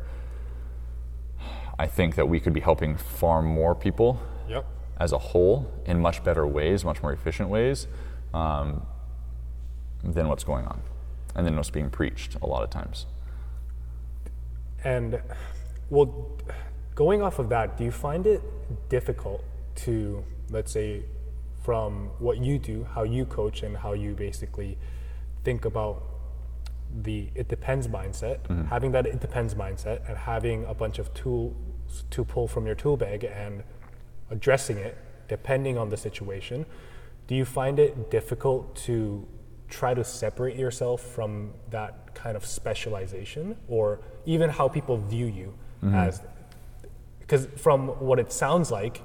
I 1.79 1.87
think 1.87 2.15
that 2.17 2.29
we 2.29 2.41
could 2.41 2.53
be 2.53 2.61
helping 2.61 2.97
far 2.97 3.43
more 3.43 3.75
people 3.75 4.21
Yep. 4.49 4.67
as 4.99 5.13
a 5.13 5.19
whole 5.19 5.71
in 5.87 6.01
much 6.01 6.23
better 6.25 6.47
ways, 6.47 6.85
much 6.85 7.03
more 7.03 7.13
efficient 7.13 7.49
ways, 7.49 7.87
um, 8.35 8.87
than 10.03 10.29
what's 10.29 10.45
going 10.45 10.67
on, 10.67 10.83
and 11.35 11.47
than 11.47 11.57
what's 11.57 11.71
being 11.71 11.91
preached 11.91 12.37
a 12.43 12.47
lot 12.47 12.63
of 12.63 12.71
times. 12.71 13.07
And 14.85 15.21
well, 15.91 16.31
going 16.95 17.23
off 17.23 17.39
of 17.39 17.49
that, 17.51 17.77
do 17.77 17.85
you 17.85 17.91
find 17.91 18.27
it 18.27 18.43
difficult 18.89 19.45
to, 19.77 20.25
let's 20.51 20.73
say, 20.73 21.03
from 21.63 22.11
what 22.19 22.39
you 22.39 22.59
do, 22.59 22.87
how 22.95 23.03
you 23.03 23.25
coach, 23.27 23.63
and 23.63 23.77
how 23.77 23.93
you 23.93 24.15
basically 24.15 24.79
think 25.45 25.65
about 25.65 26.03
the 27.03 27.29
it 27.35 27.49
depends 27.49 27.89
mindset, 27.89 28.43
mm-hmm. 28.43 28.65
having 28.65 28.93
that 28.93 29.07
it 29.07 29.21
depends 29.21 29.55
mindset, 29.55 30.09
and 30.09 30.17
having 30.17 30.65
a 30.65 30.75
bunch 30.75 30.99
of 30.99 31.13
tools 31.15 31.55
to 32.11 32.25
pull 32.25 32.47
from 32.47 32.67
your 32.67 32.75
tool 32.75 32.97
bag 32.97 33.25
and 33.25 33.63
addressing 34.31 34.77
it 34.77 34.97
depending 35.29 35.79
on 35.79 35.89
the 35.89 35.97
situation. 35.97 36.67
Do 37.27 37.35
you 37.35 37.45
find 37.45 37.79
it 37.79 38.11
difficult 38.11 38.75
to 38.87 39.27
try 39.69 39.95
to 39.95 40.05
separate 40.05 40.57
yourself 40.57 41.01
from 41.01 41.53
that 41.71 42.15
kind 42.15 42.37
of 42.37 42.45
specialization 42.45 43.57
or 43.69 44.01
even 44.27 44.51
how 44.51 44.69
people 44.69 44.97
view 44.99 45.27
you 45.27 45.55
mm-hmm. 45.83 45.95
as 45.95 46.23
because 47.21 47.47
from 47.57 47.89
what 48.01 48.19
it 48.19 48.33
sounds 48.33 48.71
like 48.71 49.03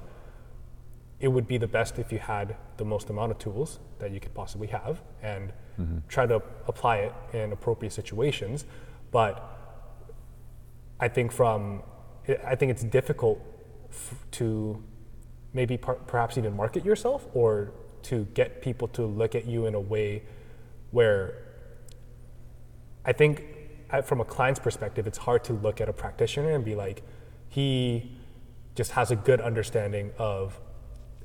it 1.19 1.27
would 1.27 1.47
be 1.47 1.57
the 1.57 1.67
best 1.67 1.99
if 1.99 2.11
you 2.11 2.17
had 2.17 2.55
the 2.77 2.83
most 2.83 3.09
amount 3.09 3.31
of 3.31 3.37
tools 3.37 3.79
that 3.99 4.11
you 4.11 4.19
could 4.19 4.33
possibly 4.33 4.67
have 4.67 5.01
and 5.21 5.53
Mm-hmm. 5.79 5.97
try 6.07 6.25
to 6.25 6.41
apply 6.67 6.97
it 6.97 7.13
in 7.33 7.51
appropriate 7.51 7.91
situations. 7.91 8.65
But 9.11 9.51
i 10.99 11.07
think 11.09 11.31
from 11.31 11.83
i 12.47 12.55
think 12.55 12.71
it's 12.71 12.83
difficult 12.83 13.37
f- 13.89 14.25
to 14.31 14.81
maybe 15.53 15.75
per- 15.77 15.95
perhaps 15.95 16.37
even 16.37 16.55
market 16.55 16.85
yourself 16.85 17.27
or 17.33 17.71
to 18.03 18.25
get 18.33 18.61
people 18.61 18.87
to 18.87 19.05
look 19.05 19.35
at 19.35 19.45
you 19.45 19.65
in 19.65 19.75
a 19.75 19.79
way 19.79 20.23
where 20.91 21.33
I 23.03 23.13
think 23.13 23.43
from 24.03 24.19
a 24.21 24.25
client's 24.25 24.59
perspective, 24.59 25.07
it's 25.07 25.17
hard 25.17 25.43
to 25.45 25.53
look 25.53 25.79
at 25.81 25.89
a 25.89 25.93
practitioner 25.93 26.51
and 26.51 26.63
be 26.65 26.75
like, 26.75 27.03
he 27.49 28.11
just 28.75 28.91
has 28.91 29.11
a 29.11 29.15
good 29.15 29.39
understanding 29.41 30.11
of 30.17 30.59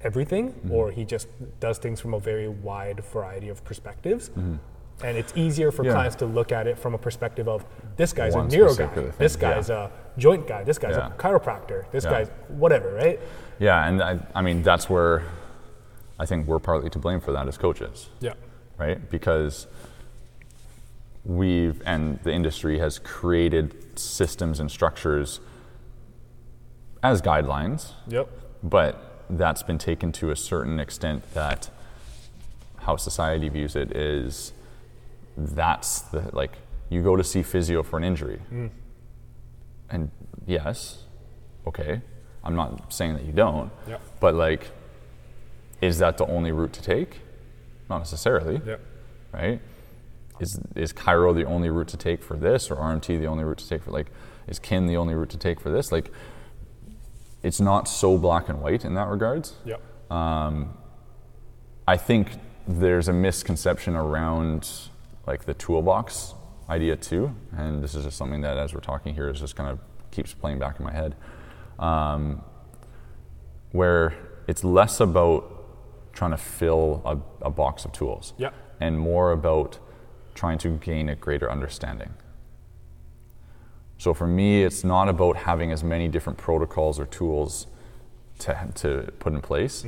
everything, 0.02 0.52
mm-hmm. 0.52 0.72
or 0.72 0.90
he 0.90 1.04
just 1.04 1.28
does 1.60 1.78
things 1.78 2.00
from 2.00 2.14
a 2.14 2.20
very 2.20 2.48
wide 2.48 3.00
variety 3.04 3.48
of 3.48 3.62
perspectives. 3.64 4.30
Mm-hmm. 4.30 4.56
And 5.02 5.16
it's 5.16 5.32
easier 5.34 5.70
for 5.70 5.84
Yeah. 5.84 5.92
clients 5.92 6.16
to 6.16 6.26
look 6.26 6.52
at 6.52 6.66
it 6.66 6.78
from 6.78 6.94
a 6.94 6.98
perspective 6.98 7.48
of 7.48 7.64
this 7.96 8.12
guy's 8.12 8.34
One 8.34 8.46
a 8.46 8.48
neuro 8.50 8.74
guy, 8.74 8.86
thing, 8.88 9.12
this 9.18 9.34
yeah. 9.36 9.54
guy's 9.54 9.70
a 9.70 9.90
joint 10.18 10.46
guy, 10.46 10.62
this 10.62 10.78
guy's 10.78 10.96
Yeah. 10.96 11.08
a 11.08 11.10
chiropractor, 11.12 11.90
this 11.90 12.04
Yeah. 12.04 12.10
guy's 12.10 12.28
whatever, 12.48 12.92
right? 12.92 13.18
Yeah, 13.58 13.86
and 13.88 14.02
I, 14.02 14.18
I 14.34 14.42
mean 14.42 14.62
that's 14.62 14.90
where 14.90 15.22
I 16.18 16.26
think 16.26 16.46
we're 16.46 16.58
partly 16.58 16.90
to 16.90 16.98
blame 16.98 17.20
for 17.20 17.32
that 17.32 17.48
as 17.48 17.56
coaches, 17.56 18.10
Yeah. 18.20 18.34
right? 18.76 19.08
Because 19.10 19.66
we've 21.24 21.82
and 21.86 22.18
the 22.22 22.32
industry 22.32 22.78
has 22.78 22.98
created 22.98 23.98
systems 23.98 24.60
and 24.60 24.70
structures 24.70 25.40
as 27.02 27.22
guidelines, 27.22 27.92
Yep. 28.08 28.28
but 28.62 29.09
that's 29.36 29.62
been 29.62 29.78
taken 29.78 30.12
to 30.12 30.30
a 30.30 30.36
certain 30.36 30.80
extent 30.80 31.22
that 31.34 31.70
how 32.78 32.96
society 32.96 33.48
views 33.48 33.76
it 33.76 33.94
is 33.96 34.52
that's 35.36 36.00
the 36.00 36.28
like 36.32 36.52
you 36.88 37.02
go 37.02 37.16
to 37.16 37.22
see 37.24 37.42
physio 37.42 37.82
for 37.82 37.96
an 37.96 38.04
injury. 38.04 38.38
Hmm. 38.48 38.66
And 39.88 40.10
yes 40.46 41.04
okay. 41.66 42.00
I'm 42.42 42.56
not 42.56 42.92
saying 42.92 43.14
that 43.14 43.24
you 43.24 43.32
don't. 43.32 43.70
Yeah. 43.88 43.98
but 44.18 44.34
like 44.34 44.70
is 45.80 45.98
that 45.98 46.18
the 46.18 46.26
only 46.26 46.52
route 46.52 46.72
to 46.74 46.82
take? 46.82 47.20
Not 47.88 47.98
necessarily. 47.98 48.60
Right? 49.32 49.60
Is 50.38 50.60
is 50.74 50.92
chiro 50.92 51.34
the 51.34 51.44
only 51.44 51.68
route 51.70 51.88
to 51.88 51.96
take 51.96 52.22
for 52.22 52.36
this, 52.36 52.70
or 52.70 52.76
RMT 52.76 53.18
the 53.18 53.26
only 53.26 53.44
route 53.44 53.58
to 53.58 53.68
take 53.68 53.82
for 53.82 53.90
like, 53.90 54.10
is 54.46 54.58
Kin 54.58 54.86
the 54.86 54.96
only 54.96 55.14
route 55.14 55.30
to 55.30 55.38
take 55.38 55.60
for 55.60 55.70
this? 55.70 55.92
Like, 55.92 56.10
it's 57.42 57.60
not 57.60 57.88
so 57.88 58.18
black 58.18 58.48
and 58.48 58.60
white 58.60 58.84
in 58.84 58.94
that 58.94 59.08
regards. 59.08 59.54
Yep. 59.64 59.80
I 61.88 61.96
think 61.96 62.32
there's 62.68 63.08
a 63.08 63.12
misconception 63.12 63.96
around 63.96 64.68
like 65.26 65.44
the 65.44 65.54
toolbox 65.54 66.34
idea 66.68 66.96
too, 66.96 67.34
and 67.56 67.82
this 67.82 67.94
is 67.94 68.04
just 68.04 68.16
something 68.16 68.42
that 68.42 68.56
as 68.58 68.72
we're 68.74 68.80
talking 68.80 69.14
here 69.14 69.28
is 69.28 69.40
just 69.40 69.56
kind 69.56 69.70
of 69.70 69.78
keeps 70.10 70.32
playing 70.34 70.58
back 70.58 70.78
in 70.78 70.84
my 70.84 70.92
head, 70.92 71.16
um, 71.78 72.42
where 73.72 74.14
it's 74.46 74.62
less 74.64 75.00
about 75.00 75.56
trying 76.12 76.30
to 76.32 76.36
fill 76.36 77.02
a, 77.04 77.46
a 77.46 77.50
box 77.50 77.84
of 77.84 77.92
tools 77.92 78.34
Yep. 78.38 78.54
and 78.80 78.98
more 78.98 79.32
about 79.32 79.78
trying 80.34 80.58
to 80.58 80.76
gain 80.78 81.08
a 81.08 81.16
greater 81.16 81.50
understanding. 81.50 82.10
So 84.00 84.14
for 84.14 84.26
me, 84.26 84.64
it's 84.64 84.82
not 84.82 85.10
about 85.10 85.36
having 85.36 85.70
as 85.72 85.84
many 85.84 86.08
different 86.08 86.38
protocols 86.38 86.98
or 86.98 87.04
tools 87.04 87.66
to, 88.38 88.68
to 88.76 89.12
put 89.18 89.34
in 89.34 89.42
place, 89.42 89.84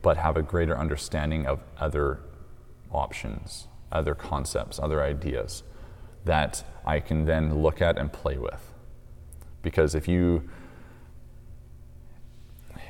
but 0.00 0.16
have 0.16 0.38
a 0.38 0.42
greater 0.42 0.78
understanding 0.78 1.44
of 1.46 1.60
other 1.78 2.20
options, 2.90 3.68
other 3.92 4.14
concepts, 4.14 4.78
other 4.78 5.02
ideas 5.02 5.62
that 6.24 6.64
I 6.86 7.00
can 7.00 7.26
then 7.26 7.60
look 7.62 7.82
at 7.82 7.98
and 7.98 8.10
play 8.10 8.38
with. 8.38 8.72
Because 9.60 9.94
if 9.94 10.08
you, 10.08 10.48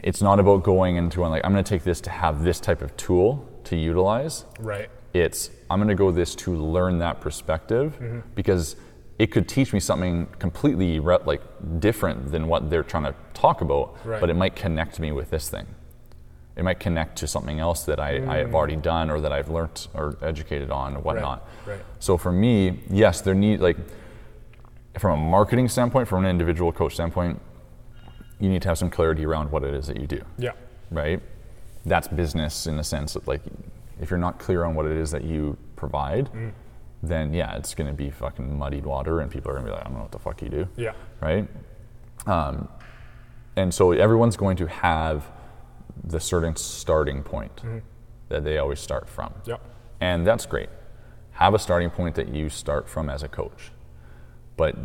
it's 0.04 0.22
not 0.22 0.38
about 0.38 0.62
going 0.62 0.94
into 0.94 1.22
and 1.24 1.32
like, 1.32 1.44
I'm 1.44 1.50
going 1.52 1.64
to 1.64 1.68
take 1.68 1.82
this 1.82 2.00
to 2.02 2.10
have 2.10 2.44
this 2.44 2.60
type 2.60 2.80
of 2.80 2.96
tool 2.96 3.44
to 3.64 3.76
utilize 3.76 4.44
Right. 4.60 4.88
it's 5.14 5.50
I'm 5.68 5.80
going 5.80 5.88
to 5.88 5.96
go 5.96 6.12
this 6.12 6.36
to 6.36 6.54
learn 6.54 6.98
that 7.00 7.20
perspective 7.20 7.96
Mm-hmm. 8.00 8.20
because 8.36 8.76
it 9.20 9.30
could 9.30 9.46
teach 9.46 9.74
me 9.74 9.80
something 9.80 10.26
completely 10.38 10.98
re- 10.98 11.18
like 11.26 11.42
different 11.78 12.32
than 12.32 12.46
what 12.48 12.70
they're 12.70 12.82
trying 12.82 13.02
to 13.04 13.14
talk 13.34 13.60
about, 13.60 13.94
Right. 14.02 14.18
but 14.18 14.30
it 14.30 14.34
might 14.34 14.56
connect 14.56 14.98
me 14.98 15.12
with 15.12 15.28
this 15.28 15.50
thing. 15.50 15.66
It 16.56 16.62
might 16.64 16.80
connect 16.80 17.16
to 17.18 17.26
something 17.26 17.60
else 17.60 17.84
that 17.84 18.00
I, 18.00 18.12
I 18.26 18.36
have 18.38 18.54
already 18.54 18.76
done 18.76 19.10
or 19.10 19.20
that 19.20 19.30
I've 19.30 19.50
learned 19.50 19.88
or 19.92 20.16
educated 20.22 20.70
on 20.70 20.96
or 20.96 21.00
whatnot. 21.00 21.46
Mm. 21.46 21.68
right. 21.72 21.80
So 21.98 22.16
for 22.16 22.32
me, 22.32 22.80
yes, 22.88 23.20
there 23.20 23.34
need 23.34 23.60
like 23.60 23.76
from 24.98 25.20
a 25.20 25.22
marketing 25.22 25.68
standpoint, 25.68 26.08
from 26.08 26.24
an 26.24 26.30
individual 26.30 26.72
coach 26.72 26.94
standpoint, 26.94 27.42
you 28.38 28.48
need 28.48 28.62
to 28.62 28.68
have 28.68 28.78
some 28.78 28.88
clarity 28.88 29.26
around 29.26 29.52
what 29.52 29.64
it 29.64 29.74
is 29.74 29.86
that 29.88 30.00
you 30.00 30.06
do, 30.06 30.22
Yeah. 30.38 30.52
right? 30.90 31.20
That's 31.84 32.08
business 32.08 32.66
in 32.66 32.78
the 32.78 32.84
sense 32.84 33.12
that 33.12 33.28
like 33.28 33.42
if 34.00 34.08
you're 34.08 34.18
not 34.18 34.38
clear 34.38 34.64
on 34.64 34.74
what 34.74 34.86
it 34.86 34.96
is 34.96 35.10
that 35.10 35.24
you 35.24 35.58
provide, 35.76 36.30
Mm. 36.32 36.52
Then 37.02 37.32
yeah, 37.34 37.56
it's 37.56 37.74
going 37.74 37.88
to 37.88 37.94
be 37.96 38.10
fucking 38.10 38.58
muddied 38.58 38.84
water, 38.84 39.20
and 39.20 39.30
people 39.30 39.50
are 39.50 39.54
going 39.54 39.66
to 39.66 39.70
be 39.70 39.74
like, 39.74 39.82
I 39.86 39.88
don't 39.88 39.94
know 39.96 40.02
what 40.02 40.12
the 40.12 40.18
fuck 40.18 40.42
you 40.42 40.48
do, 40.48 40.68
Yeah. 40.76 40.92
right? 41.20 41.48
Um, 42.26 42.68
and 43.56 43.72
so 43.72 43.92
everyone's 43.92 44.36
going 44.36 44.56
to 44.58 44.66
have 44.66 45.24
the 46.04 46.20
certain 46.20 46.56
starting 46.56 47.22
point 47.22 47.60
that 48.28 48.44
they 48.44 48.58
always 48.58 48.80
start 48.80 49.08
from. 49.08 49.32
Yeah. 49.44 49.56
And 50.00 50.26
that's 50.26 50.46
great. 50.46 50.68
Have 51.32 51.54
a 51.54 51.58
starting 51.58 51.90
point 51.90 52.14
that 52.16 52.28
you 52.28 52.48
start 52.48 52.88
from 52.88 53.08
as 53.10 53.22
a 53.22 53.28
coach. 53.28 53.72
But 54.56 54.76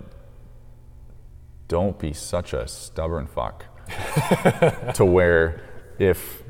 don't 1.68 1.98
be 2.00 2.14
such 2.14 2.54
a 2.54 2.68
stubborn 2.68 3.28
fuck 3.28 3.66
to 4.94 5.04
where 5.06 5.62
if 6.00 6.44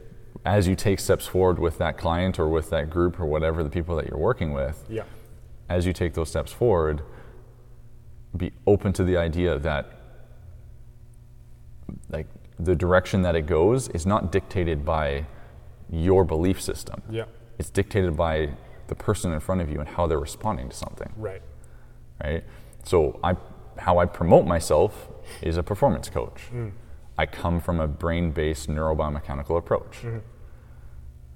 as 0.45 0.67
you 0.67 0.75
take 0.75 0.99
steps 0.99 1.25
forward 1.25 1.57
with 1.57 1.77
that 1.79 1.97
client 1.97 2.37
or 2.39 2.47
with 2.47 2.69
that 2.69 2.89
group 2.89 3.19
or 3.19 3.25
whatever 3.25 3.63
the 3.63 3.69
people 3.69 3.95
that 3.95 4.07
you're 4.07 4.19
working 4.19 4.53
with, 4.53 4.83
Yeah. 4.89 5.03
As 5.69 5.85
you 5.85 5.93
take 5.93 6.13
those 6.13 6.29
steps 6.29 6.51
forward, 6.51 7.01
be 8.35 8.51
open 8.67 8.93
to 8.93 9.03
the 9.03 9.17
idea 9.17 9.57
that 9.59 9.91
like 12.09 12.27
the 12.59 12.75
direction 12.75 13.21
that 13.23 13.35
it 13.35 13.43
goes 13.45 13.87
is 13.89 14.05
not 14.05 14.31
dictated 14.31 14.85
by 14.85 15.25
your 15.89 16.23
belief 16.25 16.61
system. 16.61 17.01
Yeah. 17.09 17.25
It's 17.57 17.69
dictated 17.69 18.17
by 18.17 18.51
the 18.87 18.95
person 18.95 19.31
in 19.31 19.39
front 19.39 19.61
of 19.61 19.69
you 19.71 19.79
and 19.79 19.87
how 19.89 20.07
they're 20.07 20.19
responding 20.19 20.69
to 20.69 20.75
something, 20.75 21.11
Right. 21.17 21.41
right? 22.23 22.43
So 22.83 23.19
I 23.23 23.35
how 23.77 23.97
I 23.97 24.05
promote 24.05 24.45
myself 24.45 25.09
is 25.41 25.57
a 25.57 25.63
performance 25.63 26.09
coach. 26.09 26.43
Mm. 26.53 26.71
I 27.17 27.25
come 27.25 27.59
from 27.59 27.81
a 27.81 27.87
brain-based 27.89 28.69
neurobiomechanical 28.69 29.57
approach. 29.57 29.97
Mm-hmm. 30.01 30.19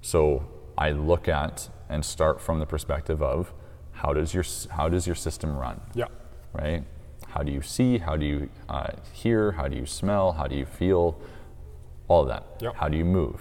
So 0.00 0.46
I 0.78 0.90
look 0.92 1.28
at 1.28 1.68
and 1.90 2.02
start 2.02 2.40
from 2.40 2.58
the 2.58 2.64
perspective 2.66 3.22
of 3.22 3.52
how 4.00 4.14
does 4.14 4.32
your 4.32 4.44
how 4.70 4.88
does 4.88 5.06
your 5.06 5.14
system 5.14 5.54
run? 5.54 5.78
Yeah. 5.94 6.06
right? 6.54 6.82
How 7.28 7.42
do 7.42 7.52
you 7.52 7.60
see? 7.60 7.98
How 7.98 8.16
do 8.16 8.24
you 8.24 8.48
uh, 8.68 8.92
hear? 9.12 9.52
How 9.52 9.68
do 9.68 9.76
you 9.76 9.84
smell? 9.84 10.32
How 10.32 10.46
do 10.46 10.56
you 10.56 10.64
feel? 10.64 11.20
All 12.08 12.22
of 12.22 12.28
that. 12.28 12.44
Yep. 12.60 12.74
How 12.76 12.88
do 12.88 12.96
you 12.96 13.04
move? 13.04 13.40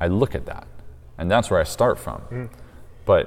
I 0.00 0.08
look 0.08 0.34
at 0.34 0.46
that, 0.46 0.66
and 1.16 1.30
that's 1.30 1.48
where 1.48 1.60
I 1.60 1.64
start 1.64 1.98
from. 1.98 2.20
Mm. 2.30 2.50
But 3.04 3.24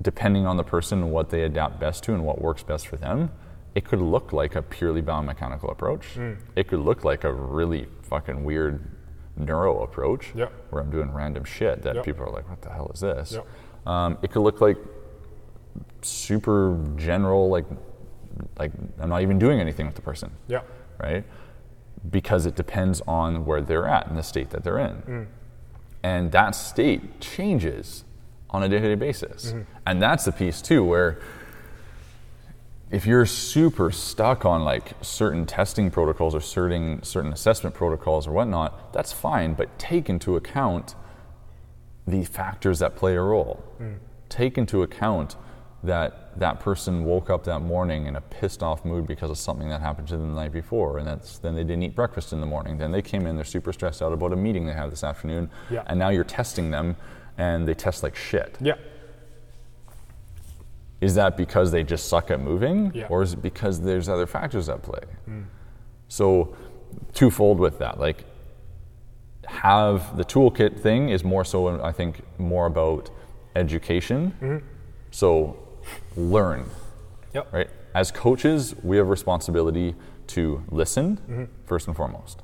depending 0.00 0.46
on 0.46 0.56
the 0.56 0.64
person 0.64 1.10
what 1.10 1.30
they 1.30 1.42
adapt 1.42 1.80
best 1.80 2.04
to 2.04 2.14
and 2.14 2.24
what 2.24 2.40
works 2.40 2.62
best 2.62 2.86
for 2.86 2.96
them, 2.96 3.30
it 3.74 3.84
could 3.84 4.00
look 4.00 4.32
like 4.32 4.54
a 4.54 4.62
purely 4.62 5.02
biomechanical 5.02 5.70
approach. 5.70 6.14
Mm. 6.14 6.38
It 6.54 6.68
could 6.68 6.80
look 6.80 7.04
like 7.04 7.24
a 7.24 7.32
really 7.32 7.88
fucking 8.02 8.44
weird 8.44 8.88
neuro 9.36 9.82
approach 9.82 10.34
where 10.70 10.82
I'm 10.82 10.90
doing 10.90 11.10
random 11.12 11.44
shit 11.44 11.82
that 11.82 12.02
people 12.04 12.24
are 12.24 12.30
like, 12.30 12.48
what 12.48 12.60
the 12.62 12.70
hell 12.70 12.90
is 12.94 13.00
this? 13.00 13.36
Um, 13.86 14.18
it 14.22 14.30
could 14.30 14.42
look 14.42 14.60
like 14.60 14.76
super 16.02 16.78
general, 16.96 17.48
like 17.48 17.64
like 18.58 18.72
I'm 18.98 19.08
not 19.10 19.22
even 19.22 19.38
doing 19.38 19.60
anything 19.60 19.86
with 19.86 19.94
the 19.94 20.02
person, 20.02 20.30
Yeah. 20.48 20.60
right? 20.98 21.24
Because 22.10 22.46
it 22.46 22.56
depends 22.56 23.00
on 23.06 23.44
where 23.44 23.60
they're 23.60 23.86
at 23.86 24.06
and 24.08 24.16
the 24.18 24.22
state 24.22 24.50
that 24.50 24.64
they're 24.64 24.78
in, 24.78 25.28
and 26.02 26.32
that 26.32 26.54
state 26.54 27.20
changes 27.20 28.04
on 28.50 28.62
a 28.62 28.68
day-to-day 28.68 28.94
basis, 28.96 29.54
and 29.86 30.00
that's 30.02 30.24
the 30.24 30.32
piece 30.32 30.60
too 30.62 30.84
where 30.84 31.18
if 32.92 33.06
you're 33.06 33.24
super 33.26 33.90
stuck 33.90 34.44
on 34.44 34.64
like 34.64 34.92
certain 35.00 35.46
testing 35.46 35.90
protocols 35.90 36.34
or 36.34 36.40
certain 36.40 37.02
certain 37.02 37.32
assessment 37.32 37.74
protocols 37.74 38.26
or 38.28 38.32
whatnot, 38.32 38.92
that's 38.92 39.12
fine, 39.12 39.54
but 39.54 39.76
take 39.78 40.10
into 40.10 40.36
account 40.36 40.94
the 42.06 42.22
factors 42.24 42.78
that 42.80 42.94
play 42.94 43.16
a 43.16 43.20
role. 43.20 43.64
Mm. 43.80 43.96
Take 44.28 44.58
into 44.58 44.82
account 44.82 45.36
that 45.82 46.38
that 46.38 46.60
person 46.60 47.04
woke 47.04 47.30
up 47.30 47.44
that 47.44 47.60
morning 47.60 48.06
in 48.06 48.14
a 48.14 48.20
pissed 48.20 48.62
off 48.62 48.84
mood 48.84 49.06
because 49.06 49.30
of 49.30 49.38
something 49.38 49.68
that 49.70 49.80
happened 49.80 50.06
to 50.08 50.16
them 50.16 50.28
the 50.28 50.40
night 50.40 50.52
before, 50.52 50.98
and 50.98 51.06
that's 51.06 51.38
then 51.38 51.54
they 51.54 51.64
didn't 51.64 51.82
eat 51.82 51.96
breakfast 51.96 52.32
in 52.32 52.40
the 52.40 52.46
morning. 52.46 52.76
Then 52.76 52.92
they 52.92 53.02
came 53.02 53.26
in, 53.26 53.36
they're 53.36 53.44
super 53.44 53.72
stressed 53.72 54.02
out 54.02 54.12
about 54.12 54.32
a 54.32 54.36
meeting 54.36 54.66
they 54.66 54.74
have 54.74 54.90
this 54.90 55.02
afternoon, 55.02 55.50
Yeah. 55.70 55.82
and 55.86 55.98
now 55.98 56.10
you're 56.10 56.24
testing 56.24 56.70
them, 56.70 56.96
and 57.38 57.66
they 57.66 57.74
test 57.74 58.02
like 58.02 58.14
shit. 58.14 58.58
Yeah. 58.60 58.74
Is 61.02 61.16
that 61.16 61.36
because 61.36 61.72
they 61.72 61.82
just 61.82 62.08
suck 62.08 62.30
at 62.30 62.40
moving, 62.40 62.92
Yeah. 62.94 63.08
or 63.10 63.22
is 63.22 63.32
it 63.32 63.42
because 63.42 63.80
there's 63.80 64.08
other 64.08 64.26
factors 64.26 64.68
at 64.68 64.82
play? 64.82 65.00
Mm. 65.28 65.46
So, 66.06 66.54
twofold 67.12 67.58
with 67.58 67.78
that, 67.80 67.98
like 67.98 68.24
have 69.46 70.16
the 70.16 70.24
toolkit 70.24 70.78
thing 70.78 71.08
is 71.08 71.24
more 71.24 71.44
so, 71.44 71.82
I 71.82 71.90
think, 71.90 72.22
more 72.38 72.66
about 72.66 73.10
education. 73.56 74.32
Mm-hmm. 74.40 74.66
So, 75.10 75.56
learn, 76.16 76.66
Yep. 77.34 77.52
right? 77.52 77.70
As 77.94 78.12
coaches, 78.12 78.74
we 78.84 78.96
have 78.96 79.08
responsibility 79.08 79.96
to 80.28 80.62
listen 80.70 81.16
mm-hmm. 81.16 81.44
first 81.66 81.88
and 81.88 81.96
foremost, 81.96 82.42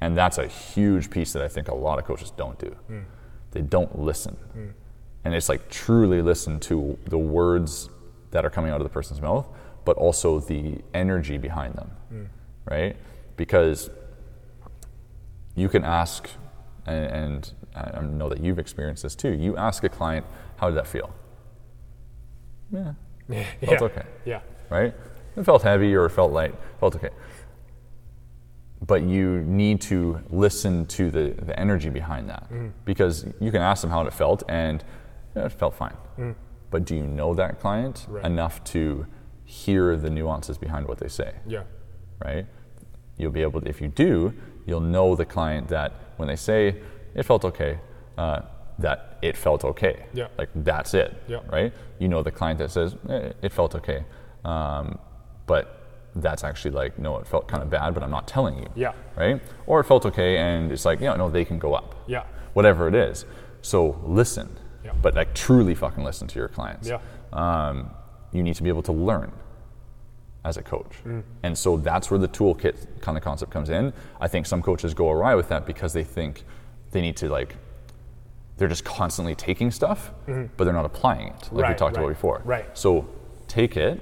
and 0.00 0.16
that's 0.16 0.38
a 0.38 0.46
huge 0.46 1.10
piece 1.10 1.32
that 1.32 1.42
I 1.42 1.48
think 1.48 1.66
a 1.66 1.74
lot 1.74 1.98
of 1.98 2.04
coaches 2.04 2.30
don't 2.36 2.58
do. 2.60 2.76
Mm. 2.88 3.04
They 3.50 3.60
don't 3.60 3.98
listen, 3.98 4.36
mm. 4.56 4.72
And 5.24 5.34
it's 5.34 5.48
like 5.48 5.68
truly 5.70 6.22
listen 6.22 6.58
to 6.60 6.98
the 7.06 7.18
words 7.18 7.88
that 8.30 8.44
are 8.44 8.50
coming 8.50 8.70
out 8.70 8.80
of 8.80 8.84
the 8.84 8.92
person's 8.92 9.20
mouth, 9.20 9.46
but 9.84 9.96
also 9.96 10.40
the 10.40 10.78
energy 10.94 11.38
behind 11.38 11.74
them, 11.74 11.90
mm. 12.12 12.26
right? 12.64 12.96
Because 13.36 13.90
you 15.54 15.68
can 15.68 15.84
ask, 15.84 16.28
and, 16.86 17.04
and 17.06 17.52
I 17.74 18.00
know 18.00 18.28
that 18.28 18.42
you've 18.42 18.58
experienced 18.58 19.02
this 19.02 19.14
too. 19.14 19.30
You 19.30 19.56
ask 19.56 19.84
a 19.84 19.88
client, 19.88 20.26
"How 20.56 20.68
did 20.68 20.76
that 20.76 20.86
feel?" 20.86 21.12
Yeah, 22.72 22.94
yeah. 23.28 23.44
felt 23.60 23.82
okay 23.82 24.04
Yeah. 24.24 24.40
right? 24.70 24.94
It 25.36 25.44
felt 25.44 25.62
heavy 25.62 25.94
or 25.94 26.06
it 26.06 26.10
felt 26.10 26.32
light, 26.32 26.54
felt 26.80 26.96
okay. 26.96 27.10
But 28.84 29.02
you 29.02 29.42
need 29.42 29.80
to 29.82 30.20
listen 30.30 30.86
to 30.86 31.10
the, 31.10 31.34
the 31.38 31.58
energy 31.58 31.88
behind 31.88 32.28
that 32.28 32.50
mm. 32.50 32.72
because 32.84 33.26
you 33.40 33.50
can 33.50 33.62
ask 33.62 33.82
them 33.82 33.90
how 33.90 34.02
it 34.02 34.12
felt 34.12 34.42
and 34.48 34.82
yeah, 35.36 35.46
it 35.46 35.52
felt 35.52 35.74
fine. 35.74 35.96
But 36.70 36.84
do 36.84 36.96
you 36.96 37.02
know 37.02 37.34
that 37.34 37.60
client 37.60 38.06
Right. 38.08 38.24
enough 38.24 38.62
to 38.64 39.06
hear 39.44 39.96
the 39.96 40.08
nuances 40.10 40.56
behind 40.58 40.86
what 40.88 40.98
they 40.98 41.08
say, 41.08 41.34
Yeah. 41.46 41.64
right? 42.24 42.46
You'll 43.18 43.32
be 43.32 43.42
able 43.42 43.60
to, 43.60 43.68
if 43.68 43.80
you 43.82 43.88
do, 43.88 44.32
you'll 44.66 44.80
know 44.80 45.14
the 45.14 45.26
client 45.26 45.68
that 45.68 45.92
when 46.16 46.28
they 46.28 46.36
say 46.36 46.76
it 47.14 47.24
felt 47.24 47.44
okay, 47.44 47.78
uh, 48.16 48.40
that 48.78 49.18
it 49.20 49.36
felt 49.36 49.64
okay. 49.64 50.06
Yeah. 50.14 50.28
Like 50.38 50.48
that's 50.54 50.94
it, 50.94 51.14
Yeah. 51.28 51.40
right? 51.50 51.72
You 51.98 52.08
know 52.08 52.22
the 52.22 52.30
client 52.30 52.58
that 52.60 52.70
says 52.70 52.96
eh, 53.10 53.32
it 53.42 53.52
felt 53.52 53.74
okay, 53.74 54.04
um, 54.44 54.98
but 55.46 55.78
that's 56.16 56.42
actually 56.44 56.70
like 56.70 56.98
no, 56.98 57.18
it 57.18 57.26
felt 57.26 57.48
kind 57.48 57.62
of 57.62 57.68
bad, 57.70 57.92
but 57.94 58.02
I'm 58.02 58.10
not 58.10 58.26
telling 58.26 58.58
you. 58.58 58.68
Yeah. 58.74 58.92
Right? 59.16 59.40
Or 59.66 59.80
it 59.80 59.84
felt 59.84 60.06
okay, 60.06 60.38
and 60.38 60.72
it's 60.72 60.84
like 60.86 61.00
yeah, 61.00 61.14
no, 61.16 61.28
they 61.28 61.44
can 61.44 61.58
go 61.58 61.74
up. 61.74 61.94
Yeah. 62.06 62.24
Whatever 62.54 62.88
it 62.88 62.94
is. 62.94 63.26
So 63.60 64.00
listen. 64.04 64.48
But 65.02 65.14
like 65.14 65.34
truly 65.34 65.74
fucking 65.74 66.04
listen 66.04 66.28
to 66.28 66.38
your 66.38 66.48
clients. 66.48 66.88
Yeah. 66.88 67.00
Um, 67.32 67.90
you 68.32 68.42
need 68.42 68.54
to 68.54 68.62
be 68.62 68.68
able 68.68 68.82
to 68.84 68.92
learn 68.92 69.32
as 70.44 70.56
a 70.56 70.62
coach. 70.62 70.92
Mm. 71.04 71.22
And 71.42 71.56
so 71.58 71.76
that's 71.76 72.10
where 72.10 72.18
the 72.18 72.28
toolkit 72.28 73.00
kind 73.00 73.16
of 73.18 73.22
concept 73.24 73.52
comes 73.52 73.68
in. 73.70 73.92
I 74.20 74.28
think 74.28 74.46
some 74.46 74.62
coaches 74.62 74.94
go 74.94 75.10
awry 75.10 75.34
with 75.34 75.48
that 75.48 75.66
because 75.66 75.92
they 75.92 76.04
think 76.04 76.44
they 76.92 77.00
need 77.00 77.16
to 77.18 77.28
like 77.28 77.56
they're 78.58 78.68
just 78.68 78.84
constantly 78.84 79.34
taking 79.34 79.70
stuff, 79.70 80.12
but 80.26 80.64
they're 80.64 80.72
not 80.74 80.84
applying 80.84 81.28
it, 81.28 81.34
like 81.34 81.52
we 81.52 81.56
Mm-hmm. 81.56 81.60
Right, 81.62 81.78
talked 81.78 81.96
about 81.96 82.08
before. 82.08 82.42
right. 82.44 82.66
So 82.78 83.08
take 83.48 83.76
it, 83.76 84.00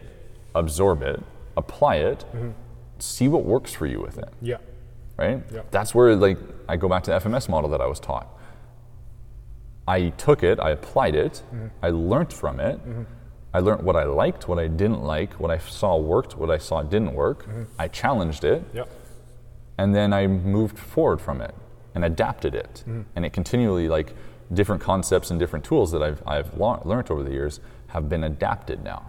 absorb 0.54 1.02
it, 1.02 1.20
apply 1.56 1.96
it, 1.96 2.24
Mm-hmm. 2.34 2.50
see 2.98 3.28
what 3.28 3.44
works 3.44 3.72
for 3.72 3.86
you 3.86 4.00
with 4.00 4.18
it 4.18 4.28
Yeah. 4.42 4.56
right? 5.16 5.42
Yeah. 5.52 5.62
That's 5.70 5.94
where 5.94 6.14
like 6.16 6.38
I 6.68 6.76
go 6.76 6.88
back 6.88 7.04
to 7.04 7.10
the 7.12 7.18
FMS 7.20 7.48
model 7.48 7.70
that 7.70 7.80
I 7.80 7.86
was 7.86 8.00
taught. 8.00 8.26
I 9.88 10.10
took 10.10 10.42
it, 10.42 10.60
I 10.60 10.70
applied 10.70 11.14
it, 11.14 11.42
Mm-hmm. 11.52 11.66
I 11.82 11.90
learned 11.90 12.32
from 12.32 12.60
it. 12.60 12.80
I 13.52 13.58
learned 13.58 13.82
what 13.82 13.96
I 13.96 14.04
liked, 14.04 14.46
what 14.46 14.58
I 14.60 14.68
didn't 14.68 15.02
like, 15.02 15.32
what 15.40 15.50
I 15.50 15.58
saw 15.58 15.96
worked, 15.96 16.36
what 16.36 16.50
I 16.50 16.58
saw 16.58 16.82
didn't 16.82 17.14
work. 17.14 17.44
Mm-hmm. 17.46 17.62
I 17.78 17.88
challenged 17.88 18.44
it, 18.44 18.62
Yeah. 18.72 18.84
and 19.78 19.94
then 19.94 20.12
I 20.12 20.26
moved 20.28 20.78
forward 20.78 21.20
from 21.20 21.40
it 21.40 21.54
and 21.94 22.04
adapted 22.04 22.54
it. 22.54 22.84
And 23.16 23.24
it 23.24 23.32
continually 23.32 23.88
like 23.88 24.14
different 24.52 24.80
concepts 24.82 25.30
and 25.30 25.40
different 25.40 25.64
tools 25.64 25.90
that 25.92 26.02
I've 26.02 26.22
I've 26.26 26.54
learned 26.58 27.10
over 27.10 27.22
the 27.22 27.32
years 27.32 27.60
have 27.88 28.08
been 28.08 28.24
adapted 28.24 28.82
now 28.84 29.02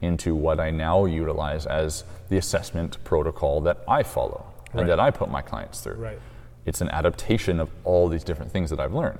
into 0.00 0.34
what 0.34 0.58
I 0.60 0.70
now 0.70 1.04
utilize 1.06 1.66
as 1.66 2.04
the 2.28 2.36
assessment 2.38 3.02
protocol 3.04 3.60
that 3.62 3.78
I 3.88 4.02
follow 4.04 4.44
Right. 4.72 4.80
and 4.80 4.88
that 4.90 4.98
I 5.00 5.10
put 5.10 5.28
my 5.30 5.42
clients 5.42 5.80
through. 5.80 5.94
Right. 5.96 6.18
It's 6.66 6.80
an 6.80 6.88
adaptation 6.90 7.60
of 7.60 7.70
all 7.84 8.08
these 8.08 8.24
different 8.24 8.50
things 8.52 8.70
that 8.70 8.80
I've 8.80 8.94
learned. 8.94 9.18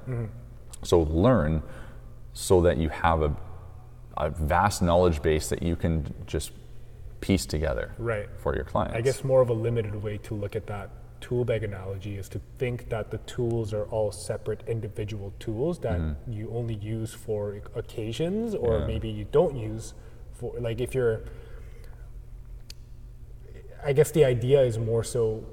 So 0.82 1.00
learn 1.02 1.62
so 2.32 2.60
that 2.62 2.76
you 2.76 2.88
have 2.90 3.22
a, 3.22 3.34
a 4.16 4.30
vast 4.30 4.82
knowledge 4.82 5.22
base 5.22 5.48
that 5.48 5.62
you 5.62 5.76
can 5.76 6.12
just 6.26 6.52
piece 7.20 7.46
together 7.46 7.94
Right. 7.98 8.28
for 8.38 8.54
your 8.54 8.64
clients. 8.64 8.94
I 8.94 9.00
guess 9.00 9.24
more 9.24 9.40
of 9.40 9.48
a 9.48 9.54
limited 9.54 9.94
way 10.02 10.18
to 10.18 10.34
look 10.34 10.54
at 10.54 10.66
that 10.66 10.90
tool 11.20 11.44
bag 11.46 11.64
analogy 11.64 12.18
is 12.18 12.28
to 12.28 12.40
think 12.58 12.90
that 12.90 13.10
the 13.10 13.16
tools 13.18 13.72
are 13.72 13.84
all 13.86 14.12
separate 14.12 14.62
individual 14.68 15.32
tools 15.38 15.78
that 15.78 15.98
you 16.28 16.50
only 16.54 16.74
use 16.74 17.14
for 17.14 17.58
occasions 17.74 18.54
or 18.54 18.72
Mm-hmm. 18.72 18.80
Yeah. 18.82 18.86
maybe 18.86 19.08
you 19.08 19.26
don't 19.32 19.56
use 19.56 19.94
for 20.34 20.52
like 20.60 20.80
if 20.80 20.94
you're 20.94 21.22
I 23.84 23.92
guess 23.94 24.10
the 24.10 24.24
idea 24.24 24.62
is 24.62 24.78
more 24.78 25.02
so 25.04 25.44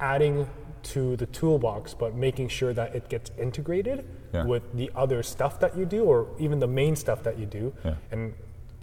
adding 0.00 0.48
to 0.82 1.16
the 1.16 1.26
toolbox 1.26 1.94
but 1.94 2.14
making 2.14 2.48
sure 2.48 2.72
that 2.72 2.94
it 2.94 3.08
gets 3.08 3.30
integrated 3.38 4.04
Yeah. 4.32 4.44
with 4.44 4.62
the 4.76 4.90
other 4.94 5.22
stuff 5.22 5.58
that 5.60 5.76
you 5.76 5.84
do 5.86 6.04
or 6.04 6.26
even 6.38 6.58
the 6.60 6.66
main 6.66 6.96
stuff 6.96 7.22
that 7.22 7.38
you 7.38 7.46
do 7.46 7.72
Yeah. 7.84 7.94
and 8.10 8.34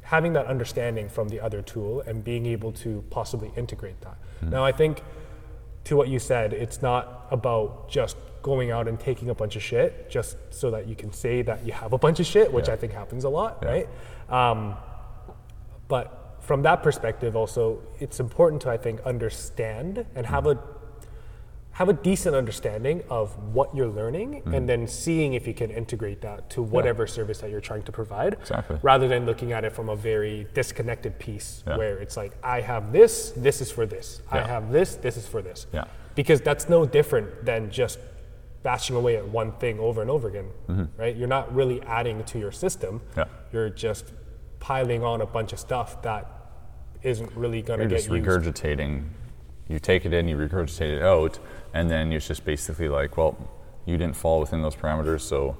having 0.03 0.33
that 0.33 0.45
understanding 0.47 1.09
from 1.09 1.29
the 1.29 1.39
other 1.41 1.61
tool 1.61 2.01
and 2.01 2.23
being 2.23 2.45
able 2.45 2.71
to 2.71 3.03
possibly 3.09 3.51
integrate 3.55 3.99
that. 4.01 4.17
Hmm. 4.39 4.49
Now 4.51 4.63
I 4.65 4.71
think 4.71 5.01
to 5.85 5.95
what 5.95 6.07
you 6.09 6.19
said, 6.19 6.53
it's 6.53 6.81
not 6.81 7.27
about 7.31 7.89
just 7.89 8.17
going 8.41 8.69
out 8.71 8.87
and 8.87 8.99
taking 8.99 9.29
a 9.29 9.35
bunch 9.35 9.55
of 9.55 9.63
shit 9.63 10.09
just 10.09 10.37
so 10.51 10.69
that 10.71 10.87
you 10.87 10.95
can 10.95 11.11
say 11.11 11.41
that 11.41 11.65
you 11.65 11.73
have 11.73 11.93
a 11.93 11.97
bunch 11.97 12.19
of 12.19 12.25
shit, 12.27 12.51
which 12.53 12.67
Yeah. 12.67 12.73
I 12.75 12.77
think 12.77 12.93
happens 12.93 13.23
a 13.23 13.29
lot, 13.29 13.63
right? 13.65 13.87
Um, 14.29 14.75
but 15.87 16.21
from 16.41 16.61
that 16.63 16.83
perspective, 16.83 17.35
also, 17.35 17.79
it's 17.99 18.19
important 18.19 18.61
to 18.63 18.69
I 18.69 18.77
think 18.77 19.01
understand 19.01 20.05
and 20.15 20.25
have 20.27 20.45
a 20.47 20.57
have 21.75 21.89
a 21.89 21.93
decent 21.93 22.33
understanding 22.37 23.03
of 23.09 23.37
what 23.53 23.75
you're 23.75 23.89
learning, 23.89 24.35
Mm-hmm. 24.35 24.53
and 24.53 24.67
then 24.69 24.87
seeing 24.87 25.33
if 25.33 25.45
you 25.45 25.53
can 25.53 25.69
integrate 25.69 26.21
that 26.21 26.49
to 26.51 26.61
whatever 26.61 27.05
service 27.05 27.39
that 27.39 27.49
you're 27.49 27.59
trying 27.71 27.83
to 27.83 27.91
provide, 27.91 28.33
Exactly. 28.35 28.77
rather 28.81 29.09
than 29.09 29.25
looking 29.25 29.51
at 29.51 29.65
it 29.65 29.73
from 29.73 29.89
a 29.89 29.95
very 29.95 30.47
disconnected 30.53 31.19
piece 31.19 31.63
Yeah. 31.67 31.75
where 31.77 31.97
it's 31.97 32.15
like 32.15 32.31
I 32.41 32.61
have 32.61 32.93
this, 32.93 33.31
this 33.35 33.59
is 33.59 33.69
for 33.71 33.85
this. 33.85 34.21
I 34.31 34.39
have 34.39 34.71
this, 34.71 34.95
this 34.95 35.17
is 35.17 35.27
for 35.27 35.41
this. 35.41 35.67
Yeah. 35.73 35.83
Because 36.15 36.39
that's 36.39 36.69
no 36.69 36.85
different 36.85 37.43
than 37.43 37.69
just 37.69 37.99
bashing 38.63 38.95
away 38.95 39.17
at 39.17 39.27
one 39.27 39.51
thing 39.53 39.77
over 39.79 40.01
and 40.01 40.09
over 40.09 40.29
again, 40.29 40.89
right? 40.97 41.13
You're 41.15 41.27
not 41.27 41.53
really 41.53 41.81
adding 41.83 42.23
to 42.23 42.39
your 42.39 42.53
system. 42.53 43.01
Mm-hmm. 43.01 43.19
Yeah. 43.19 43.25
You're 43.51 43.69
just 43.69 44.13
piling 44.61 45.03
on 45.03 45.19
a 45.19 45.25
bunch 45.25 45.51
of 45.51 45.59
stuff 45.59 46.01
that 46.03 46.25
isn't 47.03 47.31
really 47.35 47.61
going 47.61 47.79
to 47.79 47.83
You're 47.83 47.89
get 47.89 47.97
just 47.97 48.09
used. 48.09 48.25
regurgitating. 48.25 49.03
You 49.67 49.79
take 49.79 50.05
it 50.05 50.13
in, 50.13 50.27
you 50.27 50.37
regurgitate 50.37 50.97
it 50.97 51.01
out, 51.01 51.39
and 51.75 51.91
then 51.91 52.11
it's 52.13 52.27
just 52.27 52.45
basically 52.45 52.87
like, 52.87 53.17
well, 53.17 53.37
you 53.85 53.97
didn't 53.97 54.15
fall 54.15 54.39
within 54.39 54.61
those 54.61 54.75
parameters, 54.75 55.21
so 55.21 55.57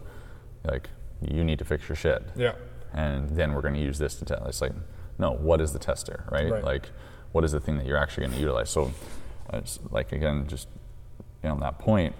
like 0.63 0.89
you 1.21 1.43
need 1.43 1.59
to 1.59 1.65
fix 1.65 1.87
your 1.87 1.95
shit. 1.95 2.23
Yeah. 2.35 2.53
And 2.93 3.29
then 3.29 3.53
we're 3.53 3.61
going 3.61 3.73
to 3.73 3.81
use 3.81 3.99
this 3.99 4.15
to 4.15 4.25
test. 4.25 4.41
It's 4.47 4.61
like, 4.61 4.71
no, 5.19 5.31
what 5.33 5.59
is 5.59 5.73
the 5.73 5.79
tester, 5.79 6.23
right? 6.31 6.49
Right. 6.49 6.63
Like, 6.63 6.89
what 7.33 7.43
is 7.43 7.51
the 7.51 7.59
thing 7.59 7.77
that 7.77 7.85
you're 7.85 7.97
actually 7.97 8.27
going 8.27 8.35
to 8.35 8.39
utilize? 8.39 8.69
So, 8.69 8.93
it's 9.51 9.79
like 9.91 10.13
again, 10.13 10.47
just 10.47 10.69
you 11.43 11.49
know, 11.49 11.55
on 11.55 11.59
that 11.59 11.79
point, 11.79 12.15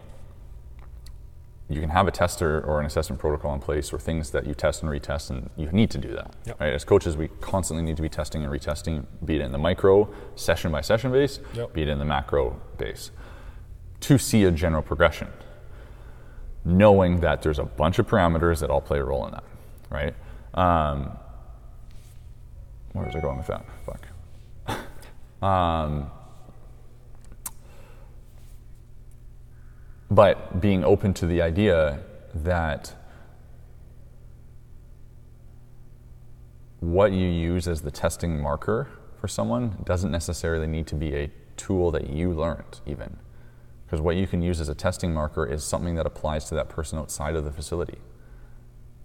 you 1.70 1.80
can 1.80 1.90
have 1.90 2.08
a 2.08 2.12
tester 2.12 2.62
or 2.62 2.80
an 2.82 2.86
assessment 2.86 3.20
protocol 3.20 3.54
in 3.54 3.62
place 3.62 3.92
or 3.94 3.98
things 3.98 4.32
that 4.32 4.46
you 4.46 4.54
test 4.54 4.84
and 4.84 4.92
retest, 4.92 5.30
and 5.30 5.50
you 5.56 5.72
need 5.72 5.90
to 5.92 5.98
do 5.98 6.14
that. 6.14 6.36
Yep. 6.46 6.60
Right? 6.60 6.74
As 6.74 6.84
coaches, 6.84 7.16
we 7.16 7.30
constantly 7.40 7.84
need 7.84 7.96
to 7.96 8.04
be 8.04 8.10
testing 8.10 8.44
and 8.44 8.52
retesting, 8.52 9.06
be 9.24 9.38
it 9.38 9.42
in 9.42 9.54
the 9.54 9.58
micro, 9.58 10.14
session 10.36 10.72
by 10.72 10.82
session 10.82 11.12
base, 11.12 11.40
Yep. 11.54 11.74
be 11.74 11.82
it 11.84 11.88
in 11.88 11.98
the 11.98 12.06
macro 12.06 12.60
base, 12.78 13.12
to 14.02 14.18
see 14.18 14.44
a 14.44 14.52
general 14.52 14.82
progression. 14.82 15.28
Knowing 16.64 17.20
that 17.20 17.42
there's 17.42 17.60
a 17.60 17.64
bunch 17.64 18.00
of 18.00 18.08
parameters 18.08 18.60
that 18.60 18.70
all 18.70 18.82
play 18.82 19.00
a 19.00 19.04
role 19.04 19.26
in 19.26 19.32
that, 19.32 19.44
right? 19.90 20.16
Um, 20.54 21.12
where 22.94 23.06
was 23.06 23.16
I 23.16 23.20
going 23.20 23.38
with 23.38 23.48
that? 23.48 23.66
Fuck. 23.86 24.78
um, 25.44 26.10
but 30.10 30.62
being 30.62 30.84
open 30.84 31.14
to 31.16 31.26
the 31.26 31.42
idea 31.42 32.00
that 32.34 32.94
what 36.80 37.12
you 37.12 37.28
use 37.28 37.68
as 37.68 37.82
the 37.82 37.92
testing 37.92 38.40
marker 38.40 38.88
for 39.20 39.28
someone 39.28 39.78
doesn't 39.84 40.12
necessarily 40.12 40.68
need 40.68 40.88
to 40.88 40.96
be 40.96 41.16
a 41.16 41.32
tool 41.58 41.92
that 41.92 42.10
you 42.10 42.32
learned, 42.32 42.80
even. 42.86 43.18
Because 43.96 44.04
what 44.04 44.18
you 44.18 44.28
can 44.28 44.42
use 44.42 44.60
as 44.60 44.68
a 44.68 44.76
testing 44.76 45.14
marker 45.14 45.46
is 45.46 45.64
something 45.64 45.96
that 45.96 46.06
applies 46.06 46.50
to 46.50 46.56
that 46.56 46.68
person 46.68 47.00
outside 47.00 47.34
of 47.34 47.46
the 47.46 47.52
facility, 47.54 47.98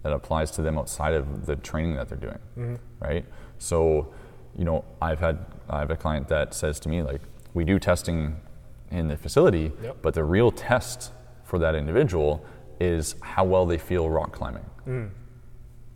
that 0.03 0.11
applies 0.11 0.51
to 0.51 0.61
them 0.61 0.77
outside 0.77 1.13
of 1.13 1.45
the 1.45 1.55
training 1.55 1.95
that 1.95 2.09
they're 2.09 2.17
doing, 2.17 2.39
mm-hmm. 2.57 2.75
right? 2.99 3.25
So, 3.57 4.13
you 4.53 4.65
know, 4.65 4.83
I've 5.01 5.21
had 5.21 5.45
I 5.69 5.79
have 5.79 5.91
a 5.91 5.95
client 5.95 6.27
that 6.27 6.53
says 6.53 6.77
to 6.81 6.89
me 6.89 7.03
like, 7.03 7.21
we 7.53 7.63
do 7.63 7.79
testing 7.79 8.35
in 8.89 9.07
the 9.07 9.15
facility, 9.15 9.71
Yep. 9.81 9.97
but 10.01 10.13
the 10.13 10.25
real 10.25 10.51
test 10.51 11.13
for 11.45 11.57
that 11.59 11.73
individual 11.73 12.45
is 12.81 13.15
how 13.21 13.45
well 13.45 13.65
they 13.65 13.77
feel 13.77 14.09
rock 14.09 14.33
climbing. 14.33 14.65
Mm. 14.85 15.11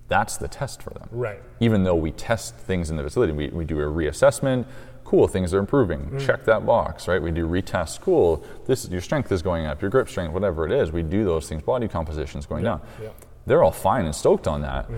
That's 0.07 0.37
the 0.37 0.47
test 0.47 0.81
for 0.81 0.91
them 0.91 1.09
Right. 1.11 1.41
even 1.59 1.83
though 1.83 1.95
we 1.95 2.11
test 2.11 2.55
things 2.55 2.89
in 2.89 2.95
the 2.95 3.03
facility, 3.03 3.33
we, 3.33 3.49
we 3.49 3.65
do 3.65 3.77
a 3.81 3.83
reassessment. 3.83 4.65
Cool, 5.05 5.27
things 5.27 5.53
are 5.53 5.59
improving. 5.59 6.17
Check 6.19 6.43
that 6.45 6.65
box, 6.65 7.07
right? 7.07 7.21
We 7.21 7.31
do 7.31 7.47
retest, 7.47 8.01
Cool, 8.01 8.43
this 8.65 8.89
your 8.89 9.01
strength 9.01 9.31
is 9.31 9.41
going 9.41 9.65
up, 9.65 9.81
your 9.81 9.89
grip 9.91 10.09
strength, 10.09 10.33
whatever 10.33 10.65
it 10.65 10.71
is. 10.71 10.91
We 10.91 11.03
do 11.03 11.23
those 11.23 11.47
things. 11.47 11.61
Body 11.63 11.87
composition 11.87 12.39
is 12.39 12.45
going 12.45 12.63
down. 12.63 12.81
yeah. 13.01 13.09
They're 13.45 13.63
all 13.63 13.71
fine 13.71 14.05
and 14.05 14.15
stoked 14.15 14.47
on 14.47 14.61
that, 14.61 14.89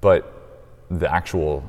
but 0.00 0.32
the 0.90 1.12
actual 1.12 1.64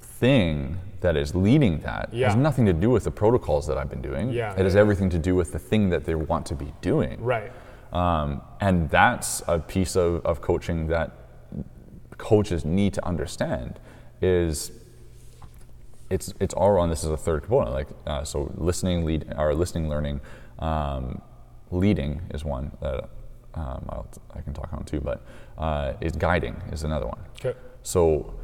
thing 0.00 0.78
that 1.00 1.16
is 1.16 1.34
leading 1.34 1.78
that 1.80 2.08
Yeah. 2.12 2.26
has 2.28 2.36
nothing 2.36 2.66
to 2.66 2.72
do 2.72 2.88
with 2.90 3.04
the 3.04 3.10
protocols 3.10 3.66
that 3.66 3.76
I've 3.78 3.90
been 3.90 4.02
doing. 4.02 4.30
Yeah, 4.30 4.52
it 4.54 4.64
has 4.64 4.74
yeah. 4.74 4.80
everything 4.80 5.10
to 5.10 5.18
do 5.18 5.34
with 5.34 5.52
the 5.52 5.58
thing 5.58 5.90
that 5.90 6.04
they 6.04 6.14
want 6.14 6.46
to 6.46 6.54
be 6.54 6.72
doing. 6.80 7.22
Right. 7.22 7.50
Um, 7.92 8.42
and 8.60 8.88
that's 8.90 9.42
a 9.46 9.58
piece 9.58 9.96
of, 9.96 10.24
of 10.26 10.40
coaching 10.40 10.86
that 10.88 11.12
coaches 12.18 12.64
need 12.64 12.94
to 12.94 13.04
understand 13.06 13.78
is 14.22 14.70
it's 16.14 16.32
it's 16.44 16.54
all 16.54 16.78
on 16.78 16.88
this 16.92 17.02
is 17.04 17.10
a 17.10 17.16
third 17.26 17.40
component 17.42 17.72
like 17.80 17.88
uh, 18.06 18.22
so 18.24 18.38
listening 18.70 19.04
lead 19.08 19.22
or 19.36 19.54
listening 19.54 19.88
learning 19.94 20.20
um, 20.60 21.20
leading 21.70 22.10
is 22.36 22.44
one 22.44 22.66
that 22.80 23.00
um, 23.54 23.82
I'll, 23.94 24.06
I 24.34 24.40
can 24.40 24.52
talk 24.54 24.70
on 24.72 24.84
too 24.84 25.00
but 25.00 25.18
uh, 25.58 25.92
is 26.00 26.12
guiding 26.26 26.56
is 26.72 26.82
another 26.84 27.06
one 27.14 27.20
Okay. 27.44 27.54
so 27.82 28.34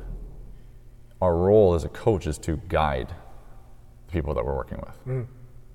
our 1.23 1.37
role 1.37 1.75
as 1.75 1.85
a 1.85 1.89
coach 1.89 2.27
is 2.27 2.39
to 2.39 2.53
guide 2.69 3.09
the 4.07 4.13
people 4.13 4.33
that 4.35 4.45
we're 4.45 4.57
working 4.57 4.81
with. 4.87 5.27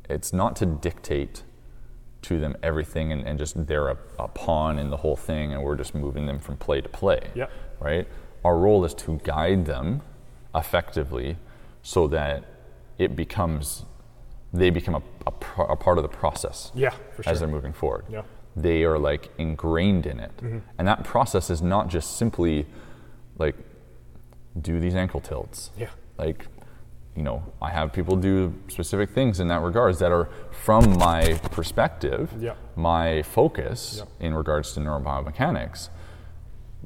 It's 0.09 0.33
not 0.33 0.55
to 0.57 0.65
dictate 0.65 1.43
to 2.23 2.39
them 2.39 2.55
everything 2.63 3.11
and, 3.11 3.21
and 3.27 3.37
just 3.37 3.53
they're 3.67 3.89
a, 3.89 3.97
a 4.17 4.27
pawn 4.27 4.79
in 4.79 4.89
the 4.89 4.97
whole 4.97 5.15
thing 5.15 5.53
and 5.53 5.61
we're 5.61 5.75
just 5.75 5.93
moving 5.93 6.25
them 6.25 6.39
from 6.39 6.57
play 6.57 6.81
to 6.81 6.89
play. 6.89 7.19
Yep. 7.35 7.51
Right? 7.79 8.07
Our 8.43 8.57
role 8.57 8.83
is 8.85 8.95
to 9.05 9.19
guide 9.23 9.67
them 9.67 10.01
effectively 10.55 11.37
so 11.86 12.07
that 12.07 12.43
it 12.97 13.15
becomes 13.15 13.86
they 14.51 14.71
become 14.71 14.95
a, 14.95 15.01
a, 15.27 15.31
pro- 15.31 15.67
a 15.67 15.75
part 15.75 15.97
of 15.99 16.01
the 16.01 16.07
process 16.09 16.71
Yeah, 16.73 16.91
for 17.15 17.27
as 17.29 17.39
they're 17.39 17.47
moving 17.47 17.73
forward. 17.73 18.05
Yeah. 18.09 18.23
They 18.55 18.83
are 18.86 18.97
like 18.97 19.29
ingrained 19.38 20.05
in 20.07 20.19
it. 20.19 20.36
Mm-hmm. 20.38 20.59
And 20.79 20.88
that 20.88 21.03
process 21.03 21.49
is 21.49 21.61
not 21.61 21.89
just 21.89 22.17
simply 22.17 22.65
like 23.38 23.55
do 24.59 24.79
these 24.79 24.95
ankle 24.95 25.19
tilts. 25.19 25.69
Yeah. 25.77 25.89
Like, 26.17 26.47
you 27.15 27.21
know, 27.21 27.43
I 27.61 27.69
have 27.69 27.91
people 27.93 28.15
do 28.15 28.53
specific 28.69 29.09
things 29.11 29.39
in 29.41 29.47
that 29.49 29.61
regards 29.61 29.99
that 29.99 30.11
are 30.11 30.29
from 30.51 30.97
my 30.97 31.33
perspective, 31.51 32.31
Yeah. 32.39 32.55
my 32.75 33.21
focus 33.23 33.97
Yeah. 33.99 34.25
in 34.27 34.33
regards 34.33 34.73
to 34.73 34.79
neurobiomechanics. 34.79 35.89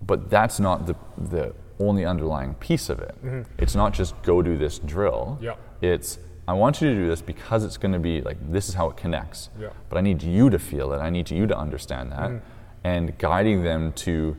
But 0.06 0.30
that's 0.30 0.60
not 0.60 0.88
the 0.88 0.96
the 1.18 1.54
only 1.80 2.06
underlying 2.06 2.54
piece 2.56 2.90
of 2.90 3.00
it. 3.00 3.16
It's 3.58 3.76
not 3.76 3.94
just 3.94 4.22
go 4.24 4.42
do 4.42 4.58
this 4.58 4.80
drill. 4.80 5.38
Mm-hmm. 5.42 5.44
Yeah. 5.46 5.56
It's 5.82 6.20
I 6.48 6.54
want 6.54 6.82
you 6.82 6.90
to 6.90 6.96
do 6.96 7.08
this 7.08 7.22
because 7.22 7.64
it's 7.64 7.78
going 7.78 7.92
to 7.94 8.00
be 8.00 8.22
like 8.22 8.38
this 8.52 8.70
is 8.70 8.76
how 8.76 8.90
it 8.90 8.98
connects. 8.98 9.50
Yeah. 9.60 9.70
But 9.90 9.98
I 9.98 10.02
need 10.02 10.22
you 10.24 10.50
to 10.50 10.58
feel 10.60 10.92
it. 10.94 10.98
I 10.98 11.10
need 11.10 11.30
you 11.30 11.46
to 11.48 11.58
understand 11.58 12.12
that, 12.12 12.30
Mm-hmm. 12.32 12.46
and 12.84 13.18
guiding 13.18 13.64
them 13.64 13.94
to 13.94 14.36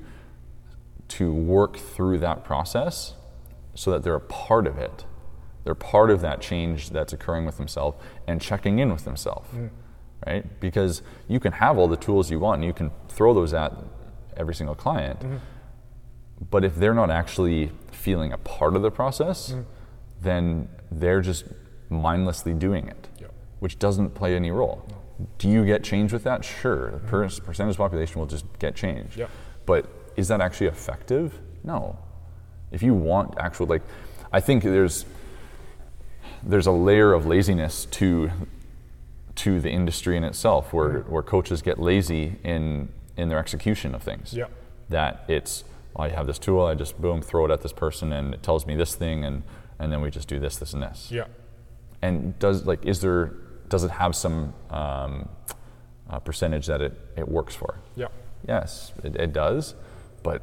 to 1.08 1.32
work 1.32 1.76
through 1.76 2.18
that 2.18 2.44
process 2.44 3.14
so 3.74 3.90
that 3.90 4.02
they're 4.02 4.14
a 4.14 4.20
part 4.20 4.66
of 4.66 4.78
it. 4.78 5.04
They're 5.64 5.74
part 5.74 6.10
of 6.10 6.20
that 6.22 6.40
change 6.40 6.90
that's 6.90 7.12
occurring 7.12 7.46
with 7.46 7.56
themselves 7.56 7.96
and 8.26 8.40
checking 8.40 8.78
in 8.78 8.90
with 8.92 9.04
themselves, 9.04 9.48
right? 10.26 10.44
Because 10.60 11.02
you 11.28 11.38
can 11.40 11.52
have 11.52 11.78
all 11.78 11.88
the 11.88 11.96
tools 11.96 12.30
you 12.30 12.38
want 12.38 12.56
and 12.60 12.64
you 12.64 12.72
can 12.72 12.90
throw 13.08 13.34
those 13.34 13.52
at 13.52 13.72
every 14.36 14.54
single 14.54 14.74
client, 14.74 15.18
but 16.50 16.64
if 16.64 16.74
they're 16.76 16.94
not 16.94 17.10
actually 17.10 17.70
feeling 17.92 18.32
a 18.32 18.38
part 18.38 18.74
of 18.76 18.82
the 18.82 18.90
process, 18.90 19.54
then 20.22 20.68
they're 20.90 21.20
just 21.20 21.44
mindlessly 21.90 22.54
doing 22.54 22.88
it, 22.88 23.08
Yep. 23.20 23.32
which 23.58 23.78
doesn't 23.78 24.10
play 24.14 24.34
any 24.36 24.50
role. 24.50 24.84
Do 25.38 25.48
you 25.48 25.66
get 25.66 25.82
change 25.84 26.12
with 26.12 26.24
that? 26.24 26.44
Sure. 26.44 26.92
The 26.92 26.98
per- 27.00 27.28
percentage 27.28 27.74
of 27.74 27.78
population 27.78 28.18
will 28.20 28.26
just 28.26 28.46
get 28.58 28.74
change. 28.74 29.16
Yep. 29.18 29.30
But 29.66 29.86
is 30.16 30.28
that 30.28 30.40
actually 30.40 30.68
effective? 30.68 31.38
No. 31.62 31.98
If 32.70 32.82
you 32.82 32.94
want 32.94 33.34
actual, 33.38 33.66
like, 33.66 33.82
I 34.32 34.40
think 34.40 34.62
there's 34.62 35.04
there's 36.42 36.66
a 36.66 36.72
layer 36.72 37.12
of 37.12 37.26
laziness 37.26 37.84
to 37.86 38.30
to 39.36 39.60
the 39.60 39.70
industry 39.70 40.16
in 40.16 40.24
itself, 40.24 40.72
where 40.72 40.88
Mm-hmm. 41.00 41.12
where 41.12 41.22
coaches 41.22 41.60
get 41.62 41.78
lazy 41.78 42.36
in 42.44 42.88
in 43.16 43.28
their 43.28 43.38
execution 43.38 43.94
of 43.94 44.02
things. 44.02 44.32
Yeah. 44.32 44.46
That 44.88 45.24
it's 45.28 45.64
I 46.00 46.08
have 46.08 46.26
this 46.26 46.38
tool, 46.38 46.64
I 46.64 46.74
just 46.74 47.00
boom 47.00 47.22
throw 47.22 47.44
it 47.44 47.50
at 47.50 47.60
this 47.62 47.72
person, 47.72 48.12
and 48.12 48.34
it 48.34 48.42
tells 48.42 48.66
me 48.66 48.74
this 48.76 48.94
thing, 48.94 49.24
and 49.24 49.42
and 49.78 49.90
then 49.92 50.00
we 50.02 50.10
just 50.10 50.28
do 50.28 50.38
this, 50.38 50.56
this, 50.56 50.74
and 50.74 50.82
this. 50.82 51.08
Yeah. 51.10 51.24
And 52.02 52.38
does 52.38 52.66
like 52.66 52.84
is 52.84 53.00
there 53.00 53.34
does 53.68 53.84
it 53.84 53.90
have 53.90 54.14
some 54.16 54.52
um, 54.70 55.28
uh, 56.08 56.18
percentage 56.18 56.66
that 56.66 56.80
it 56.80 56.98
it 57.16 57.28
works 57.28 57.54
for? 57.54 57.78
Yeah. 57.96 58.08
Yes, 58.48 58.92
it, 59.04 59.16
it 59.16 59.32
does, 59.32 59.74
but 60.22 60.42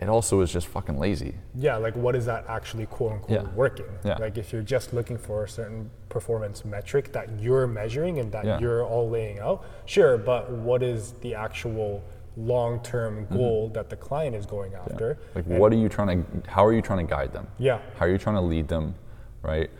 it 0.00 0.08
also 0.08 0.40
is 0.42 0.52
just 0.52 0.68
fucking 0.68 0.98
lazy. 0.98 1.34
Yeah, 1.54 1.76
like 1.76 1.96
what 1.96 2.14
is 2.14 2.26
that 2.26 2.44
actually 2.48 2.86
quote 2.86 3.12
unquote 3.12 3.30
Yeah. 3.42 3.54
working? 3.54 3.86
Yeah. 4.04 4.16
Like 4.18 4.38
if 4.38 4.52
you're 4.52 4.62
just 4.62 4.92
looking 4.92 5.18
for 5.18 5.44
a 5.44 5.48
certain 5.48 5.90
performance 6.08 6.64
metric 6.64 7.12
that 7.12 7.40
you're 7.40 7.66
measuring 7.66 8.18
and 8.20 8.30
that 8.32 8.44
Yeah. 8.44 8.60
you're 8.60 8.84
all 8.84 9.08
laying 9.10 9.40
out, 9.40 9.64
sure, 9.86 10.16
but 10.16 10.50
what 10.50 10.82
is 10.82 11.12
the 11.22 11.34
actual 11.34 12.02
long 12.38 12.80
term 12.82 13.24
mm-hmm. 13.24 13.36
goal 13.36 13.68
that 13.74 13.90
the 13.90 13.96
client 13.96 14.34
is 14.36 14.46
going 14.46 14.74
after? 14.74 15.18
Like, 15.34 15.46
And- 15.46 15.58
what 15.58 15.72
are 15.72 15.76
you 15.76 15.88
trying 15.88 16.24
to? 16.24 16.50
How 16.50 16.64
are 16.64 16.72
you 16.72 16.82
trying 16.82 17.06
to 17.06 17.10
guide 17.10 17.32
them? 17.32 17.48
Yeah. 17.58 17.80
How 17.96 18.06
are 18.06 18.10
you 18.10 18.18
trying 18.18 18.36
to 18.36 18.42
lead 18.42 18.68
them? 18.68 18.94
Right. 19.42 19.70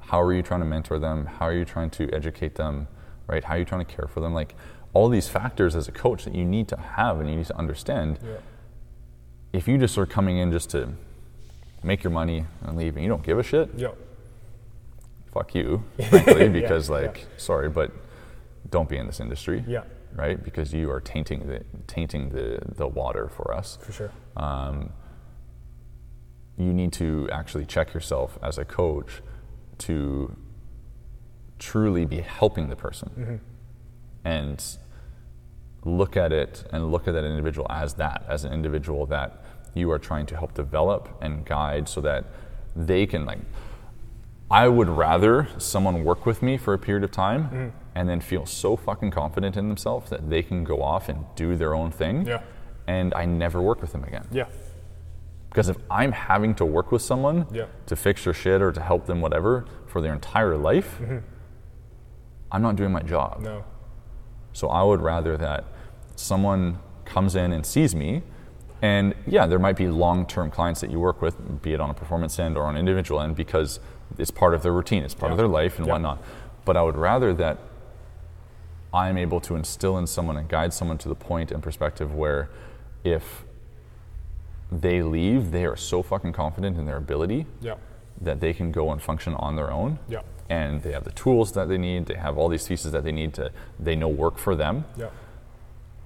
How 0.00 0.20
are 0.20 0.32
you 0.32 0.42
trying 0.42 0.60
to 0.60 0.66
mentor 0.66 0.98
them? 0.98 1.26
How 1.26 1.46
are 1.46 1.52
you 1.54 1.64
trying 1.64 1.90
to 1.90 2.10
educate 2.12 2.54
them? 2.54 2.88
Right. 3.26 3.44
How 3.44 3.54
are 3.54 3.58
you 3.58 3.64
trying 3.64 3.84
to 3.84 3.92
care 3.92 4.06
for 4.06 4.20
them? 4.20 4.34
Like 4.34 4.54
all 4.92 5.08
these 5.08 5.28
factors 5.28 5.76
as 5.76 5.88
a 5.88 5.92
coach 5.92 6.24
that 6.24 6.34
you 6.34 6.44
need 6.44 6.68
to 6.68 6.76
have 6.76 7.20
and 7.20 7.28
you 7.28 7.36
need 7.36 7.46
to 7.46 7.56
understand. 7.56 8.18
Yeah. 8.24 8.36
If 9.52 9.68
you 9.68 9.78
just 9.78 9.98
are 9.98 10.06
coming 10.06 10.38
in 10.38 10.52
just 10.52 10.70
to 10.70 10.92
make 11.82 12.02
your 12.02 12.10
money 12.10 12.44
and 12.62 12.76
leave, 12.76 12.96
and 12.96 13.02
you 13.02 13.08
don't 13.08 13.22
give 13.22 13.38
a 13.38 13.42
shit, 13.42 13.70
Yeah. 13.76 13.92
fuck 15.32 15.54
you, 15.54 15.84
frankly, 16.08 16.48
because 16.48 16.88
yeah. 16.88 16.94
like, 16.94 17.26
sorry, 17.36 17.68
but 17.68 17.92
don't 18.70 18.88
be 18.88 18.96
in 18.96 19.06
this 19.06 19.20
industry. 19.20 19.64
Yeah. 19.66 19.82
Right. 20.16 20.42
Because 20.42 20.72
you 20.72 20.90
are 20.90 21.00
tainting 21.00 21.46
the 21.46 21.62
tainting 21.86 22.30
the 22.30 22.58
the 22.74 22.86
water 22.86 23.28
for 23.28 23.52
us. 23.54 23.78
For 23.82 23.92
sure. 23.92 24.12
um, 24.36 24.90
you 26.58 26.72
need 26.72 26.92
to 26.94 27.28
actually 27.30 27.66
check 27.66 27.92
yourself 27.92 28.38
as 28.42 28.56
a 28.56 28.64
coach 28.64 29.20
to 29.78 30.34
truly 31.58 32.06
be 32.06 32.20
helping 32.20 32.68
the 32.70 32.76
person 32.76 33.40
and 34.24 34.64
look 35.84 36.16
at 36.16 36.32
it 36.32 36.64
and 36.72 36.90
look 36.90 37.06
at 37.06 37.12
that 37.12 37.24
individual 37.24 37.66
as 37.70 37.94
that 37.94 38.24
as 38.28 38.44
an 38.44 38.52
individual 38.52 39.04
that 39.06 39.44
you 39.74 39.90
are 39.90 39.98
trying 39.98 40.24
to 40.26 40.36
help 40.36 40.54
develop 40.54 41.08
and 41.20 41.44
guide 41.44 41.88
so 41.88 42.00
that 42.00 42.24
they 42.74 43.06
can 43.06 43.26
like 43.26 43.38
I 44.50 44.68
would 44.68 44.88
rather 44.88 45.48
someone 45.58 46.04
work 46.04 46.24
with 46.24 46.40
me 46.42 46.56
for 46.56 46.72
a 46.72 46.78
period 46.78 47.04
of 47.04 47.10
time 47.10 47.72
and 47.96 48.06
then 48.10 48.20
feel 48.20 48.44
so 48.44 48.76
fucking 48.76 49.10
confident 49.10 49.56
in 49.56 49.68
themselves 49.68 50.10
that 50.10 50.28
they 50.28 50.42
can 50.42 50.62
go 50.64 50.82
off 50.82 51.08
and 51.08 51.24
do 51.34 51.56
their 51.56 51.74
own 51.74 51.90
thing 51.90 52.26
Yeah. 52.26 52.42
and 52.86 53.14
I 53.14 53.24
never 53.24 53.62
work 53.62 53.80
with 53.80 53.92
them 53.92 54.04
again. 54.04 54.26
Yeah. 54.30 54.48
Because 55.48 55.70
if 55.70 55.78
I'm 55.90 56.12
having 56.12 56.54
to 56.56 56.66
work 56.66 56.92
with 56.92 57.00
someone 57.00 57.46
Yeah. 57.50 57.64
to 57.86 57.96
fix 57.96 58.24
their 58.24 58.34
shit 58.34 58.60
or 58.60 58.70
to 58.70 58.82
help 58.82 59.06
them 59.06 59.22
whatever 59.22 59.64
for 59.86 60.02
their 60.02 60.12
entire 60.12 60.58
life, 60.58 60.98
mm-hmm. 61.00 61.20
I'm 62.52 62.60
not 62.60 62.76
doing 62.76 62.92
my 62.92 63.00
job. 63.00 63.40
No. 63.40 63.64
So 64.52 64.68
I 64.68 64.82
would 64.82 65.00
rather 65.00 65.38
that 65.38 65.64
someone 66.16 66.78
comes 67.06 67.34
in 67.34 67.50
and 67.52 67.64
sees 67.64 67.94
me, 67.94 68.22
and 68.82 69.14
yeah, 69.26 69.46
there 69.46 69.58
might 69.58 69.76
be 69.76 69.88
long-term 69.88 70.50
clients 70.50 70.82
that 70.82 70.90
you 70.90 71.00
work 71.00 71.22
with, 71.22 71.62
be 71.62 71.72
it 71.72 71.80
on 71.80 71.88
a 71.88 71.94
performance 71.94 72.38
end 72.38 72.58
or 72.58 72.64
on 72.64 72.74
an 72.74 72.78
individual 72.80 73.22
end, 73.22 73.36
because 73.36 73.80
it's 74.18 74.30
part 74.30 74.52
of 74.52 74.62
their 74.62 74.72
routine, 74.72 75.02
it's 75.02 75.14
part 75.14 75.32
of 75.32 75.38
their 75.38 75.48
life 75.48 75.78
and 75.78 75.86
Yeah. 75.86 75.94
whatnot. 75.94 76.18
But 76.66 76.76
I 76.76 76.82
would 76.82 76.96
rather 76.96 77.32
that 77.34 77.56
I'm 78.96 79.18
able 79.18 79.40
to 79.42 79.56
instill 79.56 79.98
in 79.98 80.06
someone 80.06 80.36
and 80.38 80.48
guide 80.48 80.72
someone 80.72 80.96
to 80.98 81.08
the 81.08 81.14
point 81.14 81.52
and 81.52 81.62
perspective 81.62 82.14
where 82.14 82.48
if 83.04 83.44
they 84.72 85.02
leave, 85.02 85.50
they 85.50 85.66
are 85.66 85.76
so 85.76 86.02
fucking 86.02 86.32
confident 86.32 86.78
in 86.78 86.86
their 86.86 86.96
ability 86.96 87.46
Yeah. 87.60 87.74
that 88.22 88.40
they 88.40 88.54
can 88.54 88.72
go 88.72 88.90
and 88.92 89.00
function 89.02 89.34
on 89.34 89.54
their 89.54 89.70
own. 89.70 89.98
Yeah. 90.08 90.22
And 90.48 90.82
they 90.82 90.92
have 90.92 91.04
the 91.04 91.12
tools 91.12 91.52
that 91.52 91.68
they 91.68 91.76
need, 91.76 92.06
they 92.06 92.14
have 92.14 92.38
all 92.38 92.48
these 92.48 92.66
pieces 92.66 92.90
that 92.92 93.04
they 93.04 93.12
need 93.12 93.34
to, 93.34 93.50
they 93.78 93.96
know 93.96 94.08
work 94.08 94.38
for 94.38 94.54
them. 94.56 94.84
Yeah. 94.96 95.10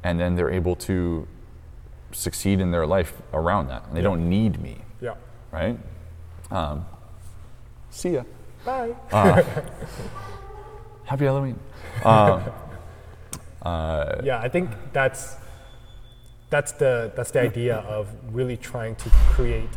And 0.03 0.19
then 0.19 0.35
they're 0.35 0.51
able 0.51 0.75
to 0.77 1.29
succeed 2.13 2.61
in 2.61 2.71
their 2.73 2.87
life 2.87 3.13
around 3.33 3.69
that. 3.69 3.85
And 3.87 3.97
they 3.97 4.03
don't 4.03 4.29
need 4.29 4.61
me, 4.61 4.79
Yeah. 5.01 5.15
right? 5.53 5.79
Um, 6.51 6.85
see 7.91 8.15
ya. 8.15 8.25
Bye. 8.65 8.95
Happy 11.05 11.25
Halloween. 11.25 11.59
Um, 13.63 14.25
yeah, 14.25 14.41
I 14.41 14.49
think 14.49 14.71
that's 14.93 15.37
that's 16.51 16.73
the 16.73 17.13
that's 17.17 17.31
the 17.31 17.41
idea 17.41 17.77
of 17.79 18.09
really 18.33 18.57
trying 18.57 18.97
to 18.97 19.11
create 19.35 19.69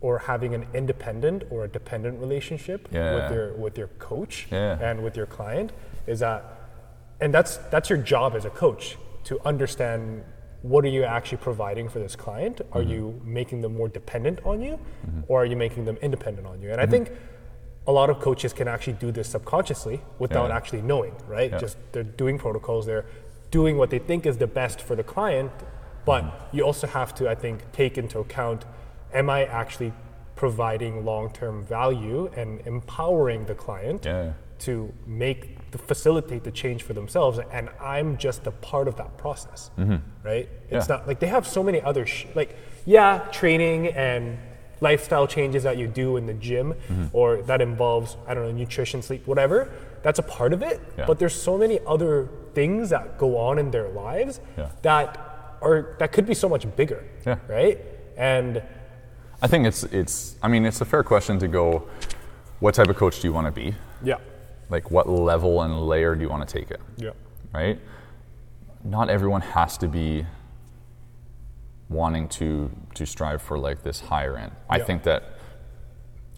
or 0.00 0.18
having 0.18 0.54
an 0.54 0.66
independent 0.74 1.44
or 1.50 1.64
a 1.64 1.68
dependent 1.68 2.20
relationship 2.20 2.88
Yeah. 2.92 3.14
with 3.14 3.32
your 3.32 3.52
with 3.54 3.78
your 3.78 3.88
coach 3.98 4.48
Yeah. 4.50 4.78
and 4.80 5.02
with 5.02 5.16
your 5.16 5.26
client 5.26 5.72
is 6.06 6.20
that 6.20 6.44
and 7.20 7.32
that's 7.32 7.56
that's 7.70 7.88
your 7.90 7.98
job 7.98 8.34
as 8.36 8.44
a 8.44 8.50
coach 8.50 8.96
to 9.24 9.40
understand 9.46 10.22
what 10.62 10.84
are 10.84 10.88
you 10.88 11.04
actually 11.04 11.38
providing 11.38 11.88
for 11.88 11.98
this 12.00 12.14
client 12.16 12.60
are 12.72 12.80
Mm-hmm. 12.82 12.90
you 12.90 13.20
making 13.24 13.60
them 13.62 13.74
more 13.76 13.88
dependent 13.88 14.40
on 14.44 14.60
you 14.60 14.78
or 15.28 15.42
are 15.42 15.46
you 15.46 15.56
making 15.56 15.84
them 15.84 15.96
independent 16.02 16.46
on 16.46 16.60
you 16.62 16.70
and 16.70 16.80
Mm-hmm. 16.80 16.88
i 16.88 16.90
think 16.90 17.12
a 17.88 17.92
lot 17.98 18.08
of 18.10 18.16
coaches 18.20 18.52
can 18.52 18.68
actually 18.68 18.92
do 19.06 19.10
this 19.18 19.28
subconsciously 19.36 19.96
without 20.24 20.48
Yeah. 20.50 20.56
actually 20.58 20.82
knowing 20.82 21.14
right 21.36 21.50
Yeah. 21.50 21.58
just 21.64 21.76
they're 21.92 22.12
doing 22.22 22.36
protocols 22.38 22.82
they're 22.90 23.06
doing 23.50 23.74
what 23.80 23.88
they 23.92 23.98
think 24.08 24.20
is 24.30 24.36
the 24.44 24.50
best 24.60 24.78
for 24.86 24.94
the 25.00 25.06
client 25.14 25.50
but 26.10 26.22
Mm-hmm. 26.24 26.56
you 26.56 26.62
also 26.70 26.86
have 26.86 27.10
to 27.18 27.22
i 27.34 27.34
think 27.44 27.56
take 27.82 27.94
into 28.02 28.16
account 28.26 28.60
am 29.20 29.26
i 29.38 29.40
actually 29.62 29.92
providing 30.42 31.04
long-term 31.12 31.56
value 31.78 32.20
and 32.40 32.50
empowering 32.74 33.40
the 33.50 33.54
client 33.66 34.04
Yeah. 34.04 34.32
to 34.66 34.72
make 35.06 35.40
the 35.74 35.78
facilitate 35.90 36.42
the 36.48 36.50
change 36.62 36.80
for 36.86 36.94
themselves 37.00 37.36
and 37.56 37.64
i'm 37.94 38.08
just 38.26 38.46
a 38.46 38.54
part 38.70 38.86
of 38.90 38.94
that 38.96 39.12
process 39.24 39.60
right 40.30 40.48
it's 40.70 40.86
Mm-hmm. 40.86 40.92
Not 40.92 41.00
like 41.08 41.18
they 41.24 41.30
have 41.36 41.44
so 41.46 41.60
many 41.68 41.80
other 41.90 42.04
sh- 42.06 42.26
like 42.40 42.50
yeah 42.96 43.12
training 43.40 43.80
and 44.08 44.38
lifestyle 44.80 45.26
changes 45.26 45.62
that 45.64 45.76
you 45.76 45.86
do 45.86 46.16
in 46.16 46.26
the 46.26 46.34
gym 46.34 46.74
Mm-hmm. 46.88 47.06
or 47.12 47.42
that 47.42 47.60
involves 47.60 48.16
i 48.26 48.34
don't 48.34 48.44
know 48.44 48.52
nutrition 48.52 49.02
sleep 49.02 49.26
whatever 49.26 49.70
that's 50.02 50.18
a 50.18 50.22
part 50.22 50.52
of 50.52 50.62
it 50.62 50.80
Yeah. 50.96 51.06
but 51.06 51.18
there's 51.18 51.34
so 51.34 51.58
many 51.58 51.78
other 51.86 52.28
things 52.54 52.90
that 52.90 53.18
go 53.18 53.36
on 53.36 53.58
in 53.58 53.70
their 53.70 53.88
lives 53.88 54.40
Yeah. 54.56 54.68
that 54.82 55.18
are 55.60 55.96
that 55.98 56.12
could 56.12 56.26
be 56.26 56.34
so 56.34 56.48
much 56.48 56.64
bigger 56.76 57.04
Yeah. 57.26 57.38
right 57.48 57.78
and 58.16 58.62
I 59.40 59.46
think 59.46 59.66
it's, 59.66 59.84
it's, 59.84 60.34
I 60.42 60.48
mean, 60.48 60.64
it's 60.66 60.80
a 60.80 60.84
fair 60.84 61.04
question 61.04 61.38
to 61.38 61.46
go, 61.46 61.86
what 62.58 62.74
type 62.74 62.88
of 62.88 62.96
coach 62.96 63.20
do 63.20 63.28
you 63.28 63.32
want 63.32 63.46
to 63.46 63.52
be? 63.52 63.72
yeah 64.02 64.16
Like, 64.68 64.90
what 64.90 65.08
level 65.08 65.62
and 65.62 65.86
layer 65.86 66.16
do 66.16 66.22
you 66.22 66.28
want 66.28 66.48
to 66.48 66.52
take 66.58 66.70
it? 66.72 66.80
yeah 66.96 67.10
right? 67.52 67.78
Not 68.84 69.10
everyone 69.10 69.40
has 69.42 69.78
to 69.78 69.88
be 69.88 70.26
wanting 71.88 72.28
to 72.28 72.70
to 72.94 73.06
strive 73.06 73.40
for 73.40 73.58
like 73.58 73.82
this 73.82 74.00
higher 74.00 74.36
end. 74.36 74.52
I 74.68 74.78
Yeah. 74.78 74.84
think 74.84 75.02
that 75.04 75.22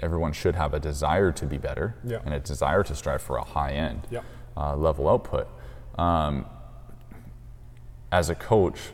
everyone 0.00 0.32
should 0.32 0.54
have 0.54 0.72
a 0.74 0.80
desire 0.80 1.32
to 1.32 1.46
be 1.46 1.58
better 1.58 1.94
Yeah. 2.04 2.18
and 2.24 2.32
a 2.34 2.40
desire 2.40 2.82
to 2.84 2.94
strive 2.94 3.20
for 3.22 3.36
a 3.36 3.44
high 3.44 3.72
end 3.72 4.06
Yeah. 4.10 4.20
uh, 4.56 4.76
level 4.76 5.08
output. 5.08 5.48
Um, 5.98 6.46
as 8.12 8.28
a 8.30 8.34
coach, 8.34 8.92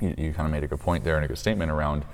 you, 0.00 0.14
you 0.16 0.32
kind 0.32 0.46
of 0.46 0.52
made 0.52 0.64
a 0.64 0.66
good 0.68 0.80
point 0.80 1.04
there 1.04 1.16
and 1.16 1.24
a 1.24 1.28
good 1.28 1.38
statement 1.38 1.70
around. 1.70 2.04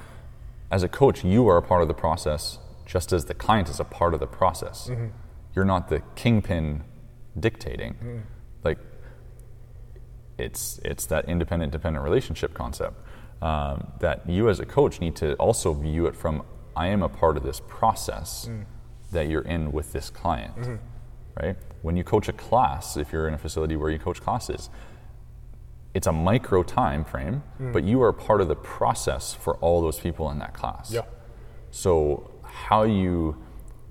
As 0.70 0.82
a 0.82 0.88
coach, 0.88 1.24
you 1.24 1.48
are 1.48 1.57
a 1.57 1.62
part 1.62 1.82
of 1.82 1.88
the 1.88 1.94
process, 1.94 2.59
just 2.86 3.12
as 3.12 3.24
the 3.26 3.34
client 3.34 3.68
is 3.68 3.80
a 3.80 3.84
part 3.84 4.14
of 4.14 4.20
the 4.20 4.26
process. 4.26 4.88
Mm-hmm. 4.88 5.09
You're 5.55 5.64
not 5.64 5.88
the 5.88 6.01
kingpin 6.14 6.84
dictating. 7.38 8.24
Like 8.64 8.78
it's 10.38 10.78
it's 10.84 11.07
that 11.07 11.26
independent 11.28 11.72
dependent 11.72 12.05
relationship 12.05 12.55
concept 12.55 12.94
um, 13.43 13.93
that 14.01 14.28
you 14.28 14.49
as 14.49 14.61
a 14.61 14.66
coach 14.66 15.01
need 15.01 15.16
to 15.16 15.34
also 15.34 15.72
view 15.72 16.07
it 16.07 16.14
from 16.14 16.43
I 16.76 16.88
am 16.88 17.03
a 17.03 17.09
part 17.09 17.36
of 17.36 17.43
this 17.43 17.61
process 17.68 18.47
mm-hmm. 18.49 18.62
that 19.12 19.28
you're 19.28 19.43
in 19.43 19.72
with 19.72 19.93
this 19.93 20.11
client, 20.11 20.57
mm-hmm. 20.57 20.76
right? 21.43 21.57
When 21.82 21.97
you 21.97 22.05
coach 22.05 22.28
a 22.28 22.32
class, 22.32 22.97
if 22.97 23.12
you're 23.12 23.26
in 23.28 23.34
a 23.34 23.38
facility 23.38 23.76
where 23.76 23.91
you 23.91 23.99
coach 23.99 24.20
classes, 24.20 24.70
it's 25.95 26.07
a 26.07 26.12
micro 26.12 26.62
time 26.62 27.05
frame, 27.05 27.43
mm. 27.61 27.72
but 27.72 27.84
you 27.84 28.03
are 28.03 28.12
part 28.12 28.41
of 28.41 28.49
the 28.49 28.55
process 28.55 29.34
for 29.34 29.57
all 29.57 29.82
those 29.82 29.99
people 29.99 30.30
in 30.30 30.38
that 30.38 30.55
class. 30.55 30.93
yeah 30.93 31.03
So, 31.70 32.30
how 32.45 32.84
you 32.84 33.36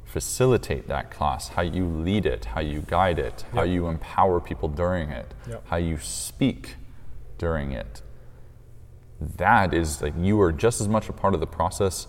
facilitate 0.06 0.88
that 0.88 1.12
class, 1.12 1.50
how 1.50 1.62
you 1.62 1.86
lead 1.86 2.26
it, 2.26 2.45
how 2.45 2.62
you 2.62 2.82
guide 2.88 3.20
it, 3.20 3.45
how 3.54 3.64
you 3.64 3.88
empower 3.88 4.39
people 4.39 4.68
during 4.68 5.10
it, 5.12 5.34
Yep. 5.47 5.68
how 5.68 5.78
you 5.78 5.97
speak 6.00 6.76
during 7.38 7.74
it, 7.74 8.02
that 9.38 9.74
is 9.74 10.01
like 10.01 10.13
you 10.17 10.39
are 10.41 10.51
just 10.51 10.80
as 10.82 10.88
much 10.88 11.09
a 11.09 11.13
part 11.13 11.34
of 11.34 11.39
the 11.39 11.47
process 11.47 12.07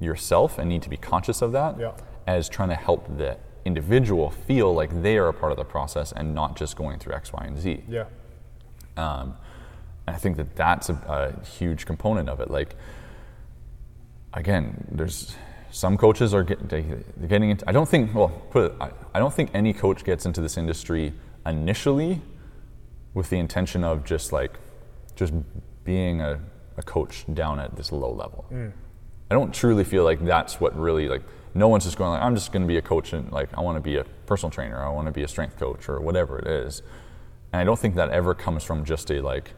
yourself 0.00 0.58
and 0.58 0.68
need 0.68 0.82
to 0.82 0.88
be 0.88 0.96
conscious 0.96 1.42
of 1.42 1.52
that 1.52 1.78
Yeah. 1.78 1.92
as 2.26 2.48
trying 2.48 2.68
to 2.70 2.74
help 2.76 3.06
the 3.18 3.36
individual 3.64 4.30
feel 4.30 4.72
like 4.74 5.02
they 5.02 5.18
are 5.18 5.28
a 5.28 5.34
part 5.34 5.52
of 5.52 5.58
the 5.58 5.64
process 5.64 6.12
and 6.12 6.34
not 6.34 6.56
just 6.56 6.76
going 6.76 6.98
through 6.98 7.14
X, 7.14 7.32
Y, 7.32 7.44
and 7.44 7.58
Z. 7.58 7.82
Yeah. 7.88 8.04
Um, 8.96 9.36
and 10.06 10.16
I 10.16 10.18
think 10.18 10.36
that 10.38 10.56
that's 10.56 10.88
a, 10.88 10.94
a 11.42 11.44
huge 11.44 11.84
component 11.84 12.28
of 12.28 12.40
it. 12.40 12.50
Like, 12.50 12.74
again, 14.32 14.86
there's 14.90 15.34
some 15.70 15.96
coaches 15.96 16.34
are 16.34 16.42
get, 16.42 16.66
getting 16.68 17.50
into. 17.50 17.68
I 17.68 17.72
don't 17.72 17.88
think. 17.88 18.14
Well, 18.14 18.28
put 18.50 18.72
it. 18.72 18.76
I, 18.80 18.90
I 19.14 19.18
don't 19.18 19.32
think 19.32 19.50
any 19.54 19.72
coach 19.72 20.04
gets 20.04 20.26
into 20.26 20.40
this 20.40 20.56
industry 20.56 21.12
initially 21.46 22.20
with 23.14 23.30
the 23.30 23.38
intention 23.38 23.84
of 23.84 24.04
just 24.04 24.32
like 24.32 24.52
just 25.16 25.32
being 25.84 26.20
a, 26.20 26.40
a 26.76 26.82
coach 26.82 27.24
down 27.32 27.60
at 27.60 27.76
this 27.76 27.92
low 27.92 28.12
level. 28.12 28.46
Mm. 28.52 28.72
I 29.30 29.34
don't 29.34 29.54
truly 29.54 29.84
feel 29.84 30.04
like 30.04 30.24
that's 30.24 30.60
what 30.60 30.78
really 30.78 31.08
like. 31.08 31.22
No 31.54 31.68
one's 31.68 31.84
just 31.84 31.96
going 31.96 32.10
like 32.10 32.22
I'm 32.22 32.34
just 32.34 32.52
going 32.52 32.62
to 32.62 32.68
be 32.68 32.76
a 32.76 32.82
coach 32.82 33.12
and 33.12 33.30
like 33.32 33.56
I 33.56 33.60
want 33.60 33.76
to 33.76 33.80
be 33.80 33.96
a 33.96 34.04
personal 34.26 34.50
trainer. 34.50 34.84
I 34.84 34.88
want 34.90 35.06
to 35.06 35.12
be 35.12 35.22
a 35.22 35.28
strength 35.28 35.58
coach 35.58 35.88
or 35.88 36.00
whatever 36.00 36.38
it 36.38 36.46
is. 36.46 36.82
And 37.52 37.60
I 37.60 37.64
don't 37.64 37.78
think 37.78 37.94
that 37.96 38.10
ever 38.10 38.34
comes 38.34 38.64
from 38.64 38.84
just 38.84 39.10
a 39.10 39.20
like 39.20 39.52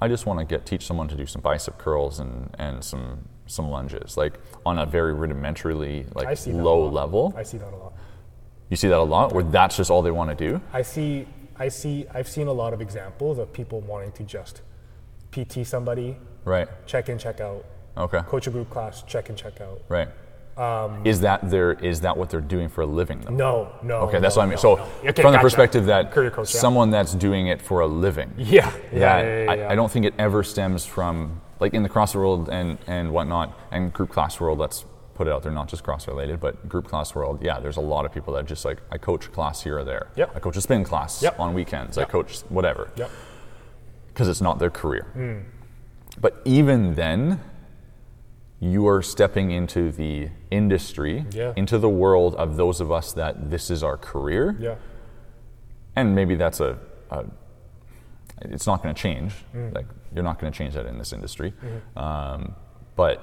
I 0.00 0.08
just 0.08 0.26
want 0.26 0.40
to 0.40 0.44
get 0.44 0.66
teach 0.66 0.84
someone 0.84 1.08
to 1.08 1.14
do 1.14 1.26
some 1.26 1.42
bicep 1.42 1.78
curls 1.78 2.18
and, 2.18 2.54
and 2.58 2.82
some 2.82 3.28
some 3.46 3.68
lunges, 3.68 4.16
like 4.16 4.34
on 4.64 4.78
a 4.78 4.86
very 4.86 5.14
rudimentarily 5.14 6.12
like 6.14 6.38
low 6.46 6.88
level. 6.88 7.32
I 7.36 7.42
see 7.42 7.58
that 7.58 7.72
a 7.72 7.76
lot. 7.76 7.92
You 8.68 8.76
see 8.76 8.88
that 8.88 8.98
a 8.98 9.02
lot, 9.02 9.32
where 9.32 9.44
that's 9.44 9.76
just 9.76 9.90
all 9.90 10.02
they 10.02 10.10
want 10.10 10.36
to 10.36 10.48
do. 10.48 10.60
I 10.72 10.82
see, 10.82 11.26
I 11.58 11.68
see, 11.68 12.06
I've 12.14 12.28
seen 12.28 12.46
a 12.46 12.52
lot 12.52 12.72
of 12.72 12.80
examples 12.80 13.38
of 13.38 13.52
people 13.52 13.80
wanting 13.82 14.12
to 14.12 14.22
just 14.22 14.62
PT 15.32 15.64
somebody, 15.66 16.16
Right. 16.44 16.68
check 16.86 17.08
in, 17.08 17.18
check 17.18 17.40
out, 17.40 17.64
Okay. 17.96 18.20
coach 18.28 18.46
a 18.46 18.50
group 18.50 18.70
class, 18.70 19.02
check 19.02 19.28
in, 19.30 19.36
check 19.36 19.60
out. 19.60 19.80
Right. 19.88 20.08
is 21.04 21.20
that 21.22 21.50
their 21.50 21.72
is 21.72 22.02
that 22.02 22.14
what 22.16 22.28
they're 22.28 22.40
doing 22.42 22.68
for 22.68 22.82
a 22.82 22.86
living 22.86 23.20
though? 23.22 23.28
Um, 23.28 23.36
No, 23.38 23.68
no. 23.82 23.94
Okay, 24.06 24.20
that's 24.20 24.36
no, 24.36 24.40
what 24.40 24.44
I 24.44 24.46
mean. 24.48 24.56
no, 24.56 24.60
So, 24.60 24.74
no. 24.76 24.82
Okay, 25.08 25.22
from 25.22 25.32
the 25.32 25.38
gotcha. 25.38 25.42
perspective 25.42 25.86
that 25.86 26.12
coach, 26.12 26.34
yeah. 26.36 26.60
someone 26.60 26.90
that's 26.90 27.14
doing 27.14 27.46
it 27.46 27.62
for 27.62 27.80
a 27.80 27.86
living, 27.86 28.32
Yeah, 28.36 28.70
yeah, 28.92 28.98
yeah, 28.98 29.22
yeah, 29.22 29.54
yeah. 29.54 29.62
I, 29.68 29.72
I 29.72 29.74
don't 29.74 29.90
think 29.90 30.04
it 30.04 30.12
ever 30.18 30.42
stems 30.42 30.84
from 30.84 31.40
like 31.58 31.72
in 31.74 31.82
the 31.82 31.88
CrossFit 31.88 32.16
world 32.16 32.48
and 32.50 32.76
and 32.86 33.12
whatnot 33.12 33.58
and 33.70 33.92
group 33.94 34.10
class 34.10 34.38
world. 34.40 34.58
Let's 34.58 34.84
put 35.14 35.26
it 35.26 35.32
out 35.32 35.42
there, 35.42 35.52
not 35.52 35.68
just 35.68 35.82
cross 35.84 36.06
related, 36.08 36.38
but 36.40 36.68
group 36.68 36.86
class 36.86 37.14
world. 37.14 37.40
Yeah, 37.42 37.58
there's 37.60 37.76
a 37.78 37.82
lot 37.94 38.04
of 38.04 38.12
people 38.12 38.34
that 38.34 38.44
just 38.46 38.64
like 38.66 38.78
I 38.90 38.98
coach 38.98 39.32
class 39.32 39.62
here 39.62 39.78
or 39.78 39.84
there. 39.84 40.08
Yep. 40.16 40.32
I 40.36 40.38
coach 40.40 40.56
a 40.56 40.60
spin 40.60 40.84
class 40.84 41.22
Yep. 41.22 41.40
on 41.40 41.54
weekends. 41.54 41.96
I 41.96 42.04
coach 42.04 42.40
whatever 42.50 42.90
Yep. 42.96 43.10
Because 44.12 44.28
it's 44.28 44.40
not 44.40 44.58
their 44.58 44.70
career. 44.70 45.06
Hmm. 45.14 45.38
But 46.20 46.40
even 46.44 46.94
then, 46.94 47.40
you 48.60 48.86
are 48.86 49.02
stepping 49.02 49.50
into 49.50 49.90
the 49.90 50.28
industry, 50.50 51.24
Yeah. 51.32 51.52
into 51.56 51.78
the 51.78 51.88
world 51.88 52.34
of 52.36 52.56
those 52.56 52.80
of 52.80 52.92
us 52.92 53.12
that 53.14 53.50
this 53.50 53.70
is 53.70 53.82
our 53.82 53.96
career, 53.96 54.54
Yeah. 54.60 54.74
and 55.96 56.14
maybe 56.14 56.34
that's 56.36 56.60
a, 56.60 56.78
a 57.10 57.24
it's 58.42 58.66
not 58.66 58.82
going 58.82 58.94
to 58.94 59.00
change. 59.00 59.32
Like 59.72 59.86
you're 60.14 60.24
not 60.24 60.38
going 60.38 60.52
to 60.52 60.56
change 60.56 60.74
that 60.74 60.86
in 60.86 60.98
this 60.98 61.12
industry, 61.12 61.54
um, 61.96 62.54
but 62.96 63.22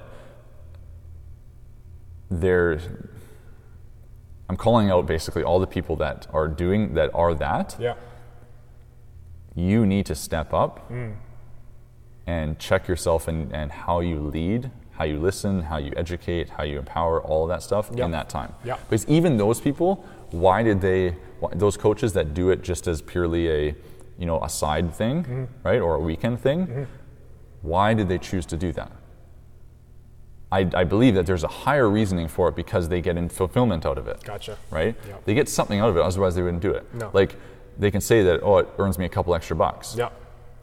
there's. 2.30 2.82
I'm 4.48 4.56
calling 4.56 4.90
out 4.90 5.06
basically 5.06 5.42
all 5.44 5.60
the 5.60 5.66
people 5.66 5.94
that 5.96 6.26
are 6.32 6.48
doing 6.48 6.94
that 6.94 7.10
are 7.14 7.34
that 7.34 7.76
Yeah. 7.78 7.94
You 9.54 9.86
need 9.86 10.06
to 10.06 10.14
step 10.14 10.52
up 10.54 10.86
Hmm. 10.88 11.10
and 12.26 12.58
check 12.58 12.86
yourself 12.88 13.28
and, 13.28 13.52
and 13.52 13.72
how 13.72 14.00
you 14.00 14.20
lead, 14.20 14.70
how 14.92 15.04
you 15.04 15.18
listen, 15.18 15.62
how 15.62 15.78
you 15.78 15.92
educate, 15.96 16.50
how 16.50 16.62
you 16.62 16.78
empower, 16.78 17.20
all 17.22 17.42
of 17.44 17.48
that 17.48 17.62
stuff 17.62 17.90
Yeah. 17.94 18.04
in 18.04 18.10
that 18.12 18.28
time. 18.28 18.52
Yeah. 18.64 18.76
Because 18.88 19.06
even 19.08 19.36
those 19.36 19.60
people, 19.60 20.04
why 20.30 20.62
did 20.62 20.80
they, 20.80 21.16
why, 21.40 21.50
those 21.54 21.76
coaches 21.76 22.12
that 22.12 22.34
do 22.34 22.50
it 22.50 22.62
just 22.62 22.86
as 22.86 23.02
purely 23.02 23.48
a, 23.48 23.74
you 24.18 24.26
know, 24.26 24.40
a 24.42 24.48
side 24.48 24.94
thing, 24.94 25.24
Mm-hmm. 25.24 25.44
right, 25.64 25.80
or 25.80 25.94
a 25.96 26.00
weekend 26.00 26.40
thing, 26.40 26.86
why 27.62 27.94
did 27.94 28.08
they 28.08 28.18
choose 28.18 28.46
to 28.46 28.56
do 28.56 28.72
that? 28.72 28.92
I, 30.52 30.68
I 30.74 30.84
believe 30.84 31.14
that 31.14 31.26
there's 31.26 31.44
a 31.44 31.48
higher 31.48 31.88
reasoning 31.88 32.26
for 32.26 32.48
it 32.48 32.56
because 32.56 32.88
they 32.88 33.00
get 33.00 33.16
in 33.16 33.28
fulfillment 33.28 33.86
out 33.86 33.98
of 33.98 34.08
it 34.08 34.22
Gotcha. 34.24 34.58
right? 34.70 34.96
Yeah. 35.08 35.14
They 35.24 35.34
get 35.34 35.48
something 35.48 35.78
out 35.78 35.88
of 35.90 35.96
it, 35.96 36.00
otherwise 36.02 36.34
they 36.34 36.42
wouldn't 36.42 36.62
do 36.62 36.72
it. 36.72 36.92
No. 36.94 37.10
Like 37.12 37.36
they 37.80 37.90
can 37.90 38.00
say 38.00 38.22
that, 38.22 38.40
oh, 38.42 38.58
it 38.58 38.68
earns 38.78 38.98
me 38.98 39.06
a 39.06 39.08
couple 39.08 39.34
extra 39.34 39.56
bucks. 39.56 39.94
Yeah. 39.96 40.10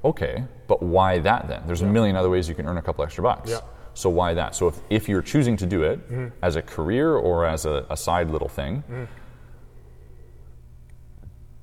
Okay, 0.06 0.44
but 0.68 0.82
why 0.84 1.18
that 1.20 1.48
then? 1.48 1.64
There's 1.66 1.82
a 1.82 1.86
million 1.88 2.16
other 2.16 2.30
ways 2.30 2.48
you 2.48 2.56
can 2.56 2.68
earn 2.68 2.78
a 2.78 2.82
couple 2.82 3.04
extra 3.04 3.24
bucks. 3.24 3.50
Yeah. 3.50 3.58
Mm-hmm. 3.58 3.68
So 3.96 4.10
why 4.12 4.36
that? 4.36 4.56
So 4.56 4.68
if, 4.68 4.80
if 4.92 5.10
you're 5.10 5.24
choosing 5.24 5.58
to 5.58 5.66
do 5.66 5.82
it 5.84 6.00
as 6.44 6.56
a 6.56 6.62
career 6.62 7.16
or 7.16 7.46
as 7.46 7.66
a, 7.66 7.86
a 7.90 7.98
side 7.98 8.30
little 8.30 8.48
thing, 8.48 8.84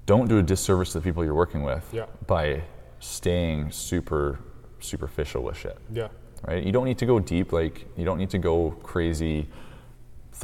don't 0.07 0.29
do 0.29 0.39
a 0.39 0.43
disservice 0.43 0.93
to 0.93 0.99
the 0.99 1.05
people 1.05 1.25
you're 1.25 1.33
working 1.35 1.63
with 1.63 1.89
Yeah. 1.93 2.07
by 2.27 2.63
staying 2.99 3.71
super 3.71 4.39
superficial 4.81 5.43
with 5.43 5.57
shit 5.57 5.79
Yeah. 5.93 6.09
right? 6.47 6.63
You 6.63 6.73
don't 6.73 6.85
need 6.85 6.99
to 6.99 7.07
go 7.07 7.19
deep, 7.19 7.53
like 7.53 7.87
you 7.97 8.05
don't 8.05 8.19
need 8.19 8.31
to 8.31 8.39
go 8.39 8.73
crazy 8.83 9.47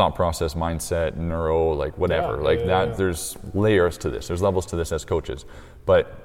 thought 0.00 0.14
process, 0.14 0.54
mindset, 0.54 1.16
neuro, 1.16 1.74
like 1.74 1.98
whatever. 1.98 2.36
Yeah, 2.36 2.42
like 2.42 2.60
yeah, 2.60 2.66
that 2.66 2.88
yeah. 2.88 2.94
there's 2.94 3.36
layers 3.52 3.98
to 3.98 4.08
this. 4.08 4.28
There's 4.28 4.40
levels 4.40 4.64
to 4.66 4.76
this 4.76 4.92
as 4.92 5.04
coaches. 5.04 5.44
But 5.84 6.16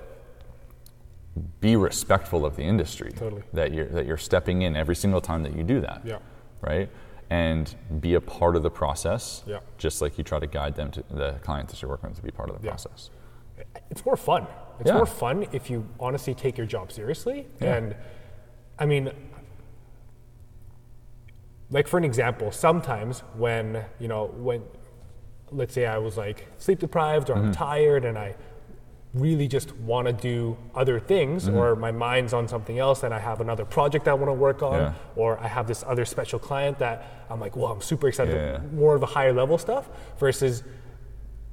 be 1.59 1.76
respectful 1.76 2.45
of 2.45 2.55
the 2.55 2.63
industry 2.63 3.11
Totally. 3.11 3.43
that 3.51 3.73
you're 3.73 3.88
that 3.88 4.05
you're 4.05 4.23
stepping 4.32 4.61
in 4.61 4.78
every 4.78 4.95
single 4.95 5.19
time 5.19 5.43
that 5.43 5.57
you 5.57 5.63
do 5.63 5.82
that. 5.82 6.03
Yeah. 6.05 6.19
Right? 6.61 6.89
And 7.30 7.76
be 7.99 8.13
a 8.13 8.21
part 8.21 8.55
of 8.55 8.63
the 8.63 8.69
process. 8.69 9.43
Yeah. 9.45 9.59
Just 9.78 10.01
like 10.01 10.17
you 10.17 10.23
try 10.23 10.39
to 10.39 10.47
guide 10.47 10.76
them 10.76 10.89
to 10.91 11.03
the 11.09 11.34
clients 11.43 11.73
that 11.73 11.82
you're 11.82 11.91
working 11.91 12.09
with 12.09 12.17
to 12.19 12.23
be 12.23 12.32
part 12.32 12.49
of 12.49 12.61
the 12.61 12.65
process. 12.65 13.09
it's 13.91 14.05
more 14.05 14.15
fun. 14.15 14.47
It's 14.80 14.91
more 14.91 15.05
fun 15.05 15.47
if 15.51 15.69
you 15.69 15.86
honestly 15.99 16.34
take 16.34 16.57
your 16.57 16.67
job 16.67 16.93
seriously. 16.93 17.47
And 17.59 17.93
I 18.80 18.86
mean, 18.86 19.11
like 21.72 21.88
for 21.88 21.97
an 21.97 22.03
example, 22.03 22.51
sometimes 22.51 23.22
when, 23.36 23.84
you 23.99 24.07
know, 24.07 24.26
when, 24.38 24.61
let's 25.51 25.74
say 25.74 25.86
I 25.86 25.97
was 25.97 26.18
like 26.18 26.47
sleep 26.57 26.80
deprived 26.80 27.30
or 27.30 27.36
Mm-hmm. 27.36 27.45
I'm 27.47 27.51
tired 27.53 28.05
and 28.05 28.18
I 28.18 28.36
really 29.13 29.47
just 29.47 29.74
want 29.78 30.07
to 30.07 30.13
do 30.13 30.57
other 30.76 30.99
things 30.99 31.45
Mm-hmm. 31.45 31.57
or 31.57 31.76
my 31.76 31.91
mind's 31.91 32.34
on 32.34 32.47
something 32.47 32.78
else 32.80 33.03
and 33.03 33.13
I 33.13 33.20
have 33.20 33.39
another 33.41 33.66
project 33.66 34.07
I 34.07 34.13
want 34.13 34.28
to 34.30 34.34
work 34.34 34.61
on 34.61 34.80
Yeah. 34.80 34.93
or 35.16 35.39
I 35.39 35.47
have 35.47 35.68
this 35.68 35.84
other 35.88 36.05
special 36.05 36.38
client 36.39 36.78
that 36.80 37.26
I'm 37.30 37.39
like, 37.39 37.55
well, 37.55 37.72
I'm 37.72 37.82
super 37.82 38.07
excited, 38.09 38.36
Yeah. 38.36 38.59
more 38.74 38.93
of 38.95 39.03
a 39.03 39.05
higher 39.07 39.34
level 39.34 39.57
stuff 39.57 39.89
versus 40.20 40.63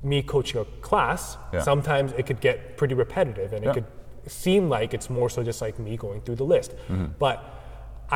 me 0.02 0.22
coaching 0.22 0.60
a 0.60 0.64
class, 0.80 1.38
Yeah. 1.52 1.60
sometimes 1.60 2.12
it 2.12 2.26
could 2.26 2.40
get 2.40 2.76
pretty 2.76 2.94
repetitive 2.94 3.52
and 3.52 3.64
it 3.64 3.72
could 3.72 3.84
seem 4.26 4.68
like 4.68 4.92
it's 4.94 5.08
more 5.08 5.30
so 5.30 5.42
just 5.44 5.62
like 5.62 5.78
me 5.78 5.96
going 5.96 6.20
through 6.22 6.36
the 6.36 6.44
list. 6.44 6.72
Mm-hmm. 6.88 7.06
But 7.18 7.61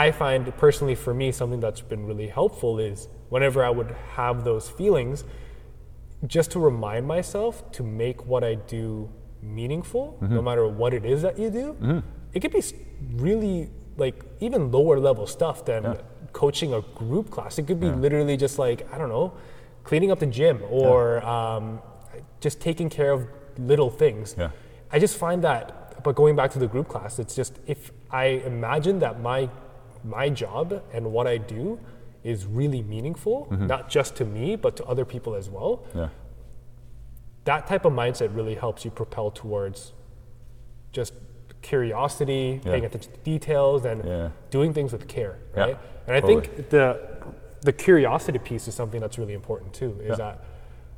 I 0.05 0.11
find 0.13 0.55
personally 0.59 0.95
for 0.95 1.13
me, 1.15 1.33
something 1.33 1.59
that's 1.59 1.81
been 1.81 2.05
really 2.07 2.29
helpful 2.29 2.79
is 2.79 3.09
whenever 3.31 3.65
I 3.65 3.71
would 3.71 3.91
have 4.15 4.45
those 4.45 4.69
feelings, 4.69 5.25
just 6.27 6.51
to 6.53 6.59
remind 6.61 7.07
myself 7.07 7.53
to 7.73 7.83
make 7.83 8.19
what 8.27 8.43
I 8.45 8.55
do 8.77 9.09
meaningful, 9.43 10.19
Mm-hmm. 10.21 10.35
no 10.35 10.43
matter 10.43 10.67
what 10.69 10.93
it 10.95 11.05
is 11.05 11.23
that 11.23 11.39
you 11.39 11.51
do. 11.51 12.03
It 12.35 12.41
could 12.41 12.53
be 12.53 12.63
really 13.15 13.71
like 13.97 14.17
even 14.41 14.71
lower 14.71 14.99
level 15.01 15.27
stuff 15.27 15.65
than 15.65 15.97
coaching 16.33 16.75
a 16.75 16.83
group 16.95 17.31
class. 17.31 17.59
It 17.59 17.67
could 17.67 17.81
be 17.81 17.89
literally 17.91 18.37
just 18.37 18.59
like, 18.59 18.79
I 18.93 18.99
don't 18.99 19.09
know, 19.09 19.33
cleaning 19.85 20.11
up 20.11 20.19
the 20.19 20.27
gym 20.27 20.61
or 20.69 21.25
um, 21.25 21.81
just 22.41 22.61
taking 22.61 22.91
care 22.91 23.13
of 23.13 23.27
little 23.57 23.89
things. 23.89 24.35
Yeah. 24.39 24.51
I 24.93 24.99
just 24.99 25.17
find 25.17 25.43
that, 25.45 26.03
but 26.05 26.15
going 26.15 26.37
back 26.37 26.51
to 26.53 26.59
the 26.59 26.67
group 26.67 26.89
class, 26.89 27.19
it's 27.19 27.35
just 27.35 27.59
if 27.67 27.91
I 28.11 28.25
imagine 28.53 28.99
that 28.99 29.21
my 29.21 29.49
my 30.07 30.29
job 30.29 30.83
and 30.93 31.13
what 31.13 31.27
I 31.27 31.37
do 31.39 31.79
is 32.25 32.47
really 32.47 32.83
meaningful, 32.83 33.47
not 33.51 33.89
just 33.89 34.17
to 34.17 34.25
me 34.25 34.57
but 34.57 34.77
to 34.77 34.85
other 34.85 35.05
people 35.05 35.35
as 35.35 35.49
well. 35.51 35.85
Yeah. 35.95 36.09
That 37.45 37.67
type 37.67 37.85
of 37.85 37.93
mindset 37.93 38.35
really 38.35 38.55
helps 38.55 38.85
you 38.85 38.91
propel 38.91 39.31
towards 39.31 39.93
just 40.93 41.13
curiosity, 41.63 42.61
Yeah. 42.65 42.71
paying 42.73 42.85
attention 42.85 43.13
to 43.13 43.19
details, 43.21 43.85
and 43.85 44.05
Yeah. 44.05 44.29
doing 44.51 44.73
things 44.73 44.93
with 44.93 45.07
care, 45.09 45.39
right? 45.55 45.77
And 46.07 46.17
I 46.17 46.21
totally. 46.21 46.47
think 46.47 46.71
the 46.71 47.17
the 47.63 47.73
curiosity 47.73 48.39
piece 48.39 48.69
is 48.69 48.75
something 48.75 49.01
that's 49.01 49.19
really 49.19 49.35
important 49.35 49.73
too. 49.73 49.99
Is 50.05 50.19
that 50.19 50.45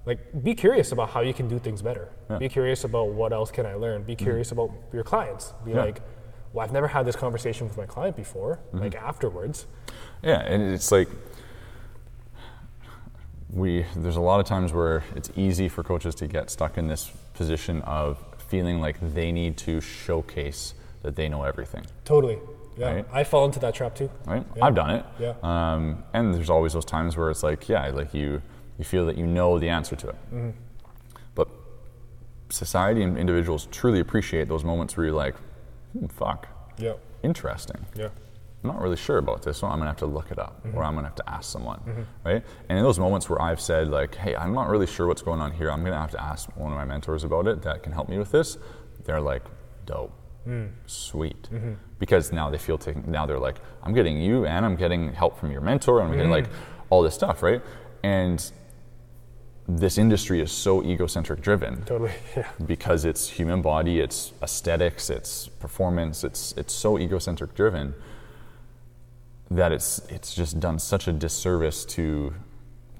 like 0.04 0.18
be 0.42 0.54
curious 0.54 0.92
about 0.92 1.10
how 1.10 1.20
you 1.20 1.32
can 1.34 1.48
do 1.48 1.58
things 1.58 1.80
better. 1.82 2.08
Mm-hmm. 2.28 2.38
Be 2.38 2.48
curious 2.48 2.84
about 2.84 3.08
what 3.08 3.32
else 3.32 3.50
can 3.50 3.64
I 3.66 3.74
learn. 3.74 4.02
Be 4.02 4.16
curious 4.16 4.52
about 4.52 4.70
your 4.92 5.04
clients. 5.04 5.52
Be 5.64 5.72
like, 5.74 6.00
well, 6.52 6.64
I've 6.64 6.72
never 6.72 6.88
had 6.88 7.06
this 7.06 7.16
conversation 7.16 7.68
with 7.68 7.76
my 7.76 7.86
client 7.86 8.16
before. 8.16 8.58
Mm-hmm. 8.68 8.78
Like 8.78 8.94
afterwards, 8.94 9.66
Yeah, 10.22 10.40
and 10.40 10.72
it's 10.72 10.90
like 10.90 11.08
we 13.50 13.84
there's 13.96 14.16
a 14.16 14.20
lot 14.20 14.40
of 14.40 14.46
times 14.46 14.72
where 14.72 15.02
it's 15.16 15.30
easy 15.36 15.68
for 15.68 15.82
coaches 15.82 16.14
to 16.16 16.26
get 16.26 16.50
stuck 16.50 16.76
in 16.78 16.86
this 16.88 17.10
position 17.34 17.82
of 17.82 18.22
feeling 18.38 18.80
like 18.80 18.96
they 19.14 19.32
need 19.32 19.56
to 19.58 19.80
showcase 19.80 20.74
that 21.02 21.16
they 21.16 21.28
know 21.28 21.44
everything. 21.44 21.84
totally. 22.04 22.38
Yeah. 22.76 22.94
right? 22.94 23.06
I 23.12 23.24
fall 23.24 23.44
into 23.44 23.58
that 23.58 23.74
trap 23.74 23.96
too. 23.96 24.08
right? 24.24 24.44
Yeah. 24.56 24.64
I've 24.64 24.74
done 24.74 24.90
it. 24.90 25.04
Yeah. 25.18 25.34
Um, 25.42 26.04
and 26.12 26.32
there's 26.32 26.48
always 26.48 26.74
those 26.74 26.84
times 26.84 27.16
where 27.16 27.28
it's 27.28 27.42
like, 27.42 27.68
yeah, 27.68 27.88
like 27.88 28.14
you, 28.14 28.40
you 28.78 28.84
feel 28.84 29.04
that 29.06 29.18
you 29.18 29.26
know 29.26 29.58
the 29.58 29.68
answer 29.68 29.96
to 29.96 30.08
it. 30.10 30.14
Mm-hmm. 30.32 30.50
But 31.34 31.48
society 32.50 33.02
and 33.02 33.18
individuals 33.18 33.66
truly 33.72 33.98
appreciate 33.98 34.46
those 34.46 34.62
moments 34.62 34.96
where 34.96 35.06
you're 35.06 35.14
like, 35.14 35.34
hmm, 35.92 36.06
fuck, 36.06 36.48
Yeah. 36.76 36.94
interesting. 37.22 37.84
Yeah. 37.94 38.08
I'm 38.64 38.70
not 38.70 38.80
really 38.80 38.96
sure 38.96 39.18
about 39.18 39.42
this, 39.42 39.62
one. 39.62 39.70
I'm 39.70 39.78
gonna 39.78 39.90
have 39.90 39.98
to 39.98 40.06
look 40.06 40.30
it 40.32 40.38
up, 40.38 40.64
Mm-hmm. 40.66 40.76
or 40.76 40.82
I'm 40.84 40.94
gonna 40.94 41.06
have 41.06 41.14
to 41.16 41.30
ask 41.30 41.50
someone, 41.50 41.80
right? 42.24 42.42
And 42.68 42.76
in 42.78 42.82
those 42.84 42.98
moments 42.98 43.30
where 43.30 43.40
I've 43.40 43.60
said 43.60 43.88
like, 43.88 44.16
"Hey, 44.16 44.34
I'm 44.34 44.52
not 44.52 44.68
really 44.68 44.86
sure 44.86 45.06
what's 45.06 45.22
going 45.22 45.40
on 45.40 45.52
here. 45.52 45.70
I'm 45.70 45.84
gonna 45.84 45.98
have 45.98 46.10
to 46.12 46.20
ask 46.22 46.48
one 46.56 46.72
of 46.72 46.76
my 46.78 46.84
mentors 46.84 47.22
about 47.22 47.46
it 47.46 47.62
that 47.62 47.82
can 47.84 47.92
help 47.92 48.08
me 48.08 48.18
with 48.18 48.32
this," 48.32 48.58
they're 49.04 49.20
like, 49.20 49.44
"Dope, 49.86 50.12
Mm. 50.46 50.70
sweet," 50.86 51.48
Mm-hmm. 51.52 51.74
because 52.00 52.32
now 52.32 52.50
they 52.50 52.58
feel 52.58 52.78
taken. 52.78 53.04
Now 53.10 53.26
they're 53.26 53.38
like, 53.38 53.60
"I'm 53.84 53.94
getting 53.94 54.20
you, 54.20 54.44
and 54.44 54.66
I'm 54.66 54.74
getting 54.74 55.12
help 55.12 55.38
from 55.38 55.52
your 55.52 55.60
mentor, 55.60 56.00
and 56.00 56.08
I'm 56.10 56.14
getting 56.16 56.30
like 56.32 56.48
Mm-hmm. 56.48 56.82
all 56.90 57.02
this 57.02 57.14
stuff, 57.14 57.42
right?" 57.44 57.62
And 58.02 58.38
this 59.70 59.98
industry 59.98 60.40
is 60.40 60.50
so 60.50 60.82
egocentric 60.82 61.42
driven 61.42 61.82
Totally. 61.84 62.12
Yeah. 62.36 62.48
because 62.66 63.04
it's 63.04 63.28
human 63.28 63.60
body, 63.60 64.00
it's 64.00 64.32
aesthetics, 64.42 65.10
it's 65.10 65.48
performance, 65.48 66.24
it's 66.24 66.52
it's 66.56 66.72
so 66.72 66.98
egocentric 66.98 67.54
driven 67.54 67.94
that 69.50 69.70
it's 69.72 69.98
it's 70.08 70.34
just 70.34 70.58
done 70.60 70.78
such 70.78 71.06
a 71.08 71.12
disservice 71.12 71.84
to 71.84 72.34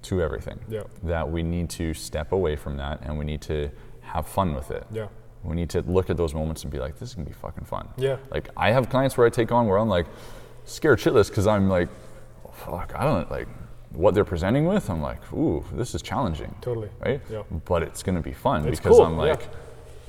to 0.03 0.23
everything. 0.23 0.59
Yeah. 0.69 0.83
That 1.03 1.31
we 1.31 1.43
need 1.43 1.71
to 1.71 1.95
step 1.95 2.33
away 2.33 2.55
from 2.57 2.77
that 2.77 3.01
and 3.03 3.19
we 3.19 3.25
need 3.25 3.41
to 3.43 3.71
have 4.03 4.27
fun 4.27 4.55
with 4.55 4.71
it. 4.71 4.87
Yeah. 4.93 5.09
We 5.43 5.57
need 5.57 5.71
to 5.71 5.81
look 5.83 6.11
at 6.11 6.17
those 6.17 6.35
moments 6.35 6.63
and 6.65 6.73
be 6.73 6.79
like, 6.79 6.99
this 6.99 7.09
is 7.11 7.15
gonna 7.15 7.27
be 7.27 7.33
fucking 7.33 7.65
fun. 7.65 7.89
Yeah. 7.97 8.17
Like 8.31 8.51
I 8.57 8.73
have 8.73 8.91
clients 8.91 9.17
where 9.17 9.27
I 9.27 9.31
take 9.31 9.53
on 9.53 9.67
where 9.69 9.79
I'm 9.79 9.89
like 9.89 10.07
scared 10.67 10.99
shitless 10.99 11.29
because 11.29 11.47
I'm 11.47 11.69
like, 11.71 11.89
oh, 12.47 12.51
fuck, 12.51 12.93
I 12.95 13.05
don't 13.05 13.31
like 13.31 13.49
what 13.93 14.15
they're 14.15 14.25
presenting 14.25 14.67
with. 14.67 14.91
I'm 14.91 15.01
like, 15.03 15.33
ooh, 15.33 15.65
this 15.73 15.95
is 15.95 16.03
challenging. 16.03 16.55
Totally. 16.61 16.89
Right. 17.01 17.21
Yeah. 17.31 17.43
But 17.65 17.83
it's 17.83 18.03
gonna 18.03 18.21
be 18.23 18.33
fun 18.33 18.67
It's 18.69 18.79
because 18.81 18.97
cool, 18.97 19.07
I'm 19.07 19.13
yeah. 19.15 19.19
like, 19.33 19.49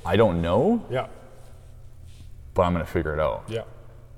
I 0.05 0.15
don't 0.15 0.41
know, 0.41 0.86
Yeah. 0.89 1.07
but 2.53 2.63
I'm 2.63 2.73
gonna 2.73 2.86
figure 2.86 3.13
it 3.13 3.19
out. 3.19 3.43
Yeah. 3.47 3.63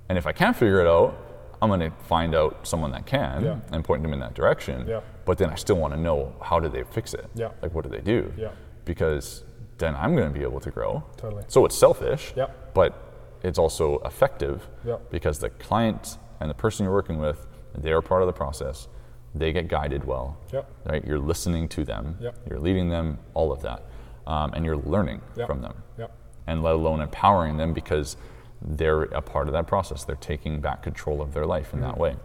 And 0.10 0.18
if 0.18 0.26
I 0.28 0.32
can't 0.32 0.56
figure 0.56 0.82
it 0.82 0.88
out, 0.88 1.16
I'm 1.62 1.70
going 1.70 1.80
to 1.80 1.92
find 2.08 2.34
out 2.34 2.66
someone 2.68 2.92
that 2.92 3.06
can 3.06 3.44
Yeah. 3.46 3.60
and 3.72 3.84
point 3.86 4.02
them 4.02 4.14
in 4.14 4.20
that 4.20 4.34
direction. 4.34 4.88
Yeah. 4.88 5.02
But 5.26 5.38
then 5.38 5.52
I 5.52 5.56
still 5.56 5.76
want 5.78 5.94
to 5.94 6.00
know 6.00 6.34
how 6.42 6.60
did 6.60 6.72
they 6.74 6.84
fix 6.84 7.14
it? 7.14 7.28
Yeah. 7.36 7.50
Like 7.62 7.74
what 7.76 7.84
do 7.84 7.90
they 7.92 8.02
do? 8.02 8.34
Yeah. 8.36 8.50
Because 8.84 9.44
then 9.78 9.96
I'm 9.96 10.16
going 10.16 10.28
to 10.28 10.34
be 10.38 10.44
able 10.44 10.60
to 10.60 10.72
grow. 10.72 11.04
Totally. 11.18 11.44
So 11.48 11.64
it's 11.66 11.78
selfish. 11.78 12.34
Yeah. 12.36 12.48
But 12.74 12.96
it's 13.44 13.60
also 13.60 14.00
effective. 14.00 14.68
Yeah. 14.84 14.98
Because 15.12 15.38
the 15.38 15.52
client 15.52 16.18
and 16.40 16.50
the 16.50 16.56
person 16.56 16.84
you're 16.84 16.94
working 16.96 17.20
with, 17.20 17.46
they're 17.78 18.02
part 18.02 18.24
of 18.24 18.28
the 18.28 18.34
process. 18.34 18.88
They 19.34 19.54
get 19.54 19.68
guided 19.68 20.04
well. 20.04 20.38
Yeah. 20.52 20.64
Right. 20.86 21.04
You're 21.06 21.20
listening 21.20 21.70
to 21.70 21.84
them. 21.86 22.18
Yeah. 22.20 22.32
You're 22.50 22.60
leading 22.60 22.90
them. 22.90 23.18
All 23.34 23.52
of 23.52 23.62
that, 23.62 23.84
um, 24.28 24.52
and 24.54 24.66
you're 24.66 24.76
learning 24.78 25.22
Yeah. 25.36 25.46
from 25.46 25.62
them 25.62 25.74
Yeah. 25.98 26.08
and 26.48 26.62
let 26.64 26.74
alone 26.76 27.02
empowering 27.02 27.58
them 27.58 27.74
because 27.74 28.18
they're 28.62 29.04
a 29.04 29.22
part 29.22 29.48
of 29.48 29.54
that 29.54 29.68
process. 29.68 30.04
They're 30.04 30.16
taking 30.18 30.60
back 30.62 30.84
control 30.84 31.22
of 31.22 31.34
their 31.34 31.46
life 31.46 31.74
in 31.74 31.80
that 31.82 31.98
way. 31.98 32.16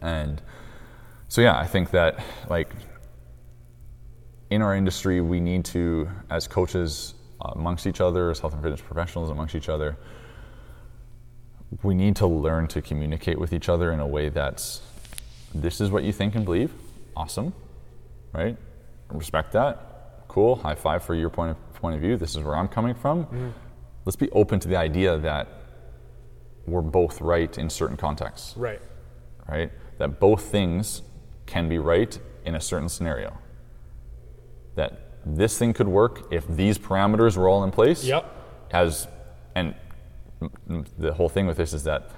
And 0.00 0.40
so, 1.28 1.40
yeah, 1.42 1.58
I 1.58 1.66
think 1.66 1.90
that 1.90 2.18
like 2.48 2.70
in 4.50 4.62
our 4.62 4.74
industry, 4.74 5.20
we 5.20 5.40
need 5.40 5.64
to, 5.66 6.08
as 6.30 6.48
coaches 6.48 7.14
amongst 7.40 7.86
each 7.86 8.00
other, 8.00 8.30
as 8.30 8.38
health 8.40 8.52
and 8.52 8.62
fitness 8.62 8.80
professionals 8.80 9.30
amongst 9.30 9.54
each 9.54 9.68
other, 9.68 9.96
we 11.82 11.94
need 11.94 12.16
to 12.16 12.26
learn 12.26 12.66
to 12.68 12.82
communicate 12.82 13.38
with 13.38 13.52
each 13.52 13.68
other 13.68 13.92
in 13.92 14.00
a 14.00 14.06
way 14.06 14.28
that's 14.28 14.82
this 15.54 15.80
is 15.80 15.90
what 15.90 16.04
you 16.04 16.12
think 16.12 16.34
and 16.34 16.44
believe. 16.44 16.72
Awesome, 17.16 17.52
right? 18.32 18.56
Respect 19.10 19.52
that. 19.52 20.24
Cool. 20.28 20.56
High 20.56 20.74
five 20.76 21.02
for 21.02 21.14
your 21.14 21.30
point 21.30 21.50
of, 21.52 21.74
point 21.74 21.96
of 21.96 22.00
view. 22.00 22.16
This 22.16 22.36
is 22.36 22.42
where 22.42 22.56
I'm 22.56 22.68
coming 22.68 22.94
from. 22.94 23.24
Mm-hmm. 23.24 23.48
Let's 24.04 24.16
be 24.16 24.30
open 24.30 24.60
to 24.60 24.68
the 24.68 24.76
idea 24.76 25.18
that 25.18 25.48
we're 26.66 26.82
both 26.82 27.20
right 27.20 27.56
in 27.58 27.68
certain 27.68 27.96
contexts, 27.96 28.56
Right. 28.56 28.80
right? 29.48 29.70
That 29.98 30.20
both 30.20 30.42
things 30.44 31.02
can 31.46 31.68
be 31.68 31.78
right 31.78 32.18
in 32.44 32.54
a 32.54 32.60
certain 32.60 32.88
scenario. 32.88 33.36
That 34.76 35.00
this 35.26 35.58
thing 35.58 35.72
could 35.72 35.88
work 35.88 36.32
if 36.32 36.46
these 36.46 36.78
parameters 36.78 37.36
were 37.36 37.48
all 37.48 37.64
in 37.64 37.70
place. 37.70 38.04
Yep. 38.04 38.24
As 38.70 39.08
and 39.54 39.74
the 40.96 41.12
whole 41.12 41.28
thing 41.28 41.46
with 41.46 41.56
this 41.56 41.72
is 41.72 41.84
that 41.84 42.10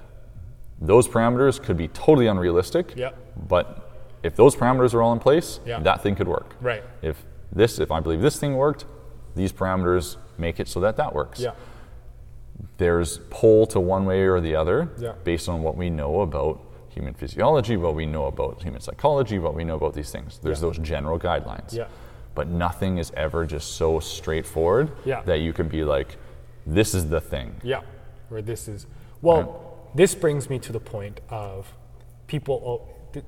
those 0.81 1.07
parameters 1.07 1.61
could 1.61 1.77
be 1.77 1.87
totally 1.89 2.27
unrealistic. 2.27 2.93
Yep. 2.95 3.15
But 3.47 3.89
if 4.23 4.35
those 4.35 4.55
parameters 4.55 4.93
are 4.93 5.01
all 5.01 5.13
in 5.13 5.19
place, 5.19 5.59
Yeah. 5.65 5.79
that 5.79 6.01
thing 6.01 6.15
could 6.15 6.27
work. 6.27 6.55
Right. 6.61 6.83
If 7.01 7.23
this, 7.51 7.79
if 7.79 7.91
I 7.91 7.99
believe 7.99 8.21
this 8.21 8.37
thing 8.39 8.55
worked, 8.55 8.85
these 9.35 9.51
parameters 9.51 10.17
make 10.37 10.59
it 10.59 10.67
so 10.67 10.79
that 10.81 10.97
that 10.97 11.13
works. 11.13 11.39
Yeah. 11.39 11.51
There's 12.77 13.19
pull 13.29 13.65
to 13.67 13.79
one 13.79 14.05
way 14.05 14.23
or 14.23 14.39
the 14.39 14.55
other 14.55 14.89
Yeah. 14.97 15.13
based 15.23 15.49
on 15.49 15.63
what 15.63 15.75
we 15.77 15.89
know 15.89 16.21
about 16.21 16.59
human 16.89 17.13
physiology, 17.13 17.75
what 17.77 17.95
we 17.95 18.05
know 18.05 18.25
about 18.25 18.61
human 18.61 18.79
psychology, 18.81 19.39
what 19.39 19.55
we 19.55 19.63
know 19.63 19.75
about 19.75 19.93
these 19.93 20.11
things. 20.11 20.39
There's 20.41 20.59
Yeah. 20.61 20.67
those 20.67 20.77
general 20.79 21.17
guidelines. 21.19 21.73
Yeah. 21.73 21.85
But 22.35 22.47
nothing 22.47 22.97
is 22.97 23.11
ever 23.15 23.45
just 23.45 23.73
so 23.75 23.99
straightforward 23.99 24.91
Yeah. 25.05 25.21
that 25.25 25.39
you 25.39 25.53
can 25.53 25.67
be 25.67 25.83
like, 25.83 26.17
this 26.65 26.93
is 26.93 27.09
the 27.09 27.19
thing. 27.21 27.55
Yeah, 27.63 27.81
where 28.29 28.41
this 28.41 28.67
is. 28.67 28.85
Well, 29.21 29.62
this 29.95 30.15
brings 30.15 30.49
me 30.49 30.59
to 30.59 30.71
the 30.71 30.79
point 30.79 31.19
of 31.29 31.73
people. 32.27 32.61
Oh, 32.65 33.21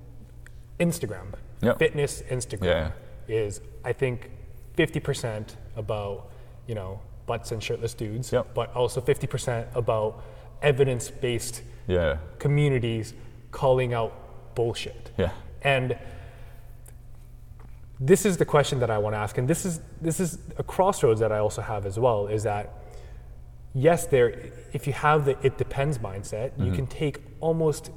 Instagram, 0.80 1.34
Yep. 1.62 1.80
fitness 1.80 2.22
Instagram 2.24 2.64
Yeah. 2.66 2.92
is, 3.36 3.62
I 3.86 3.94
think, 3.94 4.30
50% 4.76 5.56
about, 5.78 6.30
you 6.68 6.76
know, 6.76 7.00
butts 7.28 7.52
and 7.54 7.64
shirtless 7.64 7.94
dudes, 7.94 8.32
Yep. 8.34 8.54
but 8.54 8.76
also 8.76 9.00
50% 9.00 9.68
about 9.74 10.22
evidence 10.62 11.10
based 11.10 11.62
Yeah. 11.88 12.18
communities 12.40 13.14
calling 13.52 13.94
out 13.94 14.12
bullshit. 14.56 15.12
Yeah. 15.18 15.32
And 15.62 15.98
this 18.00 18.26
is 18.26 18.38
the 18.38 18.46
question 18.46 18.80
that 18.80 18.90
I 18.90 18.98
want 18.98 19.14
to 19.16 19.20
ask, 19.20 19.38
and 19.38 19.48
this 19.48 19.66
is 19.66 19.80
this 20.02 20.20
is 20.20 20.40
a 20.58 20.64
crossroads 20.64 21.20
that 21.22 21.32
I 21.32 21.40
also 21.40 21.62
have 21.62 21.86
as 21.86 21.98
well. 21.98 22.28
Is 22.28 22.44
that 22.44 22.74
yes, 23.76 24.08
there 24.08 24.30
if 24.74 24.88
you 24.88 24.94
have 24.94 25.26
the 25.26 25.38
it 25.44 25.58
depends 25.58 26.00
mindset, 26.00 26.52
you 26.58 26.72
can 26.72 26.88
take 26.88 27.20
almost 27.40 27.92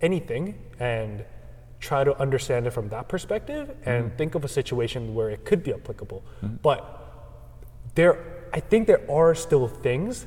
anything 0.00 0.58
and 0.78 1.24
try 1.80 2.04
to 2.04 2.16
understand 2.20 2.66
it 2.66 2.70
from 2.72 2.88
that 2.90 3.08
perspective 3.08 3.74
and 3.84 4.16
think 4.18 4.34
of 4.36 4.44
a 4.44 4.48
situation 4.48 5.14
where 5.16 5.30
it 5.30 5.44
could 5.44 5.62
be 5.64 5.72
applicable. 5.72 6.22
But 6.62 6.80
there 7.94 8.14
I 8.54 8.60
think 8.60 8.86
there 8.86 9.02
are 9.10 9.34
still 9.34 9.66
things 9.68 10.26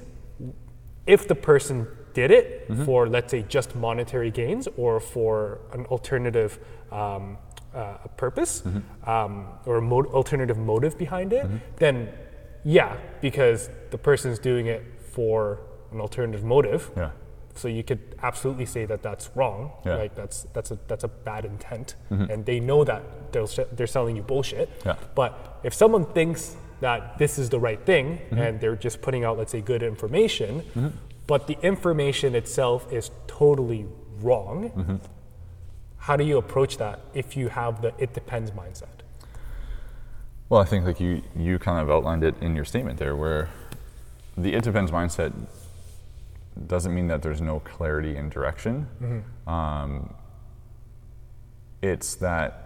if 1.08 1.28
the 1.28 1.36
person 1.36 1.88
did 2.14 2.32
it 2.32 2.66
for 2.86 3.08
let's 3.08 3.32
say 3.32 3.44
just 3.48 3.76
monetary 3.76 4.32
gains 4.32 4.68
or 4.78 5.00
for 5.00 5.60
an 5.74 5.86
alternative 5.88 6.60
um, 6.92 7.38
uh, 7.74 7.98
purpose 8.18 8.64
um, 9.06 9.48
or 9.66 9.78
a 9.78 9.82
mo- 9.82 10.06
alternative 10.14 10.58
motive 10.58 10.98
behind 10.98 11.34
it 11.34 11.46
then 11.78 12.10
yeah 12.64 12.96
because 13.22 13.70
the 13.92 13.98
person's 13.98 14.40
doing 14.40 14.68
it 14.68 14.82
for 15.16 15.36
an 15.94 16.00
alternative 16.06 16.44
motive 16.56 16.82
Yeah. 17.02 17.12
so 17.62 17.66
you 17.78 17.84
could 17.90 18.02
absolutely 18.30 18.66
say 18.76 18.84
that 18.92 19.02
that's 19.08 19.26
wrong 19.38 19.60
Yeah. 19.86 19.96
like 20.04 20.14
that's 20.22 20.38
that's 20.56 20.72
a 20.76 20.78
that's 20.90 21.06
a 21.10 21.12
bad 21.30 21.44
intent 21.54 21.88
and 22.32 22.40
they 22.50 22.60
know 22.70 22.84
that 22.92 23.02
they're, 23.32 23.48
they're 23.76 23.94
selling 23.98 24.16
you 24.20 24.24
bullshit 24.32 24.68
Yeah. 24.86 24.96
but 25.22 25.32
if 25.64 25.74
someone 25.74 26.06
thinks 26.20 26.42
that 26.82 27.00
this 27.22 27.34
is 27.42 27.48
the 27.56 27.60
right 27.68 27.82
thing 27.92 28.06
Mm-hmm. 28.18 28.38
and 28.44 28.52
they're 28.62 28.76
just 28.88 28.98
putting 29.06 29.24
out, 29.26 29.38
let's 29.40 29.52
say, 29.56 29.62
good 29.74 29.82
information, 29.94 30.50
but 31.32 31.48
the 31.48 31.58
information 31.72 32.36
itself 32.42 32.80
is 33.00 33.06
totally 33.28 33.82
wrong, 34.28 34.58
Mm-hmm. 34.80 34.98
how 36.08 36.16
do 36.20 36.24
you 36.32 36.38
approach 36.38 36.74
that 36.84 36.98
if 37.22 37.28
you 37.40 37.48
have 37.62 37.74
the 37.84 37.92
it 38.04 38.12
depends 38.20 38.50
mindset? 38.62 38.98
Well, 40.50 40.62
I 40.62 40.66
think 40.72 40.86
like 40.90 41.00
you 41.06 41.22
you 41.46 41.58
kind 41.68 41.80
of 41.82 41.88
outlined 41.96 42.24
it 42.30 42.36
in 42.42 42.52
your 42.58 42.66
statement 42.66 43.00
there, 43.00 43.16
where 43.24 43.44
the 44.38 44.54
it 44.54 44.64
depends 44.64 44.92
mindset 44.92 45.34
doesn't 46.68 46.94
mean 46.94 47.08
that 47.08 47.22
there's 47.22 47.42
no 47.42 47.60
clarity 47.60 48.16
in 48.16 48.30
direction. 48.30 48.88
Um, 49.48 50.14
it's 51.82 52.16
that 52.16 52.62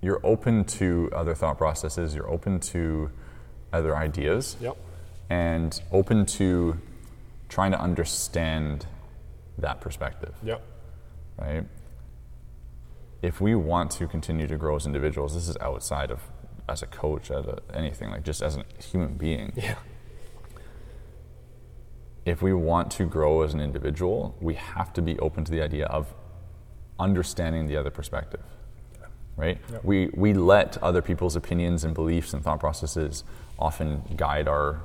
you're 0.00 0.20
open 0.24 0.64
to 0.64 1.10
other 1.14 1.34
thought 1.34 1.58
processes, 1.58 2.14
you're 2.14 2.30
open 2.30 2.60
to 2.60 3.10
other 3.72 3.96
ideas, 3.96 4.56
Yep. 4.60 4.76
and 5.28 5.80
open 5.92 6.24
to 6.26 6.78
trying 7.48 7.72
to 7.72 7.80
understand 7.80 8.86
that 9.58 9.80
perspective 9.80 10.34
Yep. 10.44 10.62
right? 11.38 11.64
If 13.22 13.40
we 13.40 13.56
want 13.56 13.90
to 13.92 14.06
continue 14.06 14.46
to 14.46 14.56
grow 14.56 14.76
as 14.76 14.86
individuals, 14.86 15.34
this 15.34 15.48
is 15.48 15.56
outside 15.60 16.10
of 16.12 16.20
as 16.68 16.82
a 16.82 16.86
coach, 16.86 17.30
as 17.30 17.46
a, 17.46 17.58
anything 17.74 18.10
like 18.10 18.22
just 18.22 18.42
as 18.42 18.56
a 18.56 18.64
human 18.80 19.14
being. 19.14 19.52
Yeah. 19.56 19.74
If 22.28 22.42
we 22.42 22.52
want 22.52 22.90
to 22.92 23.04
grow 23.04 23.42
as 23.42 23.54
an 23.54 23.60
individual, 23.60 24.36
we 24.40 24.54
have 24.54 24.92
to 24.94 25.02
be 25.02 25.18
open 25.18 25.44
to 25.44 25.52
the 25.52 25.62
idea 25.62 25.86
of 25.86 26.12
understanding 26.98 27.66
the 27.66 27.76
other 27.76 27.90
perspective. 27.90 28.42
Right? 29.36 29.58
We, 29.84 30.10
we 30.14 30.34
let 30.34 30.82
other 30.82 31.00
people's 31.00 31.36
opinions 31.36 31.84
and 31.84 31.94
beliefs 31.94 32.34
and 32.34 32.42
thought 32.42 32.58
processes 32.58 33.22
often 33.56 34.02
guide 34.16 34.48
our, 34.48 34.80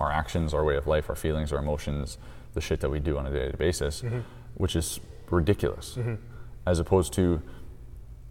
our 0.00 0.10
actions, 0.10 0.54
our 0.54 0.64
way 0.64 0.76
of 0.76 0.86
life, 0.86 1.10
our 1.10 1.16
feelings, 1.16 1.52
our 1.52 1.58
emotions, 1.58 2.16
the 2.54 2.62
shit 2.62 2.80
that 2.80 2.88
we 2.88 2.98
do 2.98 3.18
on 3.18 3.26
a 3.26 3.30
day 3.30 3.40
to 3.40 3.50
day 3.50 3.56
basis, 3.58 4.00
mm-hmm. 4.00 4.20
which 4.54 4.74
is 4.74 5.00
ridiculous. 5.30 5.96
Mm-hmm. 5.96 6.14
As 6.66 6.78
opposed 6.78 7.12
to, 7.14 7.42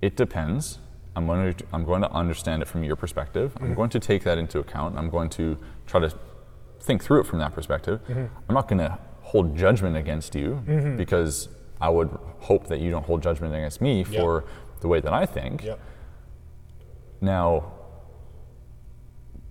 it 0.01 0.15
depends. 0.15 0.79
I'm 1.15 1.27
going, 1.27 1.53
to, 1.53 1.65
I'm 1.71 1.85
going 1.85 2.01
to 2.01 2.11
understand 2.11 2.63
it 2.63 2.67
from 2.67 2.83
your 2.83 2.95
perspective. 2.95 3.53
I'm 3.57 3.65
mm-hmm. 3.65 3.73
going 3.75 3.89
to 3.91 3.99
take 3.99 4.23
that 4.23 4.39
into 4.39 4.57
account. 4.57 4.97
I'm 4.97 5.11
going 5.11 5.29
to 5.31 5.55
try 5.85 5.99
to 5.99 6.11
think 6.84 7.03
through 7.03 7.21
it 7.21 7.25
from 7.25 7.39
that 7.39 7.53
perspective. 7.53 7.99
I'm 8.09 8.53
not 8.55 8.67
going 8.67 8.79
to 8.79 8.97
hold 9.21 9.55
judgment 9.57 9.95
against 9.97 10.36
you 10.36 10.61
because 10.97 11.49
I 11.81 11.89
would 11.89 12.09
hope 12.39 12.67
that 12.67 12.79
you 12.79 12.91
don't 12.91 13.05
hold 13.05 13.23
judgment 13.23 13.53
against 13.55 13.81
me 13.81 14.03
for 14.03 14.43
the 14.81 14.88
way 14.88 14.99
that 14.99 15.13
I 15.13 15.25
think. 15.25 15.63
Yep. 15.63 15.79
Now, 17.21 17.71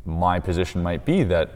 my 0.05 0.39
position 0.41 0.83
might 0.83 1.05
be 1.05 1.23
that 1.25 1.51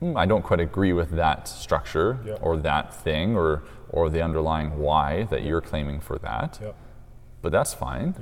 "Hmm, 0.00 0.16
I 0.16 0.26
don't 0.26 0.42
quite 0.42 0.60
agree 0.60 0.92
with 0.92 1.10
that 1.12 1.48
structure 1.48 2.18
Yeah. 2.24 2.34
or 2.42 2.56
that 2.58 2.92
thing 2.92 3.36
or, 3.36 3.62
or 3.88 4.10
the 4.10 4.20
underlying 4.22 4.78
why 4.78 5.24
that 5.30 5.42
you're 5.44 5.60
claiming 5.62 6.00
for 6.00 6.18
that. 6.18 6.58
Yep. 6.60 6.74
But 7.42 7.52
that's 7.52 7.72
fine. 7.72 8.14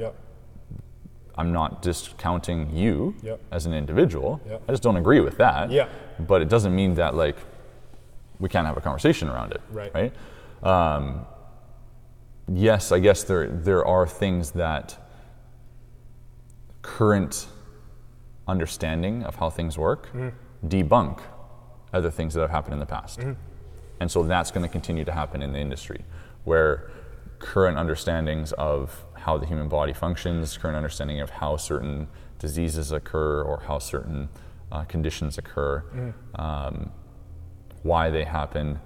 I'm 1.36 1.52
not 1.52 1.80
discounting 1.82 2.74
you 2.74 3.14
Yep. 3.22 3.40
as 3.50 3.66
an 3.66 3.72
individual. 3.74 4.40
Yep. 4.48 4.62
I 4.68 4.72
just 4.72 4.82
don't 4.82 4.96
agree 4.96 5.20
with 5.20 5.38
that. 5.38 5.70
Yeah. 5.70 5.88
But 6.18 6.42
it 6.42 6.48
doesn't 6.48 6.74
mean 6.74 6.94
that 6.94 7.14
like 7.14 7.36
we 8.38 8.48
can't 8.48 8.66
have 8.66 8.76
a 8.76 8.80
conversation 8.80 9.28
around 9.28 9.52
it. 9.52 9.60
Right. 9.70 9.92
Right. 9.94 10.12
Um, 10.62 11.26
yes, 12.52 12.92
I 12.92 12.98
guess 12.98 13.22
there 13.24 13.46
there 13.48 13.84
are 13.86 14.06
things 14.06 14.50
that 14.52 14.98
current 16.82 17.46
understanding 18.48 19.22
of 19.22 19.36
how 19.36 19.48
things 19.50 19.78
work 19.78 20.08
debunk 20.66 21.20
other 21.92 22.10
things 22.10 22.34
that 22.34 22.40
have 22.40 22.50
happened 22.50 22.72
in 22.74 22.80
the 22.80 22.86
past. 22.86 23.20
And 24.00 24.10
so 24.10 24.22
that's 24.24 24.50
going 24.50 24.66
to 24.66 24.72
continue 24.72 25.04
to 25.04 25.12
happen 25.12 25.42
in 25.42 25.52
the 25.52 25.58
industry 25.60 26.04
where 26.44 26.90
current 27.38 27.76
understandings 27.78 28.52
of 28.52 29.04
how 29.22 29.38
the 29.38 29.46
human 29.46 29.68
body 29.68 29.92
functions, 29.92 30.56
current 30.56 30.76
understanding 30.76 31.20
of 31.20 31.30
how 31.30 31.56
certain 31.56 32.08
diseases 32.38 32.92
occur 32.92 33.42
or 33.42 33.60
how 33.66 33.78
certain 33.78 34.28
uh, 34.70 34.84
conditions 34.84 35.38
occur, 35.38 35.82
um, 36.34 36.90
why 37.82 38.10
they 38.10 38.24
happen, 38.24 38.80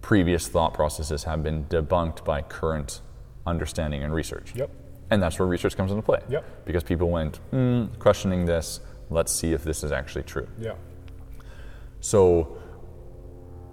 previous 0.00 0.48
thought 0.48 0.72
processes 0.74 1.24
have 1.24 1.42
been 1.42 1.64
debunked 1.64 2.24
by 2.24 2.42
current 2.42 3.00
understanding 3.46 4.02
and 4.04 4.12
research. 4.12 4.52
Yep. 4.54 4.70
And 5.10 5.22
that's 5.22 5.38
where 5.38 5.48
research 5.48 5.76
comes 5.76 5.90
into 5.90 6.02
play. 6.02 6.20
Yep. 6.28 6.64
Because 6.64 6.82
people 6.82 7.10
went, 7.10 7.36
hmm, 7.50 7.86
questioning 7.98 8.44
this, 8.44 8.80
let's 9.10 9.32
see 9.32 9.52
if 9.52 9.62
this 9.64 9.84
is 9.84 9.92
actually 9.92 10.24
true. 10.24 10.48
Yeah. 10.58 10.74
So 12.00 12.58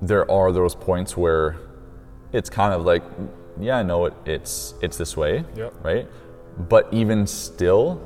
there 0.01 0.30
are 0.30 0.51
those 0.51 0.76
points 0.76 1.18
where 1.18 1.57
it's 2.32 2.49
kind 2.49 2.74
of 2.74 2.86
like, 2.86 3.03
yeah, 3.60 3.78
I 3.78 3.84
know 3.84 4.06
it, 4.06 4.14
it's 4.26 4.74
it's 4.82 4.97
this 4.97 5.16
way, 5.18 5.43
Yep. 5.56 5.74
right? 5.84 6.08
But 6.70 6.88
even 6.91 7.26
still, 7.28 8.01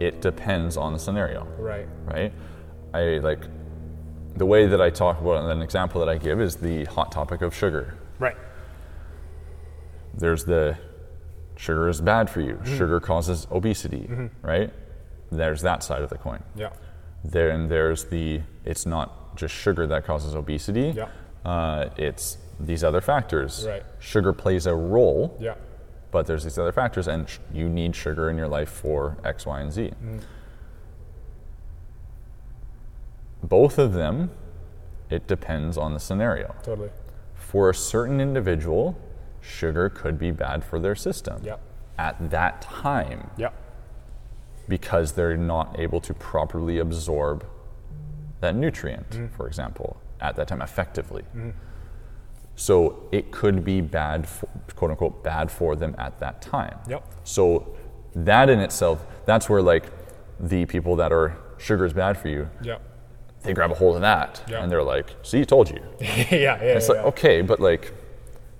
it 0.00 0.20
depends 0.20 0.76
on 0.76 0.92
the 0.92 0.98
scenario, 0.98 1.46
Right. 1.58 1.86
right? 2.04 2.32
I 2.92 3.18
like 3.18 3.40
the 4.36 4.46
way 4.46 4.66
that 4.66 4.80
I 4.80 4.90
talk 4.90 5.20
about 5.20 5.48
an 5.50 5.62
example 5.62 6.00
that 6.00 6.08
I 6.08 6.18
give 6.18 6.40
is 6.40 6.56
the 6.56 6.84
hot 6.86 7.12
topic 7.12 7.42
of 7.42 7.54
sugar. 7.54 7.94
Right. 8.18 8.36
There's 10.14 10.44
the 10.44 10.76
sugar 11.56 11.88
is 11.88 12.00
bad 12.00 12.30
for 12.30 12.40
you. 12.40 12.54
Mm-hmm. 12.54 12.76
Sugar 12.76 13.00
causes 13.00 13.46
obesity, 13.50 14.08
right? 14.42 14.72
There's 15.30 15.62
that 15.62 15.82
side 15.82 16.02
of 16.02 16.10
the 16.10 16.18
coin. 16.18 16.42
Yeah. 16.54 16.70
Then 17.24 17.68
there's 17.68 18.04
the 18.04 18.40
it's 18.64 18.86
not 18.86 19.36
just 19.36 19.54
sugar 19.54 19.86
that 19.86 20.04
causes 20.04 20.34
obesity. 20.34 20.94
Yeah. 20.96 21.08
Uh, 21.44 21.90
it's 21.96 22.38
these 22.60 22.84
other 22.84 23.00
factors. 23.00 23.66
Right. 23.68 23.82
Sugar 23.98 24.32
plays 24.32 24.66
a 24.66 24.74
role, 24.74 25.36
Yeah. 25.40 25.54
but 26.10 26.26
there's 26.26 26.44
these 26.44 26.58
other 26.58 26.72
factors, 26.72 27.08
and 27.08 27.28
sh- 27.28 27.38
you 27.52 27.68
need 27.68 27.94
sugar 27.96 28.30
in 28.30 28.36
your 28.38 28.48
life 28.48 28.68
for 28.68 29.16
X, 29.24 29.46
Y, 29.46 29.60
and 29.60 29.72
Z. 29.72 29.90
Mm-hmm. 29.90 30.18
Both 33.42 33.78
of 33.78 33.92
them, 33.92 34.30
it 35.10 35.26
depends 35.26 35.76
on 35.76 35.92
the 35.92 36.00
scenario. 36.00 36.54
Totally. 36.62 36.90
For 37.34 37.70
a 37.70 37.74
certain 37.74 38.20
individual, 38.20 38.96
sugar 39.40 39.90
could 39.90 40.18
be 40.18 40.30
bad 40.30 40.64
for 40.64 40.78
their 40.80 40.94
system 40.94 41.42
Yeah. 41.44 41.56
at 41.98 42.30
that 42.30 42.62
time 42.62 43.30
Yeah. 43.36 43.50
because 44.68 45.12
they're 45.12 45.36
not 45.36 45.78
able 45.78 46.00
to 46.00 46.14
properly 46.14 46.78
absorb 46.78 47.44
that 48.40 48.54
nutrient, 48.54 49.10
Mm-hmm. 49.10 49.26
for 49.36 49.46
example, 49.46 49.98
at 50.20 50.36
that 50.36 50.48
time 50.48 50.62
effectively. 50.62 51.24
So 52.56 53.08
it 53.12 53.30
could 53.32 53.64
be 53.64 53.80
bad, 53.80 54.28
for, 54.28 54.46
quote 54.76 54.90
unquote, 54.92 55.22
bad 55.24 55.50
for 55.50 55.74
them 55.76 55.94
at 55.98 56.18
that 56.20 56.40
time. 56.40 56.78
Yep. 56.88 57.04
So 57.24 57.74
that 58.14 58.48
in 58.48 58.60
itself, 58.60 59.04
that's 59.26 59.48
where 59.48 59.60
like 59.62 59.84
the 60.38 60.64
people 60.66 60.96
that 60.96 61.12
are 61.12 61.36
sugar 61.58 61.84
is 61.84 61.92
bad 61.92 62.16
for 62.18 62.28
you, 62.28 62.48
Yeah. 62.62 62.78
they 63.42 63.52
grab 63.54 63.70
a 63.70 63.74
hold 63.74 63.96
of 63.96 64.02
that 64.02 64.42
Yeah. 64.46 64.62
and 64.62 64.70
they're 64.70 64.82
like, 64.82 65.06
"See, 65.22 65.44
told 65.44 65.70
you." 65.70 65.80
yeah. 66.00 66.26
Yeah. 66.30 66.54
It's 66.54 66.88
yeah, 66.88 66.94
like 66.96 67.04
okay, 67.06 67.42
but 67.42 67.58
like 67.60 67.92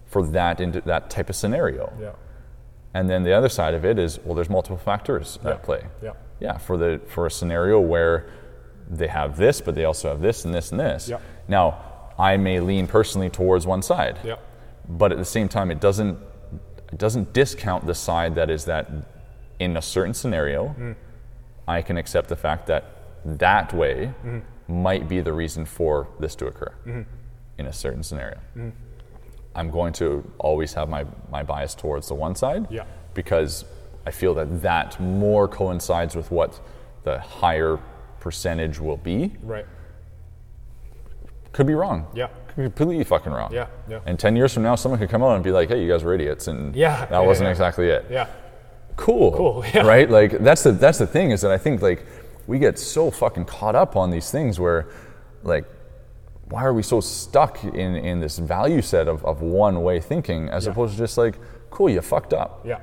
for 0.07 0.23
that 0.29 0.61
into 0.61 0.81
that 0.83 1.11
type 1.11 1.29
of 1.31 1.37
scenario, 1.37 1.93
yeah. 2.01 2.11
and 2.95 3.09
then 3.11 3.23
the 3.25 3.33
other 3.33 3.49
side 3.49 3.75
of 3.75 3.85
it 3.85 3.99
is 3.99 4.19
well, 4.25 4.35
there's 4.35 4.51
multiple 4.51 4.77
factors 4.79 5.39
Yeah. 5.45 5.51
at 5.53 5.63
play. 5.63 5.83
Yeah. 6.03 6.13
Yeah, 6.41 6.59
for 6.59 6.77
the 6.77 7.01
for 7.07 7.27
a 7.27 7.31
scenario 7.31 7.79
where 7.81 8.27
they 8.91 9.07
have 9.09 9.37
this, 9.37 9.61
but 9.61 9.75
they 9.75 9.85
also 9.85 10.09
have 10.09 10.21
this 10.21 10.45
and 10.45 10.53
this 10.55 10.71
and 10.73 10.81
this. 10.81 11.09
Yeah. 11.09 11.19
Now, 11.49 11.79
I 12.19 12.37
may 12.37 12.61
lean 12.61 12.87
personally 12.87 13.31
towards 13.31 13.67
one 13.67 13.83
side, 13.83 14.19
Yeah. 14.25 14.37
but 14.89 15.11
at 15.12 15.19
the 15.19 15.25
same 15.25 15.49
time, 15.49 15.71
it 15.71 15.81
doesn't 15.81 16.19
it 16.93 16.99
doesn't 16.99 17.33
discount 17.33 17.87
the 17.87 17.95
side 17.95 18.37
that 18.37 18.51
is 18.51 18.67
that 18.67 18.89
in 19.59 19.77
a 19.77 19.83
certain 19.83 20.15
scenario, 20.15 20.69
Mm. 20.79 20.95
I 21.67 21.83
can 21.83 21.97
accept 21.97 22.29
the 22.29 22.37
fact 22.37 22.67
that 22.69 22.85
that 23.25 23.73
way 23.73 24.12
Mm-hmm. 24.25 24.83
might 24.83 25.09
be 25.09 25.21
the 25.21 25.33
reason 25.33 25.65
for 25.65 26.07
this 26.21 26.37
to 26.37 26.47
occur 26.47 26.73
in 27.59 27.67
a 27.67 27.73
certain 27.73 28.03
scenario. 28.05 28.39
Mm. 28.57 28.73
I'm 29.57 29.71
going 29.71 29.93
to 29.95 30.31
always 30.39 30.75
have 30.75 30.89
my, 30.89 31.05
my 31.31 31.43
bias 31.43 31.75
towards 31.75 32.07
the 32.09 32.15
one 32.15 32.35
side 32.37 32.67
Yeah. 32.71 32.85
because 33.15 33.65
I 34.07 34.11
feel 34.12 34.35
that 34.35 34.62
that 34.62 35.01
more 35.01 35.49
coincides 35.49 36.15
with 36.15 36.31
what 36.31 36.61
the 37.03 37.19
higher 37.19 37.78
percentage 38.20 38.78
will 38.78 38.99
be. 38.99 39.35
Right. 39.43 39.66
Could 41.55 41.66
be 41.66 41.74
wrong. 41.74 42.06
Yeah. 42.14 42.26
Could 42.48 42.56
be 42.56 42.62
completely 42.64 43.05
fucking 43.05 43.32
wrong. 43.32 43.51
Yeah, 43.52 43.68
yeah. 43.89 44.01
And 44.06 44.18
10 44.18 44.36
years 44.36 44.52
from 44.52 44.62
now, 44.64 44.74
someone 44.74 44.98
could 45.01 45.09
come 45.09 45.22
out 45.22 45.35
and 45.35 45.43
be 45.43 45.51
like, 45.51 45.68
hey, 45.70 45.82
you 45.82 45.89
guys 45.90 46.05
were 46.05 46.12
idiots. 46.12 46.47
And 46.48 46.76
Yeah, 46.76 47.06
that 47.06 47.10
yeah, 47.10 47.20
wasn't 47.20 47.47
yeah. 47.47 47.51
exactly 47.52 47.86
it. 47.89 48.05
Yeah. 48.10 48.26
Cool. 48.97 49.32
Cool, 49.32 49.64
yeah. 49.74 49.86
Right? 49.86 50.09
Like, 50.10 50.39
that's 50.40 50.62
the, 50.62 50.72
that's 50.72 50.98
the 50.98 51.06
thing 51.06 51.31
is 51.31 51.40
that 51.40 51.51
I 51.51 51.59
think, 51.59 51.81
like, 51.81 52.05
we 52.47 52.59
get 52.59 52.78
so 52.78 53.10
fucking 53.10 53.47
caught 53.47 53.74
up 53.74 53.97
on 53.97 54.10
these 54.10 54.31
things 54.31 54.60
where, 54.60 54.89
like, 55.43 55.64
why 56.51 56.62
are 56.64 56.74
we 56.74 56.82
so 56.82 57.01
stuck 57.01 57.64
in, 57.64 57.97
in 57.97 58.20
this 58.20 58.39
value 58.39 58.82
set 58.82 59.09
of, 59.09 59.24
of 59.24 59.40
one 59.40 59.82
way 59.82 59.98
thinking 60.01 60.48
as 60.51 60.66
Yeah. 60.66 60.72
opposed 60.72 60.93
to 60.93 60.98
just 60.98 61.16
like, 61.16 61.39
cool, 61.70 61.89
you 61.89 62.01
fucked 62.02 62.35
up. 62.35 62.60
Yeah. 62.64 62.81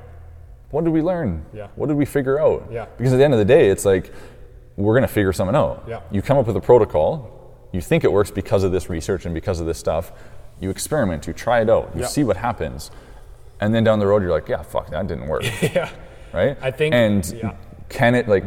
What 0.72 0.84
did 0.84 0.91
we 0.93 1.02
learn? 1.02 1.45
Yeah. 1.53 1.68
What 1.76 1.88
did 1.88 1.98
we 1.98 2.06
figure 2.06 2.39
out? 2.39 2.68
Yeah. 2.72 2.85
Because 2.98 3.14
at 3.14 3.18
the 3.18 3.23
end 3.26 3.34
of 3.34 3.39
the 3.39 3.45
day, 3.45 3.69
it's 3.69 3.85
like 3.85 4.11
we're 4.77 4.93
going 4.93 5.07
to 5.07 5.14
figure 5.14 5.31
something 5.34 5.56
out. 5.56 5.84
Yeah. 5.88 5.99
You 6.11 6.22
come 6.22 6.38
up 6.38 6.48
with 6.48 6.56
a 6.57 6.61
protocol. 6.61 7.38
You 7.72 7.81
think 7.81 8.03
it 8.03 8.11
works 8.11 8.31
because 8.31 8.64
of 8.64 8.72
this 8.72 8.89
research 8.89 9.26
and 9.26 9.34
because 9.34 9.60
of 9.60 9.65
this 9.68 9.77
stuff. 9.77 10.11
You 10.60 10.69
experiment. 10.69 11.26
You 11.27 11.34
try 11.34 11.61
it 11.61 11.69
out. 11.69 11.91
You 11.95 12.02
Yeah. 12.02 12.07
see 12.07 12.23
what 12.23 12.38
happens, 12.38 12.91
and 13.60 13.73
then 13.73 13.84
down 13.84 13.99
the 13.99 14.07
road, 14.07 14.22
you're 14.22 14.31
like, 14.31 14.48
yeah, 14.48 14.61
fuck, 14.61 14.89
that 14.91 15.07
didn't 15.07 15.27
work. 15.27 15.43
yeah. 15.61 15.89
right? 16.34 16.57
I 16.61 16.72
think- 16.72 16.93
And 16.93 17.26
yeah. 17.34 17.53
can 17.89 18.15
it 18.15 18.27
like 18.27 18.43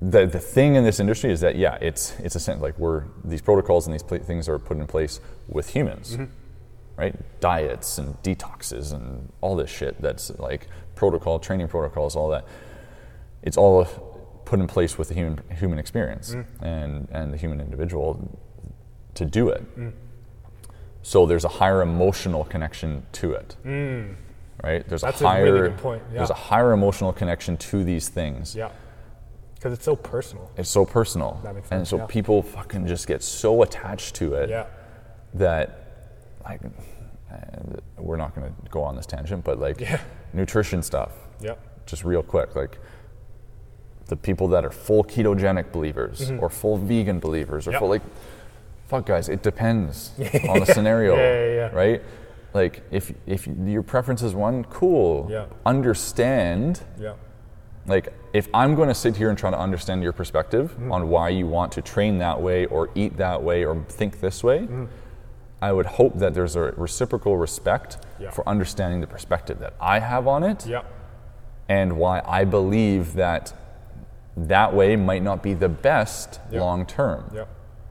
the 0.00 0.26
the 0.26 0.38
thing 0.38 0.76
in 0.76 0.84
this 0.84 1.00
industry 1.00 1.32
is 1.32 1.40
that 1.40 1.56
yeah, 1.56 1.76
it's 1.80 2.14
it's 2.20 2.36
a 2.36 2.40
sense 2.40 2.60
like 2.62 2.78
we're 2.78 3.04
these 3.24 3.42
protocols 3.42 3.86
and 3.86 3.94
these 3.94 4.02
pla 4.02 4.18
things 4.18 4.48
are 4.48 4.58
put 4.58 4.76
in 4.76 4.86
place 4.86 5.20
with 5.48 5.70
humans, 5.70 6.12
Mm-hmm. 6.12 6.24
right? 6.96 7.40
Diets 7.40 7.98
and 7.98 8.14
detoxes 8.22 8.92
and 8.92 9.32
all 9.40 9.56
this 9.56 9.70
shit 9.70 10.00
that's 10.00 10.30
like 10.38 10.68
protocol, 10.94 11.40
training 11.40 11.66
protocols, 11.68 12.14
all 12.14 12.28
that. 12.28 12.44
It's 13.42 13.56
all 13.56 13.86
put 14.48 14.58
in 14.58 14.66
place 14.66 14.96
with 14.96 15.08
the 15.08 15.14
human 15.14 15.38
human 15.62 15.78
experience 15.78 16.34
Mm. 16.34 16.44
and 16.62 17.08
and 17.12 17.32
the 17.34 17.36
human 17.36 17.60
individual 17.60 18.08
to 19.14 19.24
do 19.26 19.50
it. 19.50 19.62
Mm. 19.78 19.92
So 21.02 21.26
there's 21.26 21.44
a 21.44 21.48
higher 21.60 21.82
emotional 21.82 22.44
connection 22.44 22.90
to 23.20 23.32
it 23.32 23.56
mm. 23.64 24.14
right? 24.64 24.82
There's 24.88 25.02
That's 25.02 25.20
a 25.20 25.24
a 25.24 25.28
higher 25.28 25.44
really 25.44 25.68
good 25.68 25.78
point, 25.78 26.02
there's 26.12 26.30
a 26.30 26.40
higher 26.50 26.72
emotional 26.72 27.12
connection 27.12 27.56
to 27.70 27.84
these 27.84 28.08
things. 28.08 28.54
Yeah. 28.56 28.70
Because 29.54 29.72
it's 29.76 29.84
so 29.84 29.96
personal. 29.96 30.50
It's 30.56 30.70
so 30.70 30.84
personal. 30.86 31.40
That 31.44 31.54
makes 31.54 31.68
sense. 31.68 31.78
and 31.78 31.88
so 31.88 31.96
yeah. 31.98 32.06
people 32.06 32.42
fucking 32.42 32.86
just 32.86 33.06
get 33.06 33.22
so 33.22 33.62
attached 33.62 34.14
to 34.20 34.34
it 34.34 34.48
Yeah. 34.48 34.66
that 35.34 35.66
like 36.48 36.60
uh, 36.64 37.36
we're 37.98 38.16
not 38.24 38.34
going 38.34 38.46
to 38.48 38.70
go 38.70 38.82
on 38.82 38.96
this 38.96 39.06
tangent, 39.06 39.44
but 39.44 39.58
like 39.58 39.78
Yeah. 39.80 40.00
nutrition 40.32 40.82
stuff. 40.82 41.12
Yeah. 41.40 41.56
Just 41.86 42.02
real 42.04 42.22
quick, 42.22 42.56
like 42.56 42.78
the 44.08 44.16
people 44.16 44.48
that 44.48 44.64
are 44.64 44.70
full 44.70 45.04
ketogenic 45.04 45.70
believers 45.72 46.30
or 46.40 46.48
full 46.50 46.76
vegan 46.76 47.20
believers 47.20 47.66
or 47.66 47.70
Mm-hmm. 47.70 47.74
Yep. 47.74 47.80
full 47.80 47.88
like 47.88 48.02
fuck 48.88 49.06
guys, 49.06 49.28
it 49.28 49.42
depends 49.42 50.12
on 50.48 50.60
the 50.60 50.66
scenario, 50.66 51.14
Yeah, 51.16 51.22
yeah, 51.22 51.54
yeah. 51.54 51.68
right? 51.76 52.02
Like 52.54 52.82
if 52.90 53.12
if 53.26 53.46
your 53.46 53.82
preference 53.82 54.22
is 54.22 54.34
one, 54.34 54.64
cool. 54.64 55.28
Yeah. 55.30 55.46
Understand 55.66 56.80
Yeah. 56.98 57.14
like 57.86 58.08
if 58.34 58.46
i'm 58.52 58.74
going 58.74 58.88
to 58.88 58.94
sit 58.94 59.16
here 59.16 59.30
and 59.30 59.38
try 59.38 59.50
to 59.50 59.58
understand 59.58 60.02
your 60.02 60.12
perspective 60.12 60.66
Mm-hmm. 60.72 60.92
on 60.92 61.08
why 61.08 61.28
you 61.30 61.46
want 61.46 61.72
to 61.72 61.82
train 61.82 62.18
that 62.18 62.38
way 62.40 62.66
or 62.66 62.90
eat 62.94 63.16
that 63.16 63.42
way 63.42 63.64
or 63.64 63.74
think 63.88 64.20
this 64.20 64.42
way 64.48 64.58
Mm-hmm. 64.60 64.84
i 65.62 65.70
would 65.76 65.86
hope 65.86 66.18
that 66.18 66.32
there's 66.34 66.56
a 66.56 66.64
reciprocal 66.86 67.36
respect 67.38 67.90
Yeah. 68.20 68.30
for 68.36 68.42
understanding 68.48 69.00
the 69.00 69.06
perspective 69.16 69.58
that 69.64 69.72
i 69.94 69.96
have 70.00 70.26
on 70.26 70.42
it 70.52 70.66
Yeah. 70.66 70.82
and 71.68 71.96
why 72.02 72.20
i 72.40 72.44
believe 72.44 73.14
that 73.14 73.44
that 74.46 74.74
way 74.74 74.96
might 74.96 75.22
not 75.22 75.42
be 75.42 75.54
the 75.54 75.68
best 75.68 76.40
Yeah. 76.50 76.60
long 76.60 76.86
term 76.86 77.30
Yeah. 77.34 77.44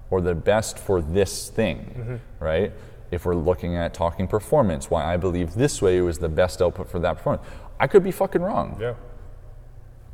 or 0.10 0.22
the 0.22 0.36
best 0.36 0.80
for 0.80 1.02
this 1.02 1.50
thing, 1.50 1.96
mm-hmm. 1.98 2.44
right? 2.44 2.72
If 3.12 3.26
we're 3.26 3.36
looking 3.36 3.76
at 3.76 3.94
talking 3.94 4.28
performance, 4.28 4.90
why 4.90 5.04
I 5.14 5.18
believe 5.18 5.56
this 5.56 5.82
way 5.82 6.00
was 6.02 6.20
the 6.20 6.30
best 6.30 6.62
output 6.62 6.90
for 6.90 7.00
that 7.00 7.18
performance. 7.18 7.46
I 7.80 7.88
could 7.88 8.04
be 8.04 8.12
fucking 8.12 8.42
wrong. 8.42 8.78
Yeah. 8.80 8.94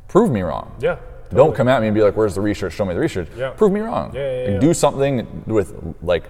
Prove 0.08 0.30
me 0.30 0.42
wrong. 0.42 0.74
Yeah. 0.80 0.96
Don't 1.32 1.54
come 1.54 1.66
at 1.68 1.80
me 1.80 1.88
and 1.88 1.94
be 1.94 2.02
like, 2.02 2.16
"Where's 2.16 2.34
the 2.36 2.40
research? 2.40 2.74
Show 2.74 2.84
me 2.84 2.94
the 2.94 3.00
research." 3.00 3.28
Yeah. 3.36 3.50
Prove 3.50 3.72
me 3.72 3.80
wrong. 3.80 4.12
Yeah, 4.14 4.20
yeah, 4.20 4.44
Like, 4.44 4.54
yeah. 4.54 4.58
Do 4.60 4.74
something 4.74 5.42
with 5.46 5.96
like 6.02 6.24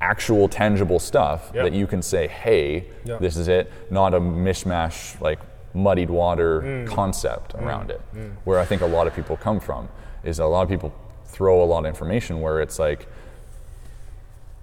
actual 0.00 0.48
tangible 0.48 0.98
stuff 0.98 1.52
Yeah. 1.54 1.62
that 1.62 1.72
you 1.72 1.86
can 1.86 2.02
say, 2.02 2.26
"Hey, 2.26 2.86
Yeah. 3.04 3.18
this 3.18 3.36
is 3.36 3.46
it," 3.46 3.70
not 3.90 4.12
a 4.14 4.20
mishmash 4.20 5.20
like 5.20 5.38
muddied 5.74 6.08
water 6.10 6.60
Mm. 6.62 6.86
concept 6.88 7.54
around 7.56 7.90
it. 7.90 8.00
Where 8.44 8.58
I 8.60 8.64
think 8.64 8.80
a 8.82 8.86
lot 8.86 9.06
of 9.06 9.14
people 9.14 9.36
come 9.36 9.60
from 9.60 9.88
is 10.22 10.38
a 10.38 10.46
lot 10.46 10.62
of 10.62 10.68
people 10.68 10.92
throw 11.26 11.62
a 11.62 11.66
lot 11.66 11.80
of 11.80 11.86
information 11.86 12.40
where 12.40 12.60
it's 12.60 12.78
like 12.78 13.06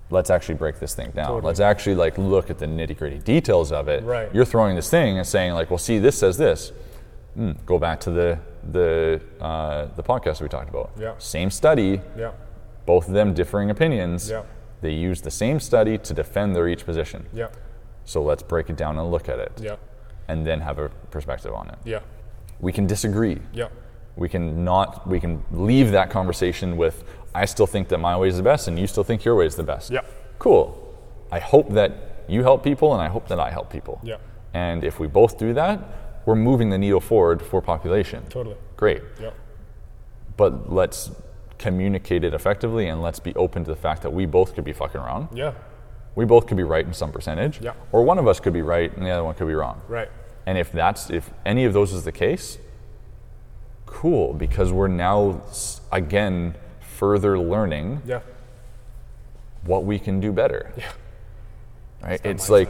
let's 0.09 0.29
actually 0.29 0.55
break 0.55 0.79
this 0.79 0.93
thing 0.93 1.11
down. 1.11 1.27
Totally. 1.27 1.41
Let's 1.47 1.59
actually 1.61 1.95
like 1.95 2.17
look 2.17 2.49
at 2.49 2.57
the 2.59 2.65
nitty 2.65 2.97
gritty 2.97 3.19
details 3.19 3.71
of 3.71 3.87
it. 3.87 4.03
Right. 4.03 4.33
You're 4.33 4.45
throwing 4.45 4.75
this 4.75 4.89
thing 4.89 5.17
and 5.17 5.25
saying 5.25 5.53
like, 5.53 5.69
well, 5.69 5.77
see, 5.77 5.99
this 5.99 6.17
says 6.17 6.37
this. 6.37 6.71
Hmm, 7.35 7.51
go 7.65 7.79
back 7.79 7.99
to 8.01 8.11
the 8.11 8.39
the 8.71 9.21
uh, 9.39 9.85
the 9.95 10.03
podcast 10.03 10.41
we 10.41 10.49
talked 10.49 10.69
about. 10.69 10.91
Yeah. 10.99 11.13
Same 11.17 11.49
study, 11.49 12.01
Yeah. 12.17 12.31
both 12.85 13.07
of 13.07 13.13
them 13.13 13.33
differing 13.33 13.69
opinions. 13.69 14.29
Yeah. 14.29 14.43
They 14.81 14.91
use 14.91 15.21
the 15.21 15.31
same 15.31 15.59
study 15.59 15.97
to 15.97 16.13
defend 16.13 16.55
their 16.55 16.67
each 16.67 16.85
position. 16.85 17.25
Yeah. 17.33 17.47
So 18.03 18.21
let's 18.21 18.43
break 18.43 18.69
it 18.69 18.75
down 18.75 18.97
and 18.97 19.09
look 19.11 19.29
at 19.29 19.39
it, 19.39 19.51
Yeah. 19.61 19.75
And 20.31 20.47
then 20.47 20.61
have 20.61 20.79
a 20.79 20.89
perspective 21.09 21.53
on 21.53 21.69
it. 21.69 21.77
Yeah. 21.83 21.99
We 22.59 22.71
can 22.71 22.87
disagree. 22.87 23.39
Yeah. 23.53 23.67
We 24.15 24.29
can 24.29 24.63
not. 24.63 25.07
We 25.07 25.19
can 25.19 25.43
leave 25.51 25.91
that 25.91 26.09
conversation 26.09 26.77
with, 26.77 27.03
I 27.35 27.45
still 27.45 27.67
think 27.67 27.89
that 27.89 27.99
my 27.99 28.17
way 28.17 28.29
is 28.29 28.37
the 28.37 28.43
best, 28.43 28.67
and 28.67 28.79
you 28.79 28.87
still 28.87 29.03
think 29.03 29.25
your 29.25 29.35
way 29.35 29.45
is 29.45 29.55
the 29.55 29.63
best. 29.63 29.91
Yeah. 29.91 30.01
Cool. 30.39 30.63
I 31.31 31.39
hope 31.39 31.69
that 31.73 31.91
you 32.27 32.43
help 32.43 32.63
people, 32.63 32.93
and 32.93 33.01
I 33.01 33.09
hope 33.09 33.27
that 33.27 33.39
I 33.39 33.49
help 33.51 33.69
people. 33.69 33.99
Yeah. 34.03 34.17
And 34.53 34.83
if 34.83 34.99
we 34.99 35.07
both 35.07 35.37
do 35.37 35.53
that, 35.53 35.79
we're 36.25 36.35
moving 36.35 36.69
the 36.69 36.77
needle 36.77 36.99
forward 36.99 37.41
for 37.41 37.61
population. 37.61 38.23
Totally. 38.29 38.57
Great. 38.77 39.01
Yeah. 39.19 39.31
But 40.37 40.71
let's 40.71 41.11
communicate 41.57 42.23
it 42.23 42.33
effectively, 42.33 42.87
and 42.87 43.01
let's 43.01 43.19
be 43.19 43.33
open 43.35 43.63
to 43.65 43.71
the 43.71 43.81
fact 43.87 44.01
that 44.03 44.13
we 44.13 44.25
both 44.25 44.55
could 44.55 44.63
be 44.63 44.73
fucking 44.73 45.01
wrong. 45.01 45.29
Yeah. 45.33 45.53
We 46.15 46.25
both 46.25 46.45
could 46.47 46.57
be 46.57 46.63
right 46.63 46.85
in 46.85 46.93
some 46.93 47.11
percentage. 47.11 47.61
Yeah. 47.61 47.73
Or 47.91 48.03
one 48.03 48.19
of 48.19 48.27
us 48.27 48.39
could 48.39 48.53
be 48.53 48.61
right, 48.61 48.95
and 48.95 49.05
the 49.05 49.11
other 49.11 49.23
one 49.23 49.35
could 49.35 49.47
be 49.47 49.53
wrong. 49.53 49.81
Right. 49.87 50.09
And 50.45 50.57
if 50.57 50.71
that's 50.71 51.09
if 51.09 51.31
any 51.45 51.65
of 51.65 51.73
those 51.73 51.93
is 51.93 52.03
the 52.03 52.11
case, 52.11 52.57
cool 53.85 54.33
because 54.33 54.71
we're 54.71 54.87
now 54.87 55.41
again 55.91 56.55
further 56.79 57.37
learning 57.39 58.01
Yeah. 58.05 58.21
what 59.65 59.83
we 59.85 59.99
can 59.99 60.19
do 60.19 60.31
better. 60.31 60.71
Yeah. 60.77 60.91
Right? 62.03 62.21
It's 62.23 62.49
like 62.49 62.69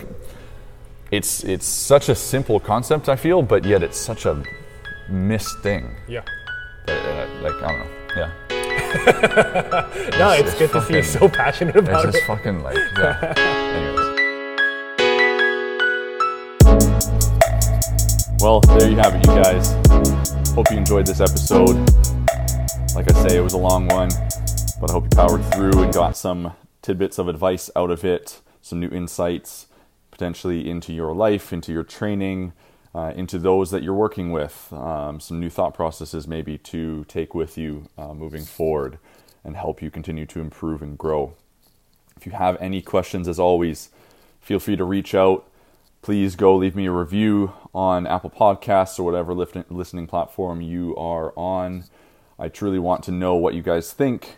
it's 1.11 1.43
it's 1.43 1.65
such 1.65 2.10
a 2.10 2.15
simple 2.15 2.60
concept 2.60 3.07
I 3.10 3.15
feel, 3.15 3.41
but 3.41 3.64
yet 3.65 3.84
it's 3.84 3.98
such 3.98 4.26
a 4.26 4.43
missed 5.10 5.60
thing. 5.60 5.95
Yeah. 6.07 6.23
That, 6.88 6.98
uh, 7.06 7.41
like 7.43 7.53
I 7.64 7.68
don't 7.72 7.80
know. 7.80 7.91
Yeah. 8.18 8.31
No, 10.19 10.31
it's, 10.31 10.49
it's 10.52 10.60
good 10.60 10.72
to 10.73 10.81
see 10.81 10.95
you 10.98 11.03
so 11.03 11.30
passionate 11.30 11.76
about 11.77 12.03
it. 12.03 12.10
It's 12.10 12.18
just 12.18 12.27
fucking 12.27 12.61
like 12.61 12.76
yeah. 12.98 13.34
Anyways. 13.38 14.00
Well, 18.41 18.59
there 18.61 18.89
you 18.89 18.97
have 18.97 19.13
it, 19.13 19.27
you 19.27 19.35
guys. 19.35 19.72
Hope 20.55 20.72
you 20.72 20.77
enjoyed 20.77 21.05
this 21.05 21.19
episode. 21.19 21.77
Like 22.95 23.07
I 23.11 23.27
say, 23.27 23.38
it 23.38 23.41
was 23.43 23.53
a 23.53 23.57
long 23.59 23.85
one, 23.85 24.09
but 24.81 24.89
I 24.89 24.93
hope 24.93 25.03
you 25.03 25.09
powered 25.11 25.45
through 25.53 25.84
and 25.84 25.93
got 25.93 26.18
some 26.18 26.53
tidbits 26.81 27.19
of 27.19 27.27
advice 27.27 27.69
out 27.76 27.91
of 27.91 28.03
it, 28.03 28.41
some 28.63 28.80
new 28.80 28.89
insights 28.89 29.68
potentially 30.09 30.68
into 30.68 30.91
your 30.91 31.13
life, 31.13 31.53
into 31.53 31.72
your 31.72 31.84
training, 31.84 32.53
uh, 32.95 33.13
into 33.15 33.38
those 33.38 33.69
that 33.69 33.84
you're 33.84 33.93
working 33.93 34.31
with, 34.31 34.73
um, 34.73 35.19
some 35.19 35.39
new 35.39 35.51
thought 35.51 35.76
processes 35.76 36.27
maybe 36.27 36.57
to 36.57 37.03
take 37.03 37.35
with 37.35 37.59
you 37.59 37.89
uh, 37.95 38.11
moving 38.11 38.43
forward 38.43 38.97
and 39.43 39.55
help 39.55 39.84
you 39.84 39.91
continue 39.91 40.26
to 40.26 40.39
improve 40.39 40.81
and 40.81 40.97
grow. 40.97 41.35
If 42.18 42.26
you 42.26 42.31
have 42.31 42.59
any 42.59 42.81
questions, 42.81 43.27
as 43.27 43.38
always, 43.38 43.89
feel 44.39 44.57
free 44.57 44.77
to 44.77 44.84
reach 44.84 45.13
out. 45.13 45.47
Please 46.01 46.35
go 46.35 46.55
leave 46.55 46.75
me 46.75 46.87
a 46.87 46.91
review 46.91 47.53
on 47.75 48.07
Apple 48.07 48.31
Podcasts 48.31 48.97
or 48.97 49.03
whatever 49.03 49.35
listening 49.35 50.07
platform 50.07 50.59
you 50.59 50.95
are 50.95 51.31
on. 51.37 51.83
I 52.39 52.49
truly 52.49 52.79
want 52.79 53.03
to 53.03 53.11
know 53.11 53.35
what 53.35 53.53
you 53.53 53.61
guys 53.61 53.93
think, 53.93 54.37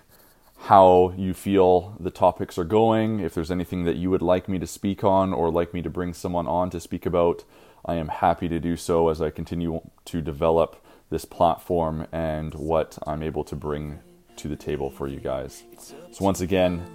how 0.64 1.14
you 1.16 1.34
feel 1.34 1.96
the 2.02 2.12
topics 2.12 2.58
are 2.58 2.66
going, 2.66 3.22
if 3.22 3.34
there's 3.34 3.50
anything 3.50 3.86
that 3.86 3.96
you 3.96 4.10
would 4.10 4.22
like 4.22 4.50
me 4.50 4.60
to 4.60 4.68
speak 4.68 5.06
on 5.06 5.32
or 5.32 5.50
like 5.50 5.74
me 5.74 5.82
to 5.84 5.90
bring 5.90 6.14
someone 6.14 6.48
on 6.48 6.70
to 6.72 6.82
speak 6.82 7.06
about. 7.06 7.46
I 7.86 7.96
am 7.96 8.10
happy 8.10 8.50
to 8.50 8.60
do 8.60 8.76
so 8.76 9.08
as 9.08 9.22
I 9.22 9.30
continue 9.30 9.80
to 10.04 10.22
develop 10.22 10.86
this 11.10 11.24
platform 11.24 12.08
and 12.12 12.54
what 12.56 12.98
I'm 13.08 13.24
able 13.24 13.46
to 13.46 13.56
bring 13.56 14.00
to 14.36 14.50
the 14.50 14.58
table 14.58 14.90
for 14.90 15.08
you 15.08 15.22
guys. 15.22 15.64
So, 15.78 16.26
once 16.26 16.42
again, 16.42 16.86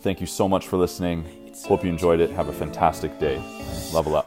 thank 0.00 0.20
you 0.20 0.26
so 0.28 0.48
much 0.48 0.68
for 0.68 0.76
listening. 0.76 1.41
Hope 1.66 1.84
you 1.84 1.90
enjoyed 1.90 2.20
it. 2.20 2.30
Have 2.30 2.48
a 2.48 2.52
fantastic 2.52 3.18
day. 3.18 3.36
Level 3.92 4.16
up. 4.16 4.26